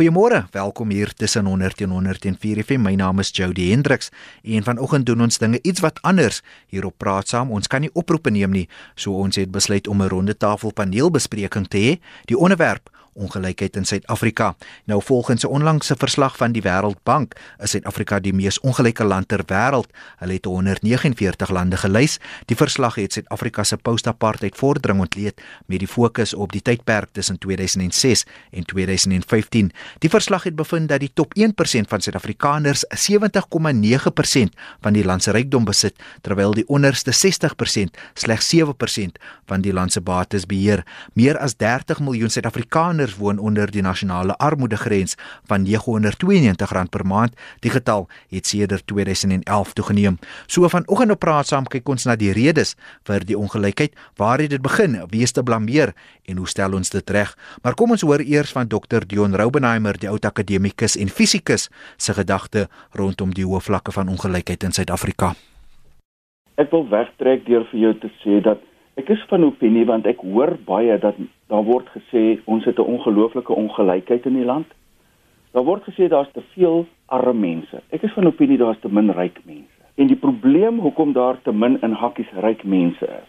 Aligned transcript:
Goeiemôre, 0.00 0.46
welkom 0.52 0.88
hier 0.88 1.10
tussen 1.12 1.44
100 1.44 1.82
en 1.84 1.90
104 1.90 2.62
FM. 2.64 2.80
My 2.80 2.94
naam 2.96 3.18
is 3.20 3.28
Jody 3.36 3.66
Hendriks 3.68 4.08
en 4.42 4.64
vanoggend 4.64 5.04
doen 5.06 5.20
ons 5.20 5.36
dinge 5.38 5.58
iets 5.60 5.82
wat 5.84 5.98
anders 6.00 6.38
hier 6.72 6.86
op 6.88 6.94
Praat 6.96 7.28
Saam. 7.28 7.50
Ons 7.52 7.68
kan 7.68 7.84
nie 7.84 7.90
oproepe 7.92 8.32
neem 8.32 8.54
nie, 8.56 8.64
so 8.96 9.12
ons 9.12 9.36
het 9.36 9.52
besluit 9.52 9.88
om 9.92 10.00
'n 10.00 10.08
ronde 10.08 10.36
tafel 10.36 10.72
paneelbespreking 10.72 11.68
te 11.68 11.78
hê. 11.78 11.92
Die 12.24 12.38
onderwerp 12.38 12.88
ongelykheid 13.12 13.76
in 13.76 13.84
Suid-Afrika. 13.84 14.56
Nou 14.84 15.02
volgens 15.02 15.42
'n 15.42 15.46
onlangse 15.46 15.94
verslag 15.98 16.36
van 16.36 16.52
die 16.52 16.62
Wêreldbank 16.62 17.32
is 17.58 17.70
Suid-Afrika 17.70 18.20
die 18.20 18.32
mees 18.32 18.60
ongelyke 18.60 19.04
land 19.04 19.28
ter 19.28 19.42
wêreld. 19.46 19.90
Hulle 20.16 20.32
het 20.32 20.44
149 20.44 21.50
lande 21.50 21.76
gelys. 21.76 22.18
Die 22.44 22.56
verslag 22.56 22.94
het 22.94 23.12
Suid-Afrika 23.12 23.64
se 23.64 23.76
post-apartheid 23.76 24.56
vordering 24.56 25.00
ontleed 25.00 25.40
met 25.66 25.78
die 25.78 25.88
fokus 25.88 26.34
op 26.34 26.52
die 26.52 26.62
tydperk 26.62 27.08
tussen 27.12 27.38
2006 27.38 28.24
en 28.50 28.64
2015. 28.64 29.72
Die 29.98 30.10
verslag 30.10 30.42
het 30.42 30.56
bevind 30.56 30.88
dat 30.88 31.00
die 31.00 31.10
top 31.14 31.34
1% 31.38 31.88
van 31.88 32.00
Suid-Afrikaners 32.00 32.84
70,9% 32.84 34.48
van 34.80 34.92
die 34.92 35.04
land 35.04 35.22
se 35.22 35.30
rykdom 35.30 35.64
besit, 35.64 35.94
terwyl 36.20 36.52
die 36.52 36.68
onderste 36.68 37.12
60% 37.12 38.00
slegs 38.14 38.54
7% 38.56 38.60
van 39.46 39.60
die 39.60 39.72
land 39.72 39.92
se 39.92 40.00
bates 40.00 40.46
beheer. 40.46 40.84
Meer 41.12 41.38
as 41.38 41.56
30 41.56 42.00
miljoen 42.00 42.30
Suid-Afrikaners 42.30 42.99
Suid-Afrikaners 43.00 43.16
woon 43.16 43.38
onder 43.38 43.70
die 43.70 43.82
nasionale 43.82 44.36
armoedegrens 44.38 45.16
van 45.48 45.64
R992 45.66 46.88
per 46.90 47.06
maand. 47.06 47.34
Die 47.60 47.70
getal 47.70 48.08
het 48.28 48.46
sedert 48.46 48.86
2011 48.86 49.72
toegeneem. 49.72 50.18
So 50.46 50.68
vanoggend 50.68 51.10
op 51.10 51.18
praat 51.18 51.46
saam 51.46 51.64
kyk 51.64 51.88
ons 51.88 52.04
na 52.04 52.16
die 52.16 52.32
redes 52.32 52.76
vir 53.04 53.24
die 53.24 53.38
ongelykheid. 53.38 53.94
Waar 54.16 54.40
het 54.40 54.50
dit 54.50 54.62
begin? 54.62 55.00
Wie 55.10 55.22
is 55.22 55.32
te 55.32 55.42
blameer 55.42 55.94
en 56.26 56.36
hoe 56.36 56.48
stel 56.48 56.74
ons 56.74 56.90
dit 56.90 57.10
reg? 57.10 57.36
Maar 57.62 57.74
kom 57.74 57.90
ons 57.90 58.02
hoor 58.02 58.20
eers 58.20 58.52
van 58.52 58.68
Dr. 58.68 59.06
Dion 59.06 59.34
Raubenheimer, 59.34 59.98
die 59.98 60.08
oud 60.08 60.24
akademikus 60.24 60.96
en 60.96 61.08
fisikus, 61.08 61.70
se 61.96 62.14
gedagte 62.14 62.68
rondom 62.92 63.32
die 63.32 63.44
hoë 63.44 63.60
vlakke 63.60 63.92
van 63.92 64.08
ongelykheid 64.08 64.64
in 64.64 64.72
Suid-Afrika. 64.72 65.34
Ek 66.60 66.70
wil 66.70 66.88
wegtrek 66.90 67.46
deur 67.46 67.64
vir 67.70 67.80
jou 67.80 67.94
te 68.02 68.10
sê 68.20 68.42
dat 68.44 68.60
Ek 69.00 69.08
is 69.14 69.22
van 69.30 69.46
opinie 69.46 69.86
want 69.88 70.04
ek 70.10 70.20
hoor 70.20 70.58
baie 70.66 70.98
dat 71.00 71.16
daar 71.48 71.64
word 71.64 71.86
gesê 71.94 72.22
ons 72.44 72.64
het 72.68 72.78
'n 72.78 72.90
ongelooflike 72.94 73.54
ongelykheid 73.62 74.26
in 74.26 74.36
die 74.36 74.44
land. 74.44 74.66
Daar 75.52 75.64
word 75.64 75.82
gesê 75.88 76.08
daar's 76.08 76.32
te 76.32 76.42
veel 76.54 76.86
arme 77.06 77.32
mense. 77.32 77.80
Ek 77.90 78.02
is 78.02 78.12
van 78.12 78.26
opinie 78.26 78.58
daar's 78.58 78.80
te 78.80 78.88
min 78.88 79.10
ryk 79.10 79.40
mense. 79.44 79.80
En 79.94 80.06
die 80.06 80.16
probleem 80.16 80.78
hoekom 80.78 81.12
daar 81.12 81.42
te 81.42 81.52
min 81.52 81.80
in 81.82 81.92
hakkies 81.92 82.32
ryk 82.44 82.64
mense 82.64 83.06
is, 83.06 83.28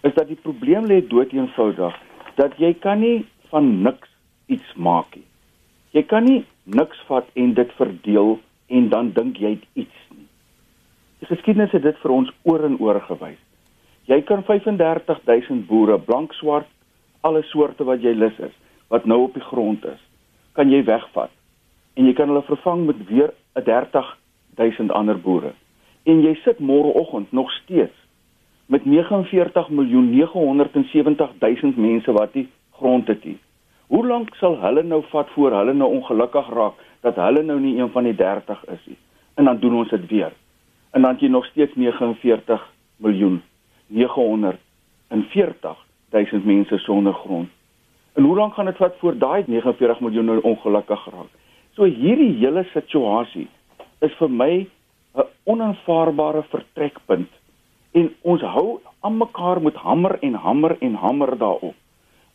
is 0.00 0.14
dat 0.14 0.26
die 0.28 0.42
probleem 0.42 0.84
lê 0.84 1.00
dood 1.06 1.32
eenvoudig 1.32 1.94
dat 2.34 2.58
jy 2.58 2.74
kan 2.74 3.00
nie 3.00 3.26
van 3.50 3.82
niks 3.82 4.08
iets 4.46 4.74
maak 4.74 5.14
nie. 5.14 5.26
Jy 5.90 6.02
kan 6.02 6.24
nie 6.24 6.44
niks 6.64 6.98
vat 7.06 7.26
en 7.34 7.54
dit 7.54 7.72
verdeel 7.72 8.38
en 8.66 8.88
dan 8.88 9.12
dink 9.12 9.36
jy 9.36 9.58
iets 9.72 9.98
nie. 10.10 10.26
Die 11.18 11.26
geskiedenis 11.26 11.72
het 11.72 11.82
dit 11.82 11.98
vir 12.02 12.10
ons 12.10 12.32
oor 12.42 12.64
en 12.64 12.78
oor 12.78 13.00
gewys. 13.00 13.47
Jy 14.08 14.22
kan 14.24 14.40
35000 14.42 15.66
boere, 15.68 15.98
blank, 16.00 16.32
swart, 16.32 16.68
alle 17.20 17.42
soorte 17.50 17.84
wat 17.84 18.00
jy 18.00 18.14
lus 18.16 18.38
is, 18.40 18.54
wat 18.88 19.04
nou 19.04 19.26
op 19.26 19.34
die 19.36 19.44
grond 19.44 19.84
is, 19.84 20.00
kan 20.56 20.70
jy 20.72 20.80
wegvat. 20.86 21.32
En 21.98 22.06
jy 22.08 22.14
kan 22.16 22.30
hulle 22.32 22.44
vervang 22.46 22.86
met 22.88 23.02
weer 23.10 23.34
'n 23.54 23.64
30000 23.66 24.92
ander 24.92 25.18
boere. 25.20 25.52
En 26.04 26.22
jy 26.22 26.34
sit 26.44 26.58
môreoggend 26.58 27.32
nog 27.32 27.50
steeds 27.52 27.96
met 28.66 28.84
49 28.84 29.68
miljoen 29.68 30.10
970000 30.10 31.76
mense 31.76 32.12
wat 32.12 32.32
die 32.32 32.48
grond 32.72 33.08
het. 33.08 33.22
Die. 33.22 33.38
Hoe 33.86 34.06
lank 34.06 34.34
sal 34.34 34.58
hulle 34.60 34.82
nou 34.82 35.02
vat 35.10 35.28
voor 35.30 35.52
hulle 35.52 35.72
nou 35.72 35.90
ongelukkig 35.90 36.48
raak 36.48 36.74
dat 37.00 37.16
hulle 37.16 37.42
nou 37.42 37.60
nie 37.60 37.78
een 37.78 37.90
van 37.90 38.04
die 38.04 38.14
30 38.14 38.64
is 38.64 38.86
nie? 38.86 38.98
En 39.34 39.44
dan 39.44 39.58
doen 39.58 39.74
ons 39.74 39.88
dit 39.88 40.06
weer. 40.06 40.32
En 40.90 41.02
dan 41.02 41.16
jy 41.20 41.28
nog 41.28 41.46
steeds 41.46 41.74
49 41.74 42.72
miljoen 42.96 43.42
940 43.88 45.76
000 46.10 46.44
mense 46.44 46.78
sonder 46.78 47.14
grond. 47.14 47.48
En 48.14 48.24
hoe 48.24 48.36
lank 48.36 48.54
gaan 48.54 48.64
dit 48.64 48.76
vat 48.76 48.94
voor 48.98 49.18
daai 49.18 49.44
49 49.46 50.00
miljoen 50.00 50.24
nou 50.24 50.40
ongelukkig 50.40 51.04
raak? 51.04 51.32
So 51.76 51.84
hierdie 51.84 52.32
hele 52.40 52.64
situasie 52.72 53.48
is 54.00 54.14
vir 54.18 54.30
my 54.30 54.66
'n 55.14 55.26
onaanvaarbare 55.44 56.42
vertrekpunt 56.50 57.30
en 57.92 58.10
ons 58.22 58.42
hou 58.42 58.80
aan 59.00 59.16
mekaar 59.16 59.62
met 59.62 59.74
hamer 59.74 60.18
en 60.20 60.34
hamer 60.34 60.76
en 60.80 60.94
hamer 60.94 61.38
daarop. 61.38 61.74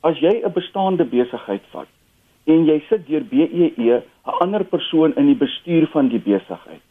As 0.01 0.19
jy 0.19 0.41
'n 0.43 0.53
bestaande 0.53 1.05
besigheid 1.05 1.63
vat 1.71 1.87
en 2.45 2.65
jy 2.65 2.79
sit 2.89 3.07
deur 3.07 3.23
BEE 3.23 3.71
'n 3.97 4.03
ander 4.39 4.63
persoon 4.63 5.15
in 5.15 5.25
die 5.25 5.41
bestuur 5.45 5.87
van 5.87 6.07
die 6.07 6.19
besigheid, 6.19 6.81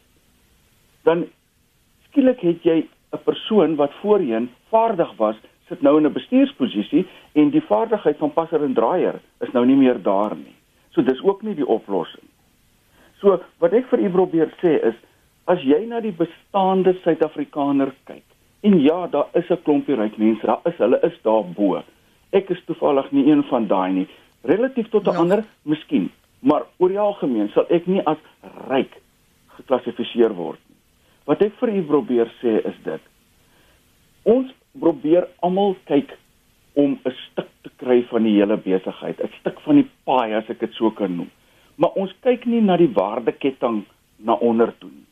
dan 1.03 1.25
skielik 2.07 2.39
het 2.39 2.63
jy 2.63 2.87
'n 3.13 3.23
persoon 3.23 3.75
wat 3.75 3.93
voorheen 4.01 4.49
vaardig 4.69 5.15
was, 5.17 5.35
sit 5.67 5.81
nou 5.81 5.97
in 5.97 6.05
'n 6.05 6.13
bestuursposisie 6.13 7.07
en 7.31 7.49
die 7.49 7.61
vaardigheid 7.61 8.17
van 8.17 8.33
passer 8.33 8.63
en 8.63 8.73
draaier 8.73 9.19
is 9.39 9.51
nou 9.51 9.65
nie 9.65 9.75
meer 9.75 10.01
daar 10.01 10.35
nie. 10.35 10.55
So 10.89 11.01
dis 11.03 11.23
ook 11.23 11.41
nie 11.41 11.55
die 11.55 11.67
oplossing. 11.67 12.27
So 13.19 13.39
wat 13.57 13.73
ek 13.73 13.85
vir 13.85 13.99
u 13.99 14.09
probeer 14.09 14.53
sê 14.61 14.83
is 14.89 14.95
as 15.45 15.61
jy 15.61 15.85
na 15.85 15.99
die 15.99 16.15
bestaande 16.15 16.93
Suid-Afrikaner 17.03 17.93
kyk 18.05 18.23
en 18.63 18.79
ja, 18.81 19.07
daar 19.07 19.27
is 19.33 19.49
'n 19.49 19.61
klompie 19.63 19.95
ryk 19.95 20.17
mense, 20.17 20.45
daar 20.45 20.61
is 20.63 20.77
hulle 20.77 20.99
is 21.01 21.21
daar 21.21 21.43
bo. 21.55 21.83
Ek 22.31 22.49
is 22.49 22.63
toevallig 22.65 23.11
nie 23.11 23.31
een 23.31 23.43
van 23.43 23.67
daai 23.67 23.91
nie. 23.91 24.07
Relatief 24.41 24.89
tot 24.89 25.07
'n 25.07 25.11
ja. 25.11 25.17
ander, 25.17 25.43
miskien, 25.61 26.11
maar 26.39 26.63
oor 26.77 26.89
die 26.89 26.99
algemeen 26.99 27.49
sal 27.49 27.65
ek 27.69 27.87
nie 27.87 28.01
as 28.05 28.17
ryk 28.67 29.01
geklassifiseer 29.47 30.33
word 30.35 30.59
nie. 30.67 30.72
Wat 31.25 31.41
ek 31.41 31.55
vir 31.59 31.71
u 31.77 31.83
probeer 31.87 32.31
sê 32.41 32.57
is 32.67 32.79
dit. 32.83 33.01
Ons 34.23 34.51
probeer 34.79 35.27
almal 35.45 35.75
kyk 35.87 36.11
om 36.75 36.97
'n 37.05 37.15
stuk 37.29 37.49
te 37.63 37.69
kry 37.77 38.03
van 38.09 38.23
die 38.23 38.35
hele 38.39 38.57
besigheid, 38.57 39.21
'n 39.21 39.31
stuk 39.39 39.59
van 39.61 39.75
die 39.75 39.89
paai 40.05 40.33
as 40.33 40.49
ek 40.49 40.59
dit 40.59 40.73
so 40.73 40.91
kan 40.91 41.15
noem. 41.15 41.29
Maar 41.75 41.93
ons 41.95 42.13
kyk 42.21 42.45
nie 42.45 42.61
na 42.61 42.77
die 42.77 42.93
waardeketting 42.93 43.85
na 44.17 44.33
onder 44.33 44.73
toe 44.79 44.89
nie. 44.89 45.05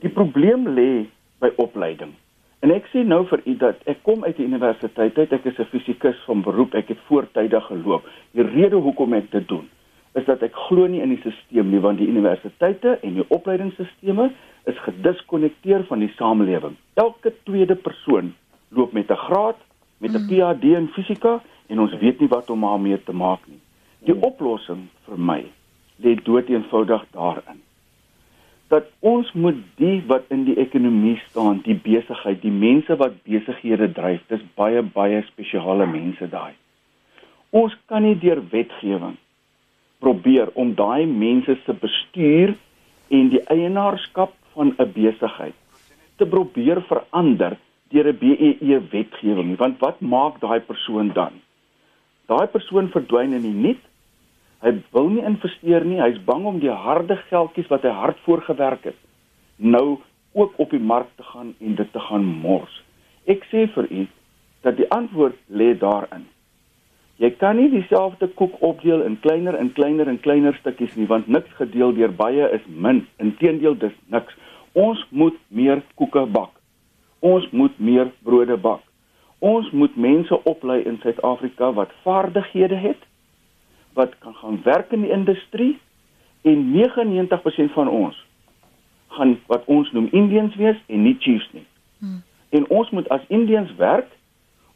Die 0.00 0.08
probleem 0.08 0.68
lê 0.68 1.06
by 1.40 1.50
opleiding. 1.56 2.12
En 2.60 2.70
ek 2.70 2.86
sê 2.92 3.04
nou 3.04 3.24
vir 3.26 3.40
u 3.44 3.54
dat 3.56 3.76
ek 3.86 4.02
kom 4.02 4.24
uit 4.24 4.36
die 4.36 4.46
universiteit 4.46 5.18
uit, 5.18 5.32
ek 5.32 5.44
is 5.44 5.58
'n 5.58 5.64
fisikus 5.64 6.16
van 6.26 6.42
beroep, 6.42 6.74
ek 6.74 6.88
het 6.88 6.98
voortydig 7.08 7.66
geloop. 7.66 8.04
Die 8.32 8.42
rede 8.42 8.76
hoekom 8.76 9.14
ek 9.14 9.30
dit 9.30 9.48
doen, 9.48 9.68
is 10.14 10.24
dat 10.24 10.42
ek 10.42 10.54
glo 10.68 10.86
nie 10.86 11.00
in 11.00 11.08
die 11.08 11.20
stelsel 11.20 11.64
nie 11.64 11.80
want 11.80 11.98
die 11.98 12.08
universiteite 12.08 12.98
en 13.02 13.14
die 13.14 13.28
opleidingsstelsels 13.28 14.32
is 14.64 14.78
gediskonnekteer 14.84 15.84
van 15.88 15.98
die 16.04 16.12
samelewing. 16.16 16.76
Elke 16.94 17.32
tweede 17.44 17.74
persoon 17.74 18.34
loop 18.68 18.92
met 18.92 19.10
'n 19.10 19.22
graad, 19.26 19.56
met 19.98 20.12
'n 20.12 20.22
mm. 20.22 20.28
PhD 20.28 20.64
in 20.64 20.88
fisika 20.88 21.40
en 21.66 21.80
ons 21.80 21.98
weet 21.98 22.20
nie 22.20 22.28
wat 22.28 22.50
om 22.50 22.60
daarmee 22.60 23.02
te 23.04 23.12
maak 23.12 23.40
nie. 23.46 23.60
Die 23.98 24.14
mm. 24.14 24.22
oplossing 24.22 24.88
vir 25.06 25.18
my 25.18 25.44
lê 25.96 26.14
dood 26.14 26.48
eenvoudig 26.48 27.04
daarin 27.10 27.60
dat 28.70 28.86
ons 29.02 29.32
moet 29.32 29.58
die 29.80 29.98
wat 30.06 30.28
in 30.30 30.44
die 30.46 30.54
ekonomie 30.62 31.16
staan, 31.28 31.58
die 31.64 31.74
besigheid, 31.74 32.38
die 32.42 32.54
mense 32.54 32.94
wat 33.00 33.16
besighede 33.26 33.88
dryf, 33.96 34.22
dis 34.30 34.42
baie 34.54 34.82
baie 34.94 35.24
spesiale 35.26 35.88
mense 35.90 36.28
daai. 36.30 36.54
Ons 37.50 37.74
kan 37.90 38.06
nie 38.06 38.14
deur 38.22 38.38
wetgewing 38.52 39.16
probeer 40.00 40.52
om 40.54 40.70
daai 40.78 41.02
mense 41.06 41.56
se 41.64 41.74
bestuur 41.82 42.54
en 43.10 43.32
die 43.34 43.42
eienaarskap 43.50 44.36
van 44.54 44.74
'n 44.78 44.92
besigheid 44.92 45.54
te 46.16 46.26
probeer 46.26 46.82
verander 46.88 47.56
deur 47.88 48.06
'n 48.12 48.18
BEE 48.18 48.80
wetgewing 48.90 49.56
want 49.56 49.78
wat 49.78 50.00
maak 50.00 50.40
daai 50.40 50.60
persoon 50.60 51.12
dan? 51.12 51.32
Daai 52.26 52.46
persoon 52.46 52.88
verdwyn 52.88 53.32
in 53.32 53.42
die 53.42 53.60
niet. 53.68 53.82
Hy 54.60 54.72
wil 54.92 55.08
nie 55.08 55.24
investeer 55.24 55.84
nie. 55.84 56.00
Hy's 56.00 56.24
bang 56.24 56.44
om 56.44 56.58
die 56.58 56.70
harde 56.70 57.16
geldjies 57.16 57.66
wat 57.68 57.82
hy 57.82 57.88
hard 57.88 58.18
voorgewerk 58.24 58.84
het 58.84 58.96
nou 59.60 59.98
ook 60.32 60.52
op 60.56 60.70
die 60.70 60.80
mark 60.80 61.08
te 61.16 61.22
gaan 61.22 61.54
en 61.58 61.74
dit 61.74 61.92
te 61.92 62.00
gaan 62.00 62.24
mors. 62.24 62.82
Ek 63.24 63.44
sê 63.52 63.66
vir 63.74 63.86
u 63.90 64.06
dat 64.64 64.76
die 64.76 64.88
antwoord 64.90 65.36
lê 65.46 65.72
daarin 65.78 66.26
Jy 67.20 67.30
kan 67.36 67.58
nie 67.60 67.68
dieselfde 67.68 68.30
koek 68.38 68.54
opdeel 68.64 69.02
in 69.04 69.18
kleiner 69.20 69.56
en 69.60 69.72
kleiner 69.76 70.08
en 70.08 70.20
kleiner 70.24 70.56
stukkies 70.56 70.94
nie 70.96 71.08
want 71.08 71.26
niks 71.28 71.52
gedeel 71.58 71.92
deur 71.92 72.12
baie 72.16 72.46
is 72.56 72.64
min. 72.66 73.02
Inteendeel 73.20 73.76
dis 73.82 73.96
niks. 74.08 74.36
Ons 74.72 75.02
moet 75.10 75.36
meer 75.48 75.82
koeke 76.00 76.24
bak. 76.32 76.54
Ons 77.20 77.44
moet 77.52 77.76
meer 77.78 78.08
brode 78.24 78.56
bak. 78.56 78.80
Ons 79.44 79.68
moet 79.76 79.96
mense 79.96 80.38
oplei 80.48 80.78
in 80.88 80.96
Suid-Afrika 81.02 81.72
wat 81.76 81.92
vaardighede 82.06 82.80
het 82.80 83.04
wat 83.98 84.16
kan 84.24 84.34
gaan 84.40 84.60
werk 84.64 84.92
in 84.96 85.04
die 85.04 85.12
industrie 85.12 85.74
en 86.48 86.70
99% 86.72 87.72
van 87.76 87.88
ons 87.88 88.16
gaan 89.16 89.34
wat 89.50 89.64
ons 89.66 89.90
noem 89.92 90.08
Indians 90.12 90.54
wees 90.56 90.78
en 90.86 91.02
nie 91.02 91.16
chiefs 91.18 91.48
nie. 91.52 91.66
Hmm. 91.98 92.22
En 92.48 92.68
ons 92.68 92.90
moet 92.90 93.08
as 93.08 93.24
Indians 93.28 93.74
werk 93.76 94.08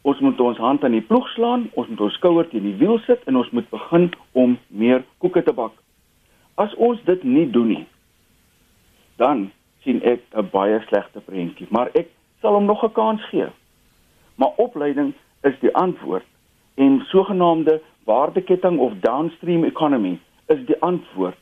Ons 0.05 0.19
moet 0.21 0.41
ons 0.41 0.59
hand 0.61 0.85
aan 0.85 0.93
die 0.93 1.05
ploeg 1.05 1.29
slaan, 1.33 1.71
ons 1.73 1.89
moet 1.89 2.01
ons 2.05 2.17
skouer 2.19 2.49
teen 2.51 2.67
die 2.67 2.77
wiel 2.77 2.99
sit 3.07 3.23
en 3.25 3.39
ons 3.41 3.49
moet 3.57 3.69
begin 3.73 4.11
om 4.37 4.59
meer 4.69 5.01
koeke 5.25 5.43
te 5.47 5.55
bak. 5.57 5.73
As 6.61 6.75
ons 6.77 7.01
dit 7.09 7.25
nie 7.25 7.47
doen 7.51 7.71
nie, 7.73 7.87
dan 9.17 9.47
sien 9.85 10.03
ek 10.05 10.21
'n 10.37 10.51
baie 10.53 10.83
slegte 10.89 11.21
prentjie, 11.21 11.67
maar 11.71 11.89
ek 11.95 12.11
sal 12.41 12.53
hom 12.53 12.67
nog 12.69 12.85
'n 12.85 12.93
kans 12.93 13.25
gee. 13.31 13.49
Maar 14.37 14.53
opleiding 14.57 15.15
is 15.43 15.57
die 15.61 15.75
antwoord 15.75 16.27
en 16.75 17.01
sogenaamde 17.09 17.81
waardeketting 18.05 18.79
of 18.79 18.93
downstream 19.01 19.65
economy 19.65 20.19
is 20.47 20.67
die 20.67 20.81
antwoord. 20.81 21.39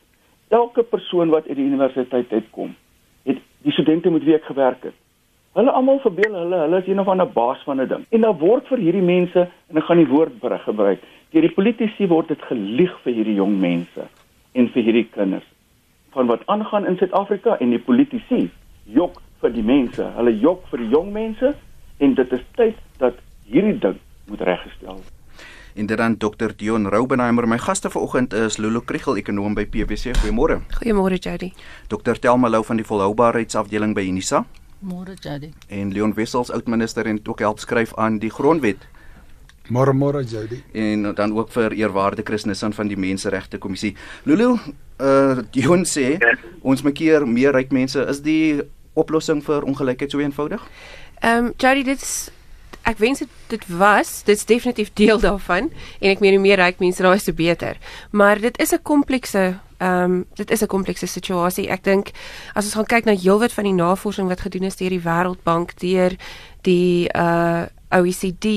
Elke 0.47 0.83
persoon 0.83 1.29
wat 1.29 1.47
uit 1.47 1.55
die 1.55 1.65
universiteit 1.65 2.31
uitkom, 2.31 2.75
het 3.23 3.37
die 3.61 3.71
studente 3.71 4.09
moet 4.09 4.23
week 4.23 4.43
gewerk 4.43 4.83
het. 4.83 5.02
Hulle 5.53 5.69
almal 5.69 5.99
verbeel 6.01 6.33
hulle 6.33 6.59
hulle 6.63 6.77
is 6.81 6.87
een 6.89 6.99
of 6.99 7.07
ander 7.07 7.29
baas 7.29 7.61
van 7.63 7.81
'n 7.81 7.87
ding. 7.87 8.05
En 8.09 8.21
dan 8.21 8.37
word 8.37 8.67
vir 8.67 8.77
hierdie 8.77 9.05
mense 9.05 9.47
en 9.69 9.77
ek 9.77 9.83
gaan 9.83 10.01
die 10.01 10.07
woord 10.07 10.39
berig 10.39 10.63
gebruik. 10.63 10.99
Deur 11.29 11.41
die 11.41 11.53
politici 11.53 12.07
word 12.07 12.27
dit 12.27 12.41
gelieg 12.41 12.93
vir 13.03 13.13
hierdie 13.13 13.35
jong 13.35 13.59
mense 13.59 14.07
en 14.51 14.69
vir 14.69 14.83
hierdie 14.83 15.09
kinders 15.09 15.45
van 16.13 16.25
wat 16.25 16.41
aangaan 16.45 16.85
in 16.85 16.97
Suid-Afrika 16.97 17.57
en 17.59 17.69
die 17.69 17.79
politici 17.79 18.49
jok 18.83 19.21
vir 19.41 19.53
die 19.53 19.63
mense. 19.63 20.03
Hulle 20.15 20.39
jok 20.39 20.67
vir 20.71 20.79
die 20.79 20.89
jong 20.89 21.11
mense 21.13 21.53
en 21.97 22.13
dit 22.13 22.33
is 22.33 22.45
tyd 22.55 22.75
dat 22.97 23.13
hierdie 23.45 23.79
ding 23.79 23.99
moet 24.25 24.41
reggestel 24.41 24.93
word. 24.93 25.13
En 25.75 25.85
dit 25.85 25.97
dan 25.97 26.17
Dr 26.17 26.53
Dion 26.57 26.89
Roubenheimer, 26.89 27.47
my 27.47 27.57
gaste 27.57 27.89
vanoggend 27.89 28.33
is 28.33 28.57
Lulu 28.57 28.81
Kriel, 28.81 29.17
ekonom 29.17 29.53
by 29.53 29.65
PwC. 29.65 30.13
Goeiemôre. 30.21 30.61
Goeiemôre 30.81 31.17
Jody. 31.17 31.53
Dr 31.89 32.19
Telma 32.19 32.49
Lou 32.49 32.63
van 32.63 32.77
die 32.77 32.85
volhoubaarheidsafdeling 32.85 33.93
by 33.93 34.01
Unisa. 34.01 34.45
Môre 34.83 35.15
Jody. 35.15 35.53
En 35.67 35.93
Leon 35.93 36.13
Wessels, 36.13 36.51
oudminister 36.51 37.07
en 37.07 37.19
ook 37.23 37.39
help 37.39 37.59
skryf 37.59 37.93
aan 37.95 38.19
die 38.19 38.31
grondwet. 38.31 38.83
Môre 39.71 39.93
môre 39.95 40.23
Jody. 40.27 40.59
En 40.75 41.13
dan 41.15 41.31
ook 41.37 41.51
vir 41.51 41.71
eerwaarde 41.71 42.21
Christensen 42.23 42.73
van 42.73 42.87
die 42.91 42.97
Menseregte 42.99 43.57
Kommissie. 43.57 43.95
Lulu, 44.23 44.57
uh 44.99 45.39
Dion 45.55 45.85
sê 45.87 46.17
ons 46.61 46.83
maak 46.83 46.99
keer 46.99 47.23
meer 47.27 47.55
ryk 47.55 47.71
mense. 47.71 47.99
Is 48.11 48.19
die 48.21 48.61
oplossing 48.93 49.39
vir 49.43 49.63
ongelykheid 49.63 50.11
so 50.11 50.19
eenvoudig? 50.19 50.63
Ehm 51.21 51.47
um, 51.47 51.53
Jody, 51.57 51.83
dit 51.87 52.01
is 52.01 52.29
ek 52.83 52.99
wens 52.99 53.23
dit 53.23 53.29
dit 53.47 53.67
was, 53.79 54.23
dit's 54.27 54.45
definitief 54.45 54.91
deel 54.99 55.19
daarvan 55.19 55.71
en 56.01 56.09
ek 56.11 56.19
meen 56.19 56.35
hoe 56.35 56.43
meer 56.43 56.59
ryk 56.59 56.83
mense 56.83 57.03
daar 57.03 57.15
is, 57.15 57.29
hoe 57.31 57.37
beter. 57.37 57.79
Maar 58.11 58.43
dit 58.43 58.59
is 58.59 58.73
'n 58.73 58.83
komplekse 58.83 59.59
ehm 59.83 60.03
um, 60.03 60.25
dit 60.33 60.51
is 60.51 60.61
'n 60.61 60.67
komplekse 60.75 61.07
situasie. 61.07 61.69
Ek 61.69 61.83
dink 61.83 62.11
as 62.53 62.65
ons 62.65 62.73
gaan 62.73 62.91
kyk 62.93 63.05
na 63.05 63.15
heelwat 63.15 63.53
van 63.53 63.63
die 63.63 63.73
navorsing 63.73 64.27
wat 64.27 64.45
gedoen 64.45 64.63
is 64.63 64.75
deur 64.75 64.89
die 64.89 65.03
Wêreldbank, 65.03 65.75
deur 65.79 66.11
die 66.61 67.09
uh 67.15 67.65
OECD 67.93 68.47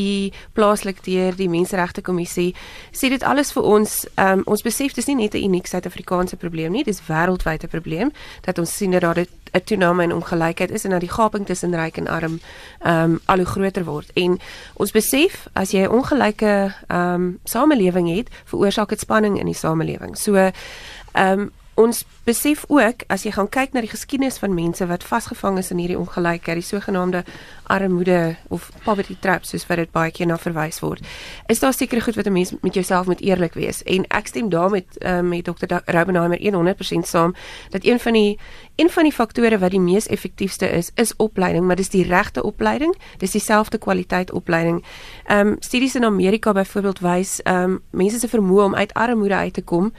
plaaslik 0.52 1.02
deur 1.04 1.36
die 1.36 1.48
Menseregte 1.48 2.02
Kommissie 2.02 2.54
sê 2.92 3.10
dit 3.12 3.24
alles 3.26 3.52
vir 3.52 3.66
ons 3.68 3.96
um, 4.22 4.42
ons 4.48 4.64
besef 4.64 4.94
dis 4.96 5.08
nie 5.10 5.18
net 5.22 5.34
'n 5.34 5.44
uniek 5.44 5.66
Suid-Afrikaanse 5.66 6.36
probleem 6.36 6.72
nie 6.72 6.84
dis 6.84 7.02
wêreldwyd 7.08 7.64
'n 7.64 7.68
probleem 7.68 8.12
dat 8.46 8.58
ons 8.58 8.76
sien 8.76 8.90
dat 8.90 9.02
daar 9.02 9.18
'n 9.18 9.64
toename 9.64 10.02
in 10.02 10.12
ongelykheid 10.12 10.70
is 10.70 10.84
en 10.84 10.90
dat 10.90 11.00
die 11.00 11.12
gaping 11.12 11.46
tussen 11.46 11.74
ryk 11.74 11.96
en 11.96 12.08
arm 12.08 12.40
um, 12.86 13.20
al 13.26 13.36
hoe 13.36 13.46
groter 13.46 13.84
word 13.84 14.10
en 14.14 14.38
ons 14.74 14.92
besef 14.92 15.48
as 15.52 15.70
jy 15.70 15.84
'n 15.84 15.92
ongelyke 15.92 16.74
um, 16.88 17.38
samelewing 17.44 18.16
het 18.16 18.28
veroorsaak 18.44 18.88
dit 18.88 19.00
spanning 19.00 19.38
in 19.38 19.46
die 19.46 19.54
samelewing 19.54 20.16
so 20.16 20.50
ehm 21.16 21.46
um, 21.46 21.52
ons 21.76 22.04
besef 22.24 22.64
ook 22.72 23.04
as 23.12 23.26
jy 23.26 23.30
gaan 23.36 23.48
kyk 23.52 23.74
na 23.74 23.82
die 23.84 23.90
geskiedenis 23.90 24.38
van 24.40 24.54
mense 24.56 24.86
wat 24.88 25.04
vasgevang 25.04 25.58
is 25.60 25.68
in 25.70 25.80
hierdie 25.82 25.98
ongelykheid, 25.98 26.56
die 26.56 26.64
sogenaamde 26.64 27.20
armoede 27.70 28.36
of 28.48 28.70
poverty 28.86 29.16
trap 29.20 29.44
soos 29.44 29.66
wat 29.68 29.82
dit 29.82 29.92
baie 29.92 30.10
keer 30.14 30.30
na 30.30 30.38
verwys 30.40 30.80
word. 30.80 31.04
Is 31.52 31.60
daar 31.60 31.76
seker 31.76 32.00
goed 32.02 32.16
wat 32.16 32.26
'n 32.26 32.32
mens 32.32 32.54
met 32.62 32.74
jouself 32.74 33.06
moet 33.06 33.20
eerlik 33.20 33.54
wees 33.54 33.82
en 33.82 34.06
ek 34.08 34.26
stem 34.26 34.48
daarmee 34.48 34.86
um, 35.04 35.28
met 35.28 35.44
Dr. 35.44 35.66
Rubenheimer 35.84 36.38
100% 36.40 37.06
saam 37.06 37.34
dat 37.70 37.84
een 37.84 38.00
van 38.00 38.12
die 38.12 38.38
een 38.76 38.90
van 38.90 39.02
die 39.02 39.12
faktore 39.12 39.58
wat 39.58 39.70
die 39.70 39.80
mees 39.80 40.06
effektiefste 40.06 40.68
is, 40.68 40.90
is 40.94 41.16
opleiding, 41.16 41.64
maar 41.64 41.76
dis 41.76 41.88
die 41.88 42.04
regte 42.04 42.42
opleiding, 42.42 42.96
dis 43.18 43.30
dieselfde 43.30 43.78
kwaliteit 43.78 44.32
opleiding. 44.32 44.84
Ehm 45.24 45.46
um, 45.46 45.56
studies 45.58 45.94
in 45.94 46.04
Amerika 46.04 46.52
byvoorbeeld 46.52 47.00
wys 47.00 47.42
ehm 47.42 47.62
um, 47.62 47.82
mense 47.90 48.18
se 48.18 48.28
vermoë 48.28 48.64
om 48.64 48.74
uit 48.74 48.94
armoede 48.94 49.34
uit 49.34 49.52
te 49.52 49.62
kom 49.62 49.92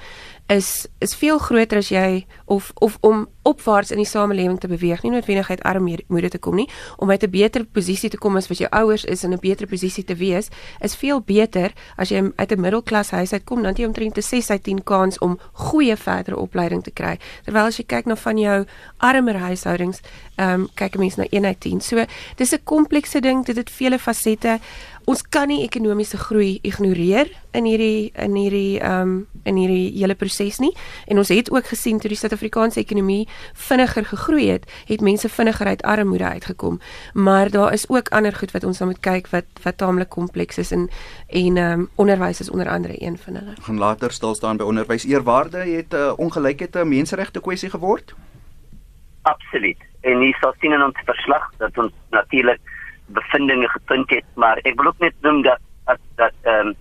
is 0.48 0.88
is 1.00 1.16
veel 1.16 1.38
groter 1.38 1.78
as 1.78 1.90
jy 1.92 2.26
of 2.46 2.72
of 2.76 2.98
om 3.02 3.28
opwaarts 3.48 3.92
in 3.92 4.00
die 4.02 4.08
samelewing 4.08 4.60
te 4.60 4.68
beweeg, 4.68 5.04
nie 5.04 5.12
noodwendig 5.12 5.50
uit 5.50 5.62
armoede 5.68 6.30
te 6.32 6.40
kom 6.40 6.56
nie, 6.60 6.68
om 6.98 7.12
uit 7.12 7.24
'n 7.24 7.30
beter 7.30 7.66
posisie 7.66 8.10
te 8.10 8.18
kom 8.18 8.36
as 8.36 8.48
wat 8.48 8.58
jou 8.58 8.70
ouers 8.72 9.06
is 9.06 9.24
in 9.24 9.34
'n 9.34 9.40
beter 9.40 9.68
posisie 9.68 10.04
te 10.04 10.16
wees, 10.16 10.50
is 10.82 10.96
veel 10.96 11.22
beter 11.22 11.74
as 11.98 12.10
jy 12.10 12.32
uit 12.36 12.52
'n 12.52 12.62
middelklas 12.62 13.12
huis 13.12 13.34
uitkom, 13.34 13.64
dan 13.64 13.74
jy 13.74 13.86
omtrent 13.86 14.18
'n 14.18 14.22
6 14.22 14.50
uit 14.50 14.64
10 14.64 14.84
kans 14.84 15.20
om 15.20 15.40
goeie 15.54 15.96
verdere 15.96 16.38
opleiding 16.38 16.84
te 16.84 16.92
kry. 16.92 17.20
Terwyl 17.44 17.66
as 17.66 17.78
jy 17.78 17.86
kyk 17.86 18.06
na 18.06 18.16
van 18.16 18.38
jou 18.38 18.66
armer 18.98 19.36
huishoudings, 19.36 20.02
ehm 20.36 20.54
um, 20.54 20.68
kyk 20.74 20.98
mense 20.98 21.20
na 21.20 21.28
1 21.30 21.46
uit 21.46 21.60
10. 21.60 21.82
So, 21.82 22.06
dis 22.36 22.54
'n 22.54 22.64
komplekse 22.64 23.20
ding, 23.20 23.46
dit 23.46 23.56
het 23.56 23.70
vele 23.70 24.00
fasette 24.00 24.60
ons 25.08 25.22
kan 25.32 25.48
nie 25.48 25.62
ekonomiese 25.64 26.18
groei 26.20 26.58
ignoreer 26.68 27.30
in 27.56 27.68
hierdie 27.68 28.12
in 28.20 28.36
hierdie 28.36 28.80
ehm 28.82 29.02
um, 29.02 29.14
in 29.48 29.56
hierdie 29.56 29.94
hele 29.96 30.16
proses 30.20 30.60
nie. 30.60 30.74
En 31.08 31.22
ons 31.22 31.30
het 31.32 31.52
ook 31.52 31.70
gesien 31.72 32.02
toe 32.04 32.10
die 32.12 32.18
Suid-Afrikaanse 32.20 32.82
ekonomie 32.82 33.28
vinniger 33.56 34.04
gegroei 34.06 34.50
het, 34.50 34.66
het 34.90 35.02
mense 35.02 35.30
vinniger 35.32 35.68
uit 35.72 35.86
armoede 35.88 36.28
uitgekom. 36.28 36.82
Maar 37.14 37.50
daar 37.50 37.74
is 37.74 37.88
ook 37.90 38.12
ander 38.12 38.36
goed 38.36 38.52
wat 38.52 38.68
ons 38.68 38.84
dan 38.84 38.92
moet 38.92 39.00
kyk 39.00 39.32
wat 39.32 39.48
wat 39.64 39.78
taamlik 39.78 40.10
kompleks 40.10 40.58
is 40.58 40.72
en 40.76 40.90
en 41.28 41.58
ehm 41.58 41.80
um, 41.80 41.90
onderwys 41.96 42.44
is 42.44 42.52
onder 42.52 42.70
andere 42.70 43.02
een 43.02 43.18
van 43.18 43.40
hulle. 43.40 43.56
Gaan 43.62 43.80
later 43.80 44.12
stil 44.12 44.36
staan 44.36 44.58
by 44.58 44.64
onderwys. 44.64 45.06
Eerwaarde 45.06 45.58
het 45.58 45.94
'n 45.94 45.96
uh, 45.96 46.14
ongelykheid 46.18 46.76
'n 46.76 46.88
menseregte 46.88 47.40
kwessie 47.40 47.70
geword? 47.70 48.16
Absoluut. 49.22 49.78
En 50.02 50.20
hier 50.20 50.38
sal 50.40 50.54
sien 50.60 50.72
in 50.72 50.84
ons 50.84 51.00
verslag 51.06 51.52
dat 51.58 51.78
ons 51.78 51.92
natuurlik 52.10 52.60
bevindinge 53.08 53.70
gevind 53.70 54.10
het, 54.10 54.26
maar 54.36 54.60
ek 54.64 54.76
wil 54.80 54.92
ook 54.92 55.00
net 55.00 55.16
noem 55.22 55.42
dat 55.42 55.64
dat 55.86 56.00
dat 56.16 56.36
ehm 56.44 56.68
um, 56.68 56.76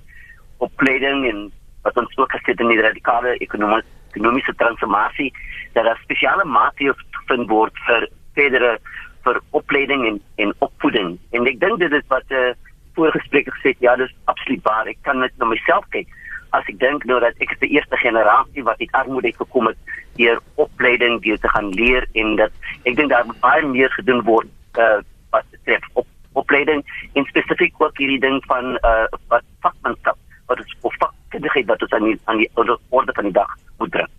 opleiding 0.58 1.26
en 1.28 1.40
wat 1.82 1.96
ons 1.96 2.16
ook 2.16 2.32
gesê 2.32 2.54
het 2.54 2.60
in 2.60 2.72
die 2.72 2.80
radikale 2.80 3.36
ekonomiese 3.44 3.94
ekonomiese 4.10 4.54
transformasie 4.56 5.32
dat 5.72 5.84
daar 5.84 6.00
spesiale 6.02 6.44
maatreëls 6.44 7.02
gevind 7.10 7.48
word 7.48 7.82
vir 7.86 8.08
verdere 8.34 8.78
vir 9.26 9.40
opleiding 9.50 10.06
en 10.06 10.20
en 10.36 10.54
opvoeding. 10.58 11.18
En 11.30 11.46
ek 11.46 11.60
dink 11.60 11.78
dit 11.78 11.92
is 11.92 12.06
wat 12.08 12.24
'n 12.30 12.34
uh, 12.34 12.48
eh, 12.48 12.54
voorgespreek 12.96 13.48
gesê 13.54 13.68
het, 13.74 13.80
ja, 13.84 13.96
dis 13.96 14.14
absoluut 14.24 14.62
waar. 14.62 14.86
Ek 14.86 14.98
kan 15.02 15.18
net 15.18 15.32
na 15.36 15.44
myself 15.44 15.84
kyk 15.90 16.08
as 16.50 16.64
ek 16.70 16.78
dink 16.80 17.04
nou 17.04 17.18
dat 17.20 17.34
ek 17.42 17.52
is 17.52 17.58
die 17.58 17.74
eerste 17.76 17.96
generasie 17.96 18.64
wat 18.64 18.80
uit 18.80 18.92
armoede 18.92 19.32
gekom 19.32 19.66
het 19.66 19.78
deur 20.16 20.40
opleiding, 20.54 21.20
deur 21.22 21.38
te 21.38 21.48
gaan 21.48 21.68
leer 21.74 22.06
en 22.14 22.36
dat 22.36 22.52
ek 22.84 22.96
dink 22.96 23.10
daar 23.10 23.26
baie 23.40 23.66
meer 23.66 23.90
gedoen 23.98 24.22
word 24.22 24.48
uh, 24.78 25.00
wat 25.34 25.44
betref 25.50 25.84
op 25.92 26.06
opleiding 26.40 26.84
en 27.14 27.24
spesifiek 27.32 27.74
ook 27.82 27.98
hierdie 27.98 28.20
ding 28.20 28.38
van 28.50 28.76
uh 28.82 29.06
wat 29.32 29.44
vakmanskap 29.64 30.18
wat 30.46 30.62
is 30.62 30.76
of 30.80 30.94
vakkundigheid 31.02 31.66
wat 31.66 31.82
ons 31.82 31.96
aan 31.98 32.08
die 32.08 32.18
aan 32.24 32.42
die 32.42 32.50
orde 32.56 33.12
van 33.18 33.28
die 33.28 33.36
dag 33.36 33.56
moet 33.78 33.90
bring. 33.90 34.10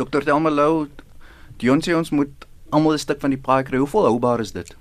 Dr. 0.00 0.24
Delmalou, 0.24 0.88
Dion 1.60 1.82
sê 1.84 1.94
ons 1.94 2.10
moet 2.10 2.48
almal 2.70 2.96
'n 2.96 3.04
stuk 3.04 3.20
van 3.20 3.30
die 3.30 3.44
paai 3.48 3.62
kry. 3.62 3.78
Hoe 3.78 3.92
volhoubaar 3.94 4.40
is 4.40 4.52
dit? 4.52 4.76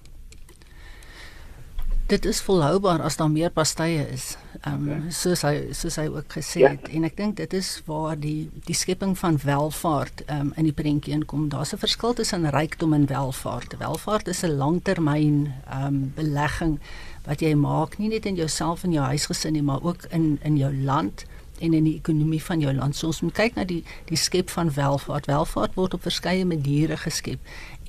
Dit 2.12 2.26
is 2.26 2.42
volhoubaar 2.44 3.02
as 3.08 3.16
daar 3.20 3.32
meer 3.32 3.52
pastye 3.56 4.04
is. 4.12 4.36
Ehm 4.62 4.90
um, 4.92 5.04
soos 5.16 5.44
hy 5.48 5.72
soos 5.76 5.96
hy 6.00 6.08
ook 6.12 6.36
gesê 6.36 6.64
ja. 6.64 6.72
het 6.74 6.90
ja. 6.90 6.98
en 6.98 7.08
ek 7.08 7.16
dink 7.18 7.38
dit 7.40 7.54
is 7.56 7.70
waar 7.88 8.20
die 8.20 8.50
die 8.68 8.76
skepping 8.76 9.16
van 9.20 9.40
welvaart 9.44 10.26
ehm 10.26 10.50
um, 10.50 10.54
in 10.60 10.68
die 10.68 10.76
prentjie 10.76 11.16
inkom. 11.16 11.48
Daar's 11.54 11.74
'n 11.74 11.84
verskil 11.84 12.14
tussen 12.14 12.50
rykdom 12.50 12.94
en 12.94 13.08
welvaart. 13.08 13.78
Welvaart 13.80 14.28
is 14.28 14.44
'n 14.44 14.58
langtermyn 14.58 15.54
ehm 15.70 15.88
um, 15.88 16.12
belegging 16.16 16.80
wat 17.26 17.40
jy 17.40 17.54
maak 17.56 17.98
nie 17.98 18.10
net 18.10 18.26
in 18.26 18.36
jouself 18.36 18.84
en 18.84 18.92
jou 18.92 19.06
huisgesin 19.06 19.54
nie, 19.54 19.64
maar 19.64 19.84
ook 19.84 20.06
in 20.10 20.40
in 20.44 20.58
jou 20.58 20.74
land 20.76 21.26
en 21.62 21.74
in 21.78 21.88
die 21.88 21.96
ekonomie 22.00 22.42
van 22.44 22.60
jou 22.64 22.74
land. 22.74 22.96
So 22.96 23.12
ons 23.12 23.22
moet 23.22 23.38
kyk 23.38 23.56
na 23.56 23.66
die 23.68 23.84
die 24.10 24.20
skep 24.20 24.50
van 24.50 24.74
welvaart. 24.74 25.30
Welvaart 25.32 25.78
word 25.80 25.94
op 25.94 26.08
verskeie 26.08 26.46
maniere 26.46 26.98
geskep. 26.98 27.40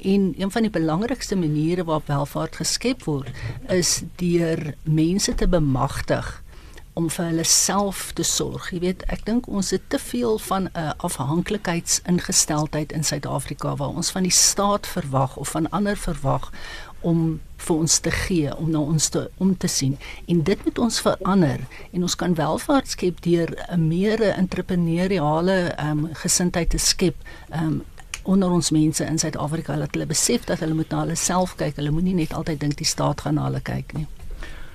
En 0.03 0.33
een 0.39 0.51
van 0.51 0.67
die 0.67 0.75
belangrikste 0.75 1.37
maniere 1.37 1.85
waarop 1.85 2.07
welvaart 2.11 2.57
geskep 2.57 3.05
word, 3.07 3.31
is 3.71 4.03
deur 4.17 4.75
mense 4.83 5.35
te 5.35 5.49
bemagtig 5.49 6.43
om 6.93 7.09
vir 7.09 7.31
hulle 7.31 7.45
self 7.49 8.11
te 8.17 8.25
sorg. 8.27 8.69
Jy 8.75 8.81
weet, 8.83 9.05
ek 9.13 9.25
dink 9.25 9.49
ons 9.49 9.73
het 9.73 9.85
te 9.89 9.99
veel 9.99 10.37
van 10.49 10.69
'n 10.75 10.93
afhanklikheidsingesteldheid 11.09 12.93
in 12.93 13.05
Suid-Afrika 13.05 13.77
waar 13.77 13.97
ons 13.97 14.11
van 14.11 14.23
die 14.23 14.33
staat 14.33 14.87
verwag 14.87 15.37
of 15.37 15.49
van 15.49 15.71
ander 15.71 15.97
verwag 15.97 16.51
om 17.03 17.41
vir 17.57 17.77
ons 17.77 17.99
te 17.99 18.11
gee, 18.11 18.57
om 18.57 18.71
na 18.71 18.81
ons 18.81 19.09
te 19.09 19.23
om 19.39 19.57
te 19.57 19.69
sien. 19.71 19.97
En 20.27 20.43
dit 20.43 20.65
moet 20.65 20.79
ons 20.79 21.01
verander 21.01 21.61
en 21.93 22.03
ons 22.03 22.17
kan 22.17 22.35
welvaart 22.35 22.89
skep 22.89 23.23
deur 23.23 23.55
'n 23.69 23.89
meer 23.89 24.23
entrepreneuriale 24.23 25.75
ehm 25.77 26.05
um, 26.05 26.09
gesindheid 26.13 26.71
te 26.71 26.79
skep. 26.79 27.17
Ehm 27.51 27.67
um, 27.67 27.83
onder 28.23 28.51
ons 28.51 28.71
mense 28.71 29.05
in 29.05 29.19
Suid-Afrika 29.19 29.77
dat 29.77 29.95
hulle 29.95 30.07
besef 30.07 30.45
dat 30.45 30.59
hulle 30.59 30.75
moet 30.75 30.89
na 30.91 31.01
hulle 31.01 31.15
self 31.15 31.55
kyk. 31.55 31.77
Hulle 31.77 31.91
moenie 31.91 32.15
net 32.15 32.33
altyd 32.33 32.61
dink 32.61 32.77
die 32.77 32.87
staat 32.87 33.21
gaan 33.21 33.35
na 33.35 33.45
hulle 33.45 33.61
kyk 33.61 33.93
nie. 33.93 34.07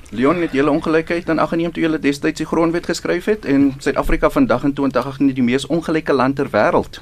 Leon 0.10 0.42
het 0.42 0.52
julle 0.52 0.72
ongelykheid 0.72 1.26
dan 1.26 1.40
aggeneem 1.40 1.72
toe 1.72 1.84
julle 1.84 2.00
destyds 2.00 2.38
die 2.38 2.48
grondwet 2.48 2.86
geskryf 2.86 3.26
het 3.26 3.46
en 3.46 3.74
Suid-Afrika 3.80 4.30
vandag 4.30 4.64
in 4.64 4.74
2018 4.74 5.34
die 5.34 5.44
mees 5.44 5.66
ongelyke 5.66 6.14
land 6.14 6.36
ter 6.36 6.48
wêreld. 6.52 7.02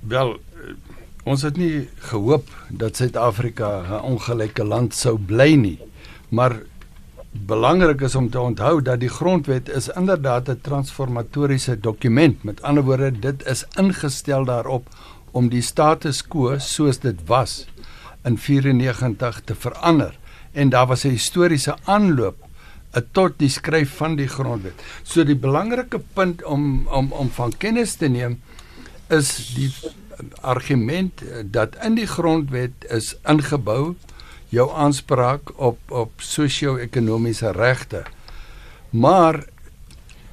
Wel, 0.00 0.38
ons 1.24 1.42
het 1.42 1.56
nie 1.56 1.88
gehoop 2.10 2.48
dat 2.68 2.96
Suid-Afrika 2.96 3.82
'n 3.82 4.04
ongelyke 4.12 4.64
land 4.64 4.94
sou 4.94 5.18
bly 5.18 5.54
nie. 5.54 5.78
Maar 6.30 6.62
belangrik 7.32 8.00
is 8.00 8.14
om 8.14 8.30
te 8.30 8.40
onthou 8.40 8.82
dat 8.82 9.00
die 9.00 9.08
grondwet 9.08 9.68
is 9.68 9.88
inderdaad 9.88 10.48
'n 10.48 10.60
transformatoriese 10.60 11.80
dokument. 11.80 12.42
Met 12.44 12.62
ander 12.62 12.84
woorde, 12.84 13.18
dit 13.20 13.46
is 13.46 13.64
ingestel 13.78 14.44
daarop 14.44 14.86
om 15.30 15.48
die 15.48 15.62
status 15.62 16.26
quo 16.26 16.58
soos 16.58 16.98
dit 16.98 17.20
was 17.26 17.66
in 18.24 18.38
94 18.38 19.40
te 19.44 19.54
verander 19.54 20.18
en 20.52 20.68
daar 20.68 20.86
was 20.86 21.04
'n 21.04 21.08
historiese 21.08 21.76
aanloop 21.84 22.36
tot 23.12 23.38
die 23.38 23.48
skryf 23.48 23.96
van 23.96 24.16
die 24.16 24.28
grondwet. 24.28 24.82
So 25.02 25.24
die 25.24 25.36
belangrike 25.36 26.00
punt 26.12 26.44
om 26.44 26.86
om 26.86 27.12
om 27.12 27.30
van 27.30 27.52
kennis 27.56 27.94
te 27.94 28.08
neem 28.08 28.40
is 29.08 29.54
die 29.54 29.72
argument 30.40 31.22
dat 31.44 31.76
in 31.84 31.94
die 31.94 32.06
grondwet 32.06 32.86
is 32.90 33.14
ingebou 33.28 33.94
jou 34.52 34.68
aanspraak 34.70 35.54
op 35.56 35.78
op 35.88 36.20
sosio-ekonomiese 36.20 37.52
regte. 37.56 38.02
Maar 38.90 39.44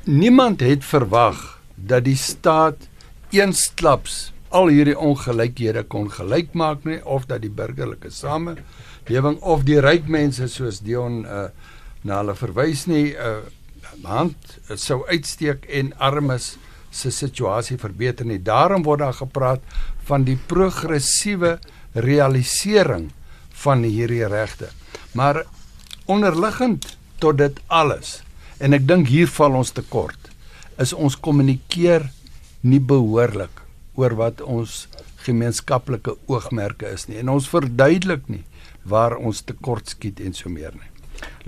niemand 0.03 0.59
het 0.59 0.83
verwag 0.85 1.61
dat 1.75 2.03
die 2.03 2.17
staat 2.17 2.87
eensklaps 3.29 4.31
al 4.49 4.71
hierdie 4.73 4.97
ongelykhede 4.97 5.83
kon 5.87 6.09
gelyk 6.11 6.53
maak 6.57 6.83
nie 6.83 6.99
of 7.05 7.27
dat 7.29 7.43
die 7.45 7.53
burgerlike 7.53 8.09
samelewing 8.09 9.37
of 9.39 9.63
die 9.67 9.79
ryk 9.79 10.09
mense 10.09 10.47
soos 10.49 10.81
Dion 10.81 11.21
uh, 11.25 11.49
na 12.01 12.21
hulle 12.21 12.35
verwys 12.35 12.87
nie 12.89 13.13
'n 13.13 13.45
uh, 14.03 14.09
hand 14.09 14.57
sou 14.75 15.03
uitsteek 15.07 15.65
en 15.69 15.93
armes 15.97 16.57
se 16.91 17.11
situasie 17.11 17.77
verbeter 17.77 18.25
nie. 18.25 18.39
Daarom 18.41 18.83
word 18.83 19.03
daar 19.03 19.17
gepraat 19.17 19.61
van 20.09 20.25
die 20.27 20.37
progressiewe 20.49 21.57
realisering 21.93 23.09
van 23.63 23.83
hierdie 23.83 24.25
regte. 24.27 24.69
Maar 25.13 25.43
onderliggend 26.05 26.97
tot 27.19 27.37
dit 27.37 27.59
alles 27.67 28.19
en 28.59 28.75
ek 28.75 28.87
dink 28.87 29.09
hier 29.11 29.29
val 29.31 29.59
ons 29.59 29.71
tekort 29.75 30.31
is 30.79 30.93
ons 30.95 31.17
kommunikeer 31.19 32.07
nie 32.65 32.79
behoorlik 32.79 33.61
oor 33.99 34.15
wat 34.19 34.41
ons 34.41 34.87
gemeenskaplike 35.25 36.15
oogmerke 36.31 36.89
is 36.95 37.07
nie 37.09 37.19
en 37.21 37.33
ons 37.35 37.49
verduidelik 37.51 38.27
nie 38.31 38.45
waar 38.89 39.17
ons 39.19 39.43
tekortskiet 39.45 40.21
en 40.23 40.33
so 40.33 40.49
meer 40.49 40.73
nie. 40.73 40.88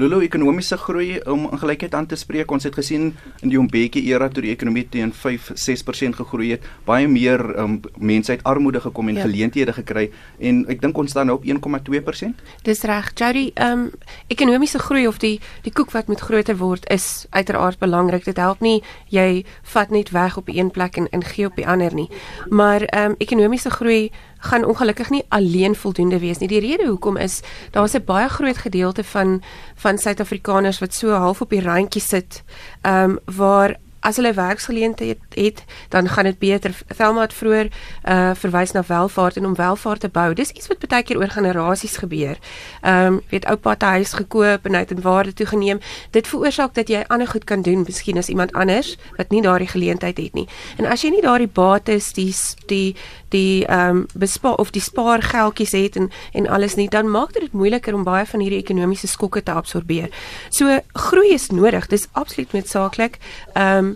Lolo 0.01 0.22
ekonomiese 0.24 0.78
groei 0.78 1.20
om 1.30 1.46
ongelykheid 1.46 1.94
aan 1.96 2.08
te 2.10 2.16
spreek. 2.16 2.51
Ons 2.51 2.63
het 2.63 2.75
gesien 2.75 3.12
in 3.42 3.51
die 3.51 3.60
Mbeki 3.60 4.01
era 4.10 4.30
toe 4.30 4.44
die 4.46 4.54
ekonomie 4.54 4.88
teen 4.90 5.12
5-6% 5.13 6.18
gegroei 6.22 6.54
het, 6.56 6.66
baie 6.88 7.08
meer 7.08 7.44
um, 7.60 7.80
mense 7.98 8.32
uit 8.32 8.44
armoede 8.48 8.82
gekom 8.82 9.12
en 9.12 9.20
ja. 9.20 9.25
geleenthede 9.28 9.74
gekry 9.74 10.08
en 10.40 10.63
ek 10.72 10.82
dink 10.82 10.98
ons 10.98 11.12
staan 11.12 11.30
nou 11.30 11.38
op 11.40 11.46
1,2%. 11.46 12.42
Dis 12.66 12.84
reg. 12.90 13.12
Jody, 13.16 13.51
ehm 13.56 13.88
um, 13.88 13.90
ekonomiese 14.32 14.80
groei 14.80 15.08
of 15.08 15.20
die 15.22 15.40
die 15.66 15.74
koek 15.74 15.92
wat 15.92 16.08
moet 16.08 16.22
groter 16.22 16.58
word 16.58 16.88
is 16.90 17.25
uiteraard 17.30 17.80
belangrik. 17.80 18.25
Dit 18.25 18.40
help 18.42 18.62
nie 18.62 18.82
jy 19.10 19.46
vat 19.74 19.92
net 19.92 20.12
weg 20.16 20.38
op 20.38 20.50
een 20.50 20.72
plek 20.72 20.98
en 20.98 21.10
in 21.12 21.24
gee 21.24 21.46
op 21.46 21.56
die 21.56 21.68
ander 21.68 21.94
nie. 21.94 22.10
Maar 22.50 22.82
ehm 22.82 23.12
um, 23.12 23.16
ekonomiese 23.20 23.70
groei 23.70 24.12
gaan 24.41 24.65
ongelukkig 24.65 25.10
nie 25.10 25.24
alleen 25.29 25.75
voldoende 25.75 26.19
wees 26.19 26.38
nie. 26.38 26.50
Die 26.50 26.60
rede 26.60 26.88
hoekom 26.88 27.17
is 27.17 27.41
daar's 27.71 27.93
'n 27.93 28.03
baie 28.05 28.29
groot 28.29 28.57
gedeelte 28.57 29.03
van 29.03 29.41
van 29.75 29.98
Suid-Afrikaners 29.98 30.79
wat 30.79 30.93
so 30.93 31.12
half 31.12 31.41
op 31.41 31.50
die 31.50 31.62
randjie 31.62 32.01
sit, 32.01 32.43
ehm 32.81 33.10
um, 33.10 33.19
waar 33.25 33.77
as 34.01 34.15
hulle 34.15 34.34
werksgeleenthede 34.34 35.17
het, 35.29 35.63
dan 35.89 36.10
gaan 36.10 36.24
dit 36.24 36.39
beter. 36.39 36.74
Thelma 36.98 37.22
het 37.22 37.34
vroeër 37.34 37.70
uh 38.10 38.31
verwys 38.36 38.72
na 38.72 38.84
welvaart 38.88 39.38
en 39.38 39.46
om 39.46 39.55
welvaart 39.55 40.00
te 40.00 40.10
bou. 40.10 40.34
Dis 40.34 40.50
iets 40.50 40.67
wat 40.67 40.88
baie 40.88 41.03
keer 41.03 41.17
oor 41.17 41.29
generasies 41.29 41.98
gebeur. 41.98 42.38
Ehm 42.81 43.05
um, 43.05 43.22
weet 43.29 43.46
oupa 43.46 43.70
het 43.70 43.84
'n 43.84 43.86
huis 43.86 44.13
gekoop 44.13 44.65
en 44.65 44.74
hy 44.74 44.79
het 44.79 44.91
in 44.91 45.01
waarde 45.01 45.34
toegeneem. 45.34 45.79
Dit 46.10 46.27
veroorsaak 46.27 46.74
dat 46.74 46.88
jy 46.88 47.03
ander 47.08 47.27
goed 47.27 47.43
kan 47.43 47.62
doen, 47.62 47.84
miskien 47.88 48.17
as 48.17 48.29
iemand 48.29 48.53
anders 48.53 48.98
wat 49.17 49.29
nie 49.29 49.41
daardie 49.41 49.67
geleentheid 49.67 50.17
het 50.17 50.34
nie. 50.34 50.48
En 50.77 50.86
as 50.86 51.01
jy 51.01 51.10
nie 51.10 51.22
daardie 51.22 51.48
bates, 51.48 52.13
die 52.13 52.36
die 52.65 52.96
die 53.29 53.65
ehm 53.65 53.89
um, 53.89 54.05
bespaar 54.13 54.55
of 54.55 54.70
die 54.72 54.81
spaargeldjies 54.81 55.72
het 55.72 55.96
en 55.96 56.12
en 56.31 56.48
alles 56.48 56.75
nie, 56.75 56.89
dan 56.89 57.12
maak 57.12 57.34
dit 57.34 57.51
moeiliker 57.51 57.93
om 57.93 58.03
baie 58.03 58.25
van 58.25 58.39
hierdie 58.39 58.60
ekonomiese 58.60 59.08
skokke 59.08 59.43
te 59.43 59.51
absorbeer. 59.51 60.10
So 60.50 60.79
groei 60.93 61.34
is 61.34 61.50
nodig. 61.50 61.88
Dis 61.88 62.08
absoluut 62.12 62.51
noodsaaklik. 62.51 63.17
Ehm 63.53 63.77
um, 63.77 63.90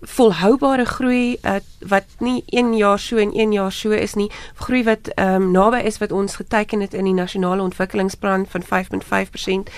volhoubare 0.00 0.84
groei 0.84 1.38
uh, 1.42 1.54
wat 1.88 2.04
nie 2.18 2.42
1 2.46 2.76
jaar 2.76 2.98
so 2.98 3.16
en 3.16 3.32
1 3.32 3.52
jaar 3.52 3.72
so 3.72 3.90
is 3.90 4.14
nie. 4.14 4.30
Groei 4.54 4.84
wat 4.84 5.08
ehm 5.14 5.42
um, 5.42 5.50
naby 5.50 5.76
is 5.76 5.98
wat 5.98 6.12
ons 6.12 6.36
geteken 6.36 6.80
het 6.80 6.94
in 6.94 7.04
die 7.04 7.14
nasionale 7.14 7.62
ontwikkelingsplan 7.62 8.46
van 8.48 8.62
5.5% 8.62 9.72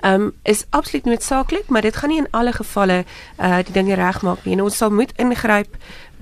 ehm 0.00 0.20
um, 0.20 0.32
is 0.42 0.64
absoluut 0.70 1.04
noodsaaklik 1.04 1.68
maar 1.68 1.82
dit 1.82 1.96
gaan 1.96 2.08
nie 2.08 2.18
in 2.18 2.30
alle 2.30 2.52
gevalle 2.52 3.04
uh, 3.40 3.56
die 3.64 3.72
dinge 3.72 3.94
regmaak 3.94 4.44
nie. 4.44 4.54
En 4.54 4.62
ons 4.62 4.76
sal 4.76 4.90
moet 4.90 5.12
ingryp 5.16 5.76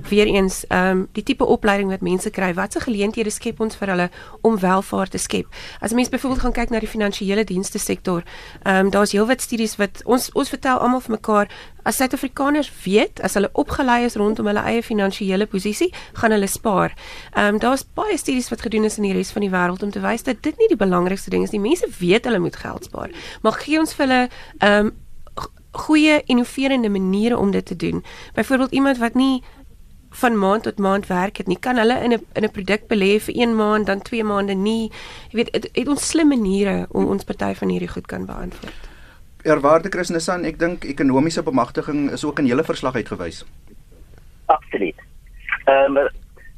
weer 0.08 0.26
eens 0.26 0.64
ehm 0.68 0.90
um, 0.90 1.08
die 1.12 1.22
tipe 1.22 1.44
opleiding 1.44 1.90
wat 1.90 2.00
mense 2.00 2.30
kry, 2.30 2.54
watse 2.54 2.80
geleenthede 2.80 3.30
skep 3.30 3.60
ons 3.60 3.76
vir 3.76 3.88
hulle 3.88 4.08
om 4.40 4.58
welvaart 4.58 5.10
te 5.10 5.18
skep? 5.18 5.46
As 5.80 5.92
mense 5.92 6.10
byvoorbeeld 6.10 6.42
gaan 6.42 6.52
kyk 6.52 6.70
na 6.70 6.80
die 6.80 6.88
finansiële 6.88 7.44
dienste 7.44 7.78
sektor, 7.78 8.22
ehm 8.62 8.86
um, 8.86 8.90
daar's 8.90 9.12
heelwat 9.12 9.40
studies 9.40 9.76
wat 9.76 10.02
ons 10.04 10.30
ons 10.32 10.48
vertel 10.48 10.78
almal 10.78 11.00
vir 11.00 11.16
mekaar 11.16 11.52
as 11.82 11.96
Suid-Afrikaners 11.96 12.70
weet 12.84 13.20
as 13.20 13.34
hulle 13.34 13.50
opgelei 13.52 14.04
is 14.06 14.16
rondom 14.16 14.46
hulle 14.46 14.62
eie 14.62 14.82
finansiële 14.82 15.46
posisie, 15.46 15.90
gaan 16.12 16.30
hulle 16.30 16.46
spaar. 16.46 16.96
Ehm 17.34 17.54
um, 17.54 17.58
daar's 17.58 17.84
baie 17.84 18.16
studies 18.16 18.50
wat 18.50 18.62
gedoen 18.62 18.84
is 18.84 18.98
in 18.98 19.08
die 19.08 19.14
res 19.16 19.32
van 19.32 19.46
die 19.46 19.52
wêreld 19.52 19.82
om 19.82 19.90
te 19.90 20.00
wys 20.00 20.22
dat 20.22 20.42
dit 20.42 20.58
nie 20.58 20.68
die 20.68 20.80
belangrikste 20.80 21.30
ding 21.30 21.42
is 21.42 21.54
nie. 21.54 21.60
Mense 21.60 21.88
weet 21.98 22.24
hulle 22.24 22.38
moet 22.38 22.56
geld 22.56 22.84
spaar, 22.84 23.10
maar 23.42 23.58
gee 23.64 23.78
ons 23.78 23.94
vir 23.94 24.06
hulle 24.06 24.22
ehm 24.58 24.86
um, 24.86 24.92
goeie 25.72 26.22
innoverende 26.28 26.88
maniere 26.88 27.38
om 27.38 27.50
dit 27.50 27.66
te 27.66 27.76
doen. 27.76 28.04
Byvoorbeeld 28.34 28.70
iemand 28.70 28.98
wat 28.98 29.14
nie 29.14 29.42
van 30.12 30.38
maand 30.38 30.62
tot 30.62 30.78
maand 30.78 31.06
werk 31.06 31.36
het 31.36 31.46
nie. 31.46 31.58
Kan 31.58 31.76
hulle 31.76 31.96
in 32.04 32.12
'n 32.12 32.26
in 32.32 32.44
'n 32.44 32.50
produk 32.50 32.82
belê 32.88 33.20
vir 33.20 33.34
1 33.34 33.56
maand 33.56 33.86
dan 33.86 34.02
2 34.02 34.24
maande 34.24 34.54
nie. 34.54 34.90
Jy 35.30 35.36
weet, 35.36 35.48
het, 35.54 35.68
het 35.72 35.88
ons 35.88 36.08
slim 36.08 36.28
maniere 36.28 36.86
om 36.90 37.06
ons 37.06 37.24
party 37.24 37.54
van 37.54 37.68
hierdie 37.68 37.88
goed 37.88 38.06
kan 38.06 38.26
beantwoord. 38.26 38.90
Eerwaarde 39.42 39.88
Christnesan, 39.88 40.44
ek 40.44 40.58
dink 40.58 40.84
ekonomiese 40.84 41.42
bemagtiging 41.42 42.10
is 42.10 42.24
ook 42.24 42.38
in 42.38 42.46
julle 42.46 42.64
verslag 42.64 42.94
uitgewys. 42.94 43.44
Absoluut. 44.46 44.98
Ehm 45.64 45.96
um, 45.96 46.08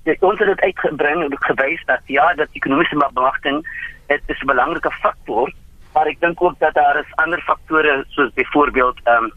dit 0.05 0.23
ons 0.23 0.39
het 0.39 0.49
dit 0.49 0.61
uitgebring 0.61 1.23
en 1.23 1.37
gewys 1.39 1.85
dat 1.85 2.01
ja, 2.07 2.35
dat 2.35 2.49
ekonomiese 2.53 2.97
bemagtiging 2.97 3.65
dit 4.07 4.23
is 4.27 4.41
'n 4.41 4.47
belangrike 4.47 4.91
faktor, 4.91 5.53
maar 5.93 6.07
ek 6.07 6.21
dink 6.21 6.43
ook 6.43 6.59
dat 6.59 6.75
daar 6.75 6.99
is 6.99 7.15
ander 7.15 7.41
faktore 7.41 8.05
soos 8.09 8.33
byvoorbeeld 8.35 9.01
ehm 9.05 9.25
um, 9.25 9.33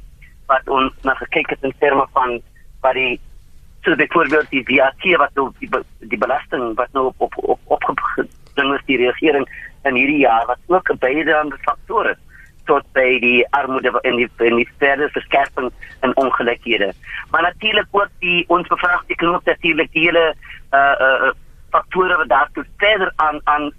wat 0.48 0.70
ons 0.72 0.94
na 1.04 1.14
gekyk 1.14 1.50
het 1.50 1.64
in 1.64 1.74
terme 1.80 2.06
van 2.14 2.42
wat 2.82 2.94
die 2.94 3.20
so 3.88 3.96
byvoorbeeld 3.96 4.50
die 4.50 4.64
VAT 4.66 5.18
wat 5.18 5.34
nou 5.34 5.52
die, 5.60 5.70
die 6.00 6.18
belasting 6.18 6.76
wat 6.76 6.92
nou 6.92 7.06
op 7.06 7.22
op 7.22 7.38
op 7.64 7.90
opgebring 7.90 8.74
is 8.76 8.86
die 8.86 8.98
regering 8.98 9.48
in 9.84 9.96
hierdie 9.96 10.20
jaar 10.20 10.46
wat 10.46 10.60
ook 10.68 10.92
'n 10.92 10.98
bydraende 11.00 11.58
faktor 11.62 12.10
is 12.10 12.22
tot 12.66 12.84
by 12.92 13.20
die 13.20 13.48
armoede 13.50 14.00
en 14.02 14.16
die 14.16 14.30
en 14.38 14.56
die 14.56 14.70
verdere 14.78 15.10
verskerping 15.10 15.72
in 16.02 16.16
ongelykhede. 16.18 16.94
Maar 17.32 17.42
natuurlik 17.42 17.88
ook 17.92 18.10
die 18.20 18.44
ons 18.48 18.68
bevraagteken 18.68 19.34
ook 19.34 19.44
natuurlik 19.44 19.92
die 19.92 20.04
hele 20.04 20.36
uh 20.72 20.96
uh 21.08 21.32
faktore 21.72 22.18
wat 22.18 22.30
daartoe 22.30 22.66
verder 22.78 23.12
aan 23.16 23.40
aan 23.44 23.72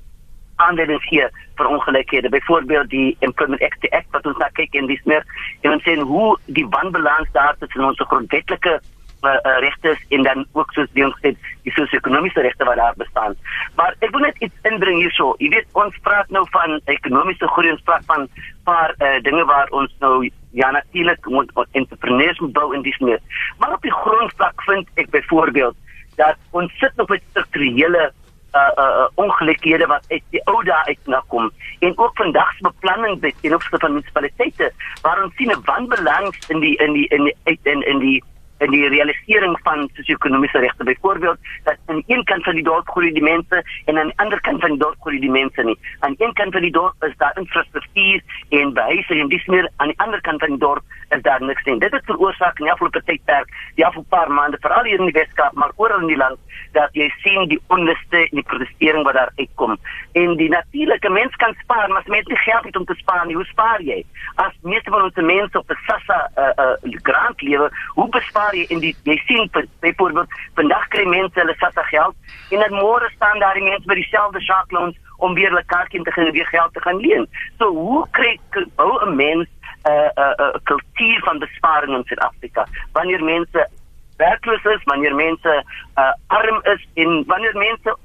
aanleiding 0.56 1.02
gee 1.02 1.26
vir 1.56 1.66
ongelykhede. 1.66 2.28
Byvoorbeeld 2.28 2.88
die 2.90 3.16
Employment 3.18 3.62
Act, 3.62 3.90
Act 3.90 4.10
wat 4.10 4.26
ons 4.26 4.36
nou 4.36 4.50
kyk 4.52 4.74
en 4.74 4.86
dis 4.86 5.02
meer 5.04 5.24
en 5.60 5.72
ons 5.72 5.82
sien 5.82 6.00
hoe 6.00 6.38
die 6.44 6.66
wanbalans 6.68 7.28
daar 7.32 7.56
tussen 7.58 7.84
ons 7.84 8.00
grondwetlike 8.06 8.80
uh, 9.22 9.30
uh, 9.30 9.58
regte 9.64 9.96
en 10.08 10.22
dan 10.22 10.46
ook 10.52 10.72
soos 10.72 10.90
die 10.92 11.04
ons 11.06 11.16
sê 11.22 11.34
die 11.66 11.72
sosio-ekonomiese 11.72 12.44
regte 12.46 12.64
wat 12.64 12.76
daar 12.76 12.96
bestaan. 12.96 13.34
Maar 13.76 13.96
ek 13.98 14.12
wil 14.14 14.26
net 14.26 14.38
iets 14.44 14.68
inbring 14.70 15.00
hierso. 15.02 15.34
Jy 15.42 15.50
weet 15.56 15.80
ons 15.82 15.98
praat 16.06 16.30
nou 16.34 16.44
van 16.54 16.78
ekonomiese 16.84 17.48
groei 17.54 17.72
en 17.72 17.80
praat 17.84 18.06
van 18.10 18.28
paar 18.68 18.94
uh, 18.98 19.16
dinge 19.26 19.44
waar 19.48 19.70
ons 19.70 19.94
nou 20.04 20.30
ja 20.56 20.70
natuurlik 20.70 21.26
moet 21.26 21.52
entrepreneurs 21.72 22.38
moet 22.38 22.52
bou 22.52 22.74
in 22.74 22.82
dis 22.82 22.98
meer. 22.98 23.20
Maar 23.58 23.74
op 23.76 23.82
die 23.82 23.94
grondvlak 23.94 24.62
vind 24.62 24.88
ek 24.94 25.10
byvoorbeeld 25.10 25.76
dat 26.16 26.36
ons 26.50 26.72
sit 26.78 26.96
nog 26.96 27.08
met 27.08 27.22
strukturele 27.30 28.12
uh 28.54 28.72
uh 28.82 29.06
ongelykhede 29.14 29.86
wat 29.86 30.04
uit 30.08 30.22
die 30.30 30.40
ou 30.48 30.62
dae 30.64 30.84
uit 30.88 31.10
na 31.12 31.20
kom 31.28 31.50
en 31.78 31.98
ook 31.98 32.16
vandag 32.16 32.52
se 32.56 32.64
beplanning 32.64 33.20
by 33.20 33.32
ten 33.40 33.54
opsigte 33.54 33.80
van 33.82 33.92
munisipaliteite 33.92 34.70
waar 35.02 35.22
ons 35.24 35.34
sien 35.36 35.52
'n 35.52 35.64
wanbalans 35.64 36.48
in 36.48 36.60
die 36.60 36.76
in 36.76 36.92
die 36.92 37.06
in 37.08 37.24
die 37.24 37.58
in, 37.62 37.82
in 37.82 37.98
die 37.98 38.24
in 38.58 38.70
die 38.70 38.88
realisering 38.88 39.58
van 39.62 39.88
sosio-ekonomiese 39.94 40.58
regte 40.58 40.84
byvoorbeeld 40.84 41.38
dat 41.64 41.76
aan 41.86 42.02
een 42.06 42.24
kant 42.24 42.44
van 42.44 42.54
die 42.54 42.64
dorp 42.64 42.88
groei 42.88 43.12
die 43.12 43.22
mense 43.22 43.62
en 43.84 43.98
aan 43.98 44.10
die 44.10 44.18
ander 44.18 44.40
kant 44.40 44.60
van 44.60 44.70
die 44.70 44.78
dorp 44.78 44.96
groei 45.00 45.20
die 45.20 45.30
mense 45.30 45.62
nie. 45.62 45.78
Aan 46.00 46.14
een 46.18 46.32
kant 46.32 46.52
van 46.52 46.62
die 46.62 46.72
dorp 46.72 47.04
is 47.04 47.16
daar 47.16 47.38
infrastruktuur 47.38 48.22
en 48.48 48.72
behuising 48.72 49.20
en 49.20 49.28
dis 49.28 49.46
meer 49.46 49.70
aan 49.76 49.92
die 49.92 49.98
ander 49.98 50.20
kant 50.20 50.40
van 50.40 50.48
die 50.48 50.58
dorp 50.58 50.82
is 51.08 51.22
daar 51.22 51.42
niks 51.42 51.64
nie. 51.64 51.78
Dit 51.78 51.92
het 51.92 52.04
veroorsaak 52.04 52.58
in 52.58 52.64
die 52.64 52.72
afgelope 52.72 53.02
tydperk, 53.04 53.48
die 53.74 53.86
afgelope 53.86 54.08
paar 54.08 54.30
maande 54.32 54.58
veral 54.60 54.84
hier 54.84 54.98
in 54.98 55.10
die 55.10 55.16
Weskaap, 55.20 55.52
maar 55.52 55.72
oral 55.76 56.00
in 56.00 56.12
die 56.12 56.16
land 56.16 56.38
dat 56.72 56.92
jy 56.92 57.08
sien 57.22 57.48
die 57.48 57.60
onluste 57.72 58.24
en 58.24 58.40
die 58.40 58.44
protestering 58.50 59.04
wat 59.06 59.14
daar 59.14 59.32
uitkom. 59.36 59.78
En 60.12 60.36
die 60.36 60.48
natuurlike 60.52 61.10
mens 61.10 61.36
kan 61.36 61.54
spaar, 61.62 61.88
maar 61.88 62.02
as 62.02 62.12
mens 62.12 62.26
nie 62.26 62.36
geld 62.36 62.64
het 62.64 62.76
om 62.76 62.84
te 62.84 62.94
spaar 62.94 63.26
nie, 63.26 63.36
hoe 63.38 63.48
spaar 63.48 63.80
jy? 63.82 64.02
As 64.34 64.52
meeste 64.62 64.90
van 64.90 65.02
ons 65.02 65.14
mense 65.14 65.58
op 65.58 65.70
'n 65.70 65.80
SASSA 65.86 66.18
uh, 66.36 66.52
uh, 66.64 66.98
grant 67.02 67.40
lewe, 67.42 67.70
hoe 67.94 68.08
bespaar 68.08 68.47
jy 68.56 68.64
in 68.68 68.80
die 68.80 68.94
jy 69.08 69.16
sien 69.26 69.50
byvoorbeeld 69.80 70.34
vandag 70.54 70.88
kry 70.94 71.04
mense 71.08 71.40
hulle 71.40 71.54
SASSA 71.58 71.82
geld 71.90 72.14
en 72.50 72.64
dan 72.64 72.78
môre 72.78 73.10
staan 73.14 73.38
daar 73.38 73.54
die 73.54 73.64
mense 73.64 73.86
by 73.86 73.94
dieselfde 73.94 74.40
shark 74.40 74.72
loans 74.72 74.96
om 75.18 75.34
weer 75.34 75.50
hulle 75.50 75.64
kaartjie 75.66 76.02
te 76.02 76.12
gaan 76.12 76.30
weer 76.32 76.46
geld 76.46 76.74
te 76.74 76.80
gaan 76.80 77.00
leen. 77.02 77.26
So 77.58 77.72
hoe 77.74 78.06
kry 78.10 78.38
hoe 78.76 78.98
'n 79.06 79.16
mens 79.16 79.48
'n 79.48 79.90
uh, 79.90 80.10
'n 80.14 80.20
uh, 80.20 80.34
'n 80.38 80.42
uh, 80.42 80.60
kultuur 80.62 81.20
van 81.24 81.38
besparing 81.38 81.96
in 81.96 82.04
Suid-Afrika 82.04 82.66
wanneer 82.92 83.24
mense 83.24 83.68
werkloos 84.16 84.64
is, 84.64 84.82
wanneer 84.84 85.14
mense 85.14 85.64
uh, 85.98 86.12
arm 86.26 86.60
is 86.62 86.86
en 86.94 87.24
wanneer 87.26 87.56
mense 87.56 87.96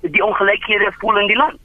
die 0.00 0.24
ongelykhede 0.24 0.92
voel 0.98 1.18
in 1.18 1.26
die 1.26 1.36
land. 1.36 1.58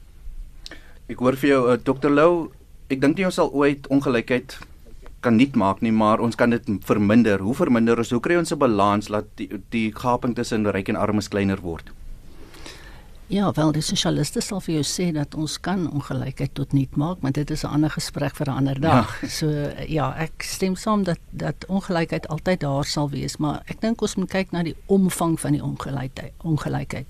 Ek 1.08 1.18
hoor 1.18 1.36
vir 1.38 1.48
jou 1.48 1.60
uh, 1.70 1.76
Dr 1.82 2.10
Lou, 2.10 2.50
ek 2.90 3.00
dink 3.00 3.18
nie 3.18 3.26
ons 3.26 3.38
sal 3.38 3.50
ooit 3.54 3.86
ongelykheid 3.86 4.58
kan 5.26 5.36
nie 5.36 5.50
maak 5.58 5.82
nie, 5.82 5.92
maar 5.92 6.22
ons 6.22 6.38
kan 6.38 6.54
dit 6.54 6.72
verminder. 6.86 7.42
Hoe 7.42 7.54
verminder 7.54 7.98
ons? 7.98 8.14
Hoe 8.14 8.22
kry 8.22 8.38
ons 8.38 8.52
'n 8.52 8.58
balans 8.58 9.08
laat 9.08 9.26
die, 9.36 9.50
die 9.70 9.90
gaping 9.92 10.34
tussen 10.34 10.70
ryk 10.70 10.88
en 10.88 10.96
armes 10.96 11.28
kleiner 11.28 11.60
word? 11.60 11.90
Ja, 13.28 13.52
wel 13.52 13.72
die 13.74 13.82
sosialiste 13.82 14.40
sal 14.40 14.60
vir 14.62 14.76
jou 14.76 14.84
sê 14.86 15.08
dat 15.12 15.34
ons 15.34 15.56
kan 15.58 15.88
ongelykheid 15.90 16.52
tot 16.54 16.72
nul 16.72 16.86
maak, 16.94 17.22
maar 17.22 17.32
dit 17.32 17.50
is 17.50 17.64
'n 17.64 17.74
ander 17.74 17.90
gesprek 17.90 18.36
vir 18.36 18.46
'n 18.46 18.56
ander 18.56 18.80
dag. 18.80 19.20
Ja. 19.22 19.28
So 19.28 19.46
ja, 19.88 20.14
ek 20.16 20.42
stem 20.42 20.76
saam 20.76 21.02
dat 21.02 21.18
dat 21.30 21.66
ongelykheid 21.66 22.28
altyd 22.28 22.60
daar 22.60 22.84
sal 22.84 23.10
wees, 23.10 23.36
maar 23.36 23.62
ek 23.66 23.80
dink 23.80 24.02
ons 24.02 24.14
moet 24.14 24.30
kyk 24.30 24.52
na 24.52 24.62
die 24.62 24.76
omvang 24.86 25.40
van 25.40 25.52
die 25.52 25.62
ongelykheid. 25.62 26.32
Ongelykheid. 26.44 27.06